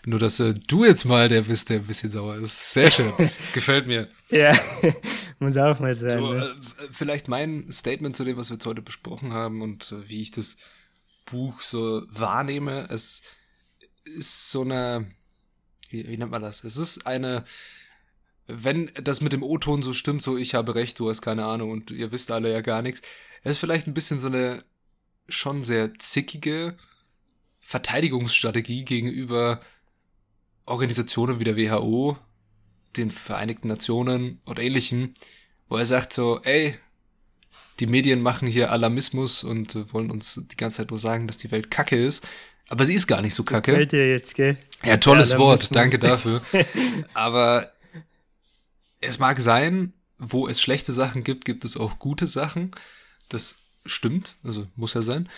[0.06, 2.72] Nur, dass äh, du jetzt mal der bist, der ein bisschen sauer ist.
[2.72, 3.12] Sehr schön.
[3.54, 4.08] Gefällt mir.
[4.30, 4.52] Ja,
[5.38, 6.18] muss auch mal sein.
[6.18, 6.44] So, ne?
[6.44, 10.20] äh, vielleicht mein Statement zu dem, was wir jetzt heute besprochen haben und äh, wie
[10.20, 10.58] ich das
[11.24, 12.88] Buch so wahrnehme.
[12.90, 13.22] Es
[14.04, 15.10] ist so eine,
[15.90, 16.64] wie, wie nennt man das?
[16.64, 17.44] Es ist eine,
[18.46, 21.70] wenn das mit dem O-Ton so stimmt, so ich habe recht, du hast keine Ahnung
[21.70, 23.02] und ihr wisst alle ja gar nichts.
[23.42, 24.64] Es ist vielleicht ein bisschen so eine
[25.28, 26.76] schon sehr zickige
[27.60, 29.60] Verteidigungsstrategie gegenüber
[30.66, 32.18] Organisationen wie der WHO,
[32.96, 35.14] den Vereinigten Nationen und ähnlichen,
[35.68, 36.76] wo er sagt so, ey,
[37.80, 41.50] die Medien machen hier Alarmismus und wollen uns die ganze Zeit nur sagen, dass die
[41.50, 42.26] Welt kacke ist.
[42.68, 43.72] Aber sie ist gar nicht so kacke.
[43.72, 44.56] Das gefällt dir jetzt, gell?
[44.82, 46.42] Ja, tolles ja, Wort, danke dafür.
[47.14, 47.72] Aber
[49.00, 52.70] es mag sein, wo es schlechte Sachen gibt, gibt es auch gute Sachen.
[53.28, 55.28] Das stimmt, also muss ja sein.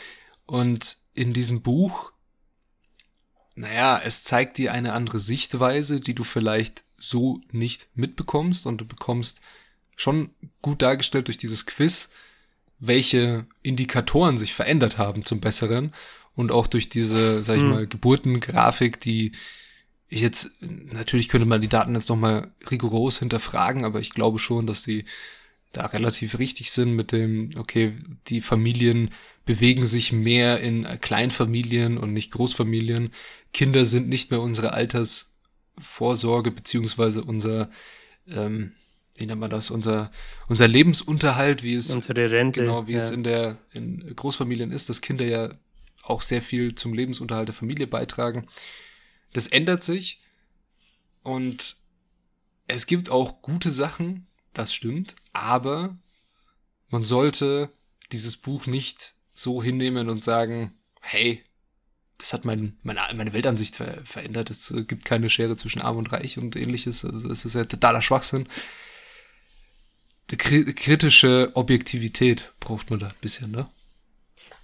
[0.47, 2.13] Und in diesem Buch,
[3.57, 8.87] naja, es zeigt dir eine andere Sichtweise, die du vielleicht so nicht mitbekommst und du
[8.87, 9.41] bekommst
[9.97, 10.31] schon
[10.63, 12.11] gut dargestellt durch dieses Quiz,
[12.79, 15.95] welche Indikatoren sich verändert haben zum Besseren
[16.37, 17.71] und auch durch diese, sag ich hm.
[17.71, 19.33] mal, Geburtengrafik, die
[20.09, 24.67] ich jetzt, natürlich könnte man die Daten jetzt nochmal rigoros hinterfragen, aber ich glaube schon,
[24.67, 25.05] dass die
[25.73, 27.95] da relativ richtig sind mit dem, okay,
[28.29, 29.11] die Familien
[29.45, 33.11] bewegen sich mehr in Kleinfamilien und nicht Großfamilien.
[33.53, 37.69] Kinder sind nicht mehr unsere Altersvorsorge beziehungsweise unser,
[38.29, 38.73] ähm,
[39.17, 40.11] wie nennt man das, unser,
[40.49, 42.99] unser Lebensunterhalt, wie es, Unsere Rente, genau, wie ja.
[42.99, 45.51] es in der, in Großfamilien ist, dass Kinder ja
[46.09, 48.49] auch sehr viel zum Lebensunterhalt der Familie beitragen.
[49.33, 50.21] Das ändert sich
[51.23, 51.77] und
[52.69, 55.97] es gibt auch gute Sachen, das stimmt, aber
[56.89, 57.71] man sollte
[58.13, 61.45] dieses Buch nicht so hinnehmen und sagen, hey,
[62.19, 64.51] das hat mein, meine, meine Weltansicht ver verändert.
[64.51, 67.05] Es gibt keine Schere zwischen Arm und Reich und ähnliches.
[67.05, 68.47] Also es ist ja totaler Schwachsinn.
[70.31, 73.69] Die kritische Objektivität braucht man da ein bisschen, ne?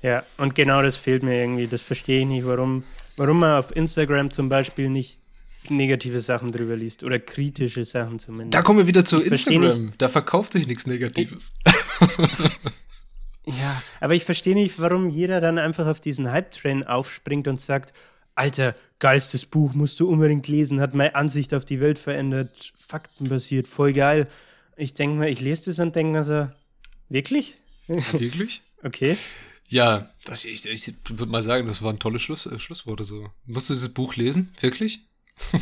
[0.02, 1.68] Ja, und genau das fehlt mir irgendwie.
[1.68, 2.84] Das verstehe ich nicht, warum,
[3.16, 5.20] warum man auf Instagram zum Beispiel nicht
[5.68, 8.54] negative Sachen drüber liest oder kritische Sachen zumindest.
[8.54, 9.92] Da kommen wir wieder zu ich Instagram.
[9.98, 11.54] Da verkauft sich nichts Negatives.
[13.46, 17.92] ja, aber ich verstehe nicht, warum jeder dann einfach auf diesen Hype-Train aufspringt und sagt,
[18.34, 23.68] Alter, geilstes Buch, musst du unbedingt lesen, hat meine Ansicht auf die Welt verändert, faktenbasiert,
[23.68, 24.28] voll geil.
[24.76, 26.48] Ich denke mal, ich lese das und denke mir so,
[27.08, 27.54] wirklich?
[27.86, 28.62] Wirklich?
[28.82, 29.16] Okay.
[29.72, 33.30] Ja, das, ich, ich würde mal sagen, das waren tolle Schluss, äh, Schlussworte so.
[33.46, 34.52] Musst du dieses Buch lesen?
[34.60, 35.00] Wirklich?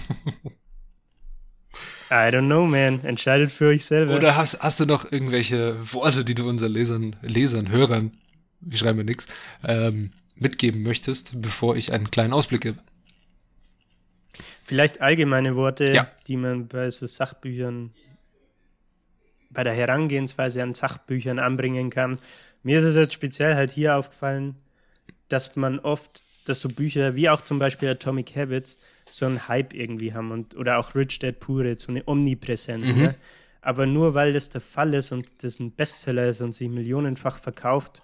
[2.10, 3.04] I don't know, man.
[3.04, 4.16] Entscheidet für euch selber.
[4.16, 8.10] Oder hast, hast du noch irgendwelche Worte, die du unseren Lesern, Lesern, Hörern,
[8.58, 9.28] wir schreiben ja nichts,
[9.62, 12.78] ähm, mitgeben möchtest, bevor ich einen kleinen Ausblick gebe?
[14.64, 16.10] Vielleicht allgemeine Worte, Ja.
[16.26, 17.92] die man bei so Sachbüchern,
[19.50, 22.18] bei der Herangehensweise an Sachbüchern anbringen kann.
[22.62, 24.56] Mir ist es jetzt speziell halt hier aufgefallen,
[25.28, 28.78] dass man oft, dass so Bücher wie auch zum Beispiel Atomic Habits
[29.10, 32.94] so einen Hype irgendwie haben und oder auch Rich Dad Poor Dad, so eine Omnipräsenz.
[32.94, 33.02] Mhm.
[33.02, 33.14] Ne?
[33.62, 37.38] Aber nur weil das der Fall ist und das ein Bestseller ist und sich millionenfach
[37.38, 38.02] verkauft,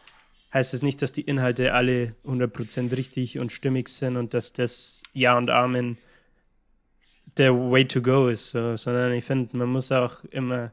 [0.53, 5.03] heißt es nicht, dass die Inhalte alle 100% richtig und stimmig sind und dass das
[5.13, 5.99] Ja und Amen
[7.37, 10.73] der Way to go ist, so, sondern ich finde, man muss auch immer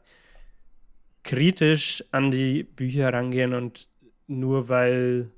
[1.24, 3.90] kritisch an die Bücher rangehen und
[4.28, 5.32] nur weil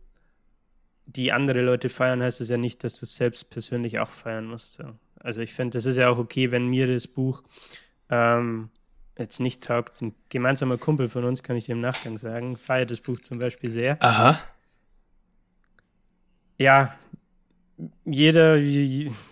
[1.05, 4.45] die andere Leute feiern, heißt es ja nicht, dass du es selbst persönlich auch feiern
[4.45, 4.73] musst.
[4.73, 4.95] So.
[5.19, 7.43] Also ich finde, das ist ja auch okay, wenn mir das Buch
[8.09, 8.69] ähm,
[9.17, 10.01] jetzt nicht taugt.
[10.01, 13.39] Ein gemeinsamer Kumpel von uns, kann ich dir im Nachgang sagen, feiert das Buch zum
[13.39, 14.01] Beispiel sehr.
[14.03, 14.39] Aha.
[16.57, 16.97] Ja,
[18.05, 18.57] jeder,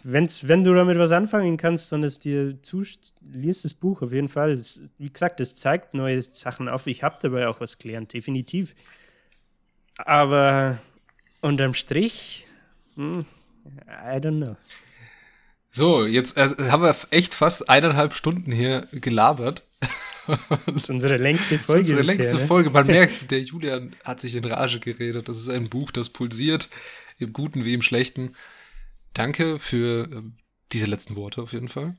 [0.03, 4.11] wenn's, wenn du damit was anfangen kannst und es dir zustimmt, liest das Buch auf
[4.11, 4.52] jeden Fall.
[4.52, 6.88] Es, wie gesagt, es zeigt neue Sachen auf.
[6.88, 8.76] Ich habe dabei auch was gelernt, definitiv.
[9.98, 10.78] Aber
[11.41, 12.45] unterm Strich,
[12.95, 13.26] hm,
[13.88, 14.57] I don't know.
[15.70, 19.64] So, jetzt äh, haben wir echt fast eineinhalb Stunden hier gelabert.
[20.28, 21.82] Das ist unsere längste Das Folge.
[21.82, 22.48] ist unsere bisher, längste ne?
[22.48, 22.70] Folge.
[22.70, 25.28] Man merkt, der Julian hat sich in Rage geredet.
[25.28, 26.70] Das ist ein Buch, das pulsiert,
[27.24, 28.34] im Guten wie im Schlechten.
[29.14, 30.22] Danke für äh,
[30.72, 31.95] diese letzten Worte auf jeden Fall.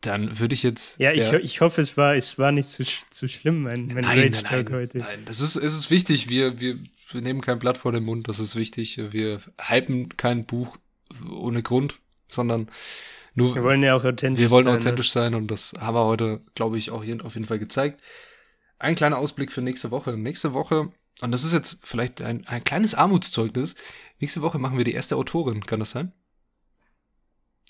[0.00, 0.98] Dann würde ich jetzt.
[1.00, 4.04] Ja, ich, ho- ich hoffe, es war, es war nicht zu, zu schlimm, mein, mein
[4.04, 4.98] nein, Rage Talk nein, heute.
[4.98, 5.24] nein.
[5.24, 6.28] Das ist, es ist wichtig.
[6.28, 6.78] Wir, wir,
[7.10, 8.28] wir nehmen kein Blatt vor den Mund.
[8.28, 8.98] Das ist wichtig.
[9.12, 10.76] Wir hypen kein Buch
[11.30, 12.68] ohne Grund, sondern
[13.34, 13.54] nur.
[13.54, 14.74] Wir wollen ja auch authentisch Wir wollen sein.
[14.74, 14.78] ne?
[14.78, 18.02] authentisch sein und das haben wir heute, glaube ich, auch hier auf jeden Fall gezeigt.
[18.78, 20.16] Ein kleiner Ausblick für nächste Woche.
[20.16, 20.90] Nächste Woche,
[21.22, 23.74] und das ist jetzt vielleicht ein, ein kleines Armutszeugnis,
[24.20, 26.12] nächste Woche machen wir die erste Autorin, kann das sein?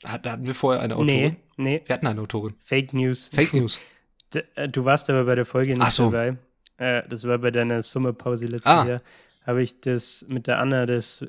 [0.04, 1.00] Hat- Da hatten wir vorher eine Ne?
[1.00, 1.36] Autorin.
[1.56, 2.54] Nee, nee, Wir hatten eine Autorin.
[2.64, 3.30] Fake News.
[3.32, 3.78] Fake News.
[4.56, 6.10] Äh, du warst aber bei der Folge nicht Ach so.
[6.10, 6.36] dabei.
[6.78, 8.84] Äh, das war bei deiner Sommerpause letztes Ah.
[8.84, 9.02] Jahr.
[9.46, 11.28] Habe ich das mit der Anna das äh,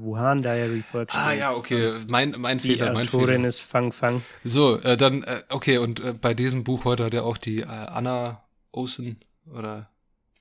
[0.00, 1.24] Wuhan Diary vorgestellt.
[1.26, 1.92] Ah ja, okay.
[2.08, 3.48] Mein, mein Die Fehler, mein Autorin Fehler.
[3.48, 4.22] ist Fang Fang.
[4.42, 8.42] So, äh, dann, äh, okay, und bei diesem Buch heute hat er auch die Anna
[8.72, 9.20] Olsen
[9.54, 9.90] oder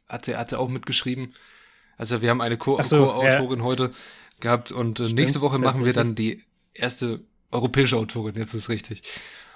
[0.09, 1.33] hat sie, hat sie auch mitgeschrieben.
[1.97, 3.91] Also wir haben eine Co- Ach so, Co-Autorin heute
[4.39, 6.43] gehabt und äh, Stimmt, nächste Woche machen wir dann die
[6.73, 7.21] erste
[7.51, 9.01] europäische Autorin, jetzt ist richtig.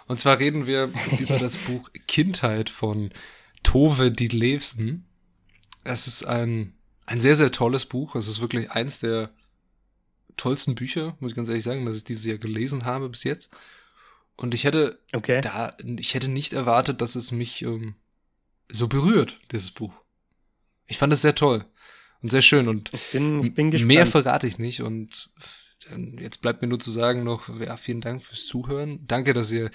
[0.08, 3.12] Und zwar reden wir über das Buch Kindheit von
[3.64, 5.06] Tove Ditlevsen.
[5.84, 6.74] Es ist ein,
[7.06, 8.16] ein sehr, sehr tolles Buch.
[8.16, 9.30] Es ist wirklich eins der
[10.38, 13.52] tollsten Bücher, muss ich ganz ehrlich sagen, dass ich dieses Jahr gelesen habe bis jetzt.
[14.38, 15.42] Und ich hätte Okay.
[15.42, 17.96] da, ich hätte nicht erwartet, dass es mich ähm,
[18.70, 19.94] so berührt, dieses Buch.
[20.92, 21.64] Ich fand es sehr toll
[22.22, 25.30] und sehr schön und Ich bin, ich bin mehr verrate ich nicht und
[25.90, 29.00] ähm, jetzt bleibt mir nur zu sagen noch, ja, vielen Dank fürs Zuhören.
[29.08, 29.72] Danke, dass ihr,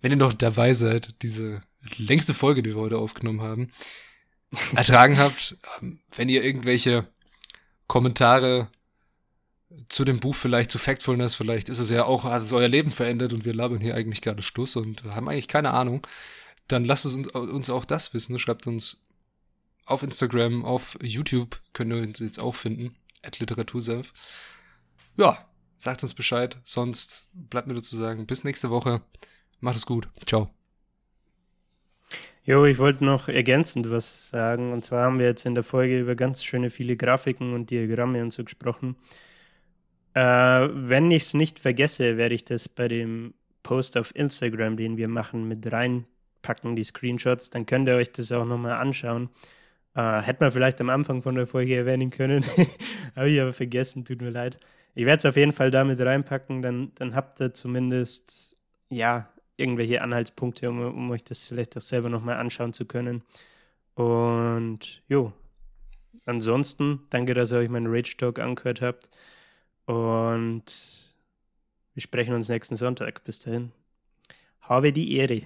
[0.00, 1.60] wenn ihr noch dabei seid, diese
[1.98, 3.72] längste Folge, die wir heute aufgenommen haben,
[4.74, 5.58] ertragen habt.
[5.82, 7.06] Ähm, Wenn ihr irgendwelche
[7.86, 8.68] Kommentare
[9.90, 12.90] zu dem Buch vielleicht zu Factfulness, vielleicht ist es ja auch, hat es euer Leben
[12.90, 16.06] verändert und wir labern hier eigentlich gerade Stuss und haben eigentlich keine Ahnung,
[16.68, 18.38] dann lasst es uns, uns auch das wissen.
[18.38, 19.03] Schreibt uns
[19.86, 24.12] auf Instagram, auf YouTube, könnt ihr uns jetzt auch finden, at Literaturself.
[25.16, 29.02] Ja, sagt uns Bescheid, sonst bleibt mir nur zu sagen, bis nächste Woche.
[29.60, 30.08] Macht es gut.
[30.26, 30.50] Ciao.
[32.46, 34.72] Jo, ich wollte noch ergänzend was sagen.
[34.72, 38.20] Und zwar haben wir jetzt in der Folge über ganz schöne viele Grafiken und Diagramme
[38.22, 38.96] und so gesprochen.
[40.12, 43.32] Äh, wenn ich es nicht vergesse, werde ich das bei dem
[43.62, 47.48] Post auf Instagram, den wir machen, mit reinpacken, die Screenshots.
[47.48, 49.30] Dann könnt ihr euch das auch nochmal anschauen.
[49.94, 52.44] Äh, hätte man vielleicht am Anfang von der Folge erwähnen können.
[53.16, 54.58] Habe ich aber vergessen, tut mir leid.
[54.94, 58.56] Ich werde es auf jeden Fall damit reinpacken, dann, dann habt ihr zumindest,
[58.90, 63.22] ja, irgendwelche Anhaltspunkte, um, um euch das vielleicht auch selber nochmal anschauen zu können.
[63.94, 65.32] Und jo,
[66.26, 69.08] ansonsten danke, dass ihr euch meinen Rage Talk angehört habt.
[69.86, 70.64] Und
[71.94, 73.24] wir sprechen uns nächsten Sonntag.
[73.24, 73.72] Bis dahin.
[74.60, 75.42] Habe die Ehre.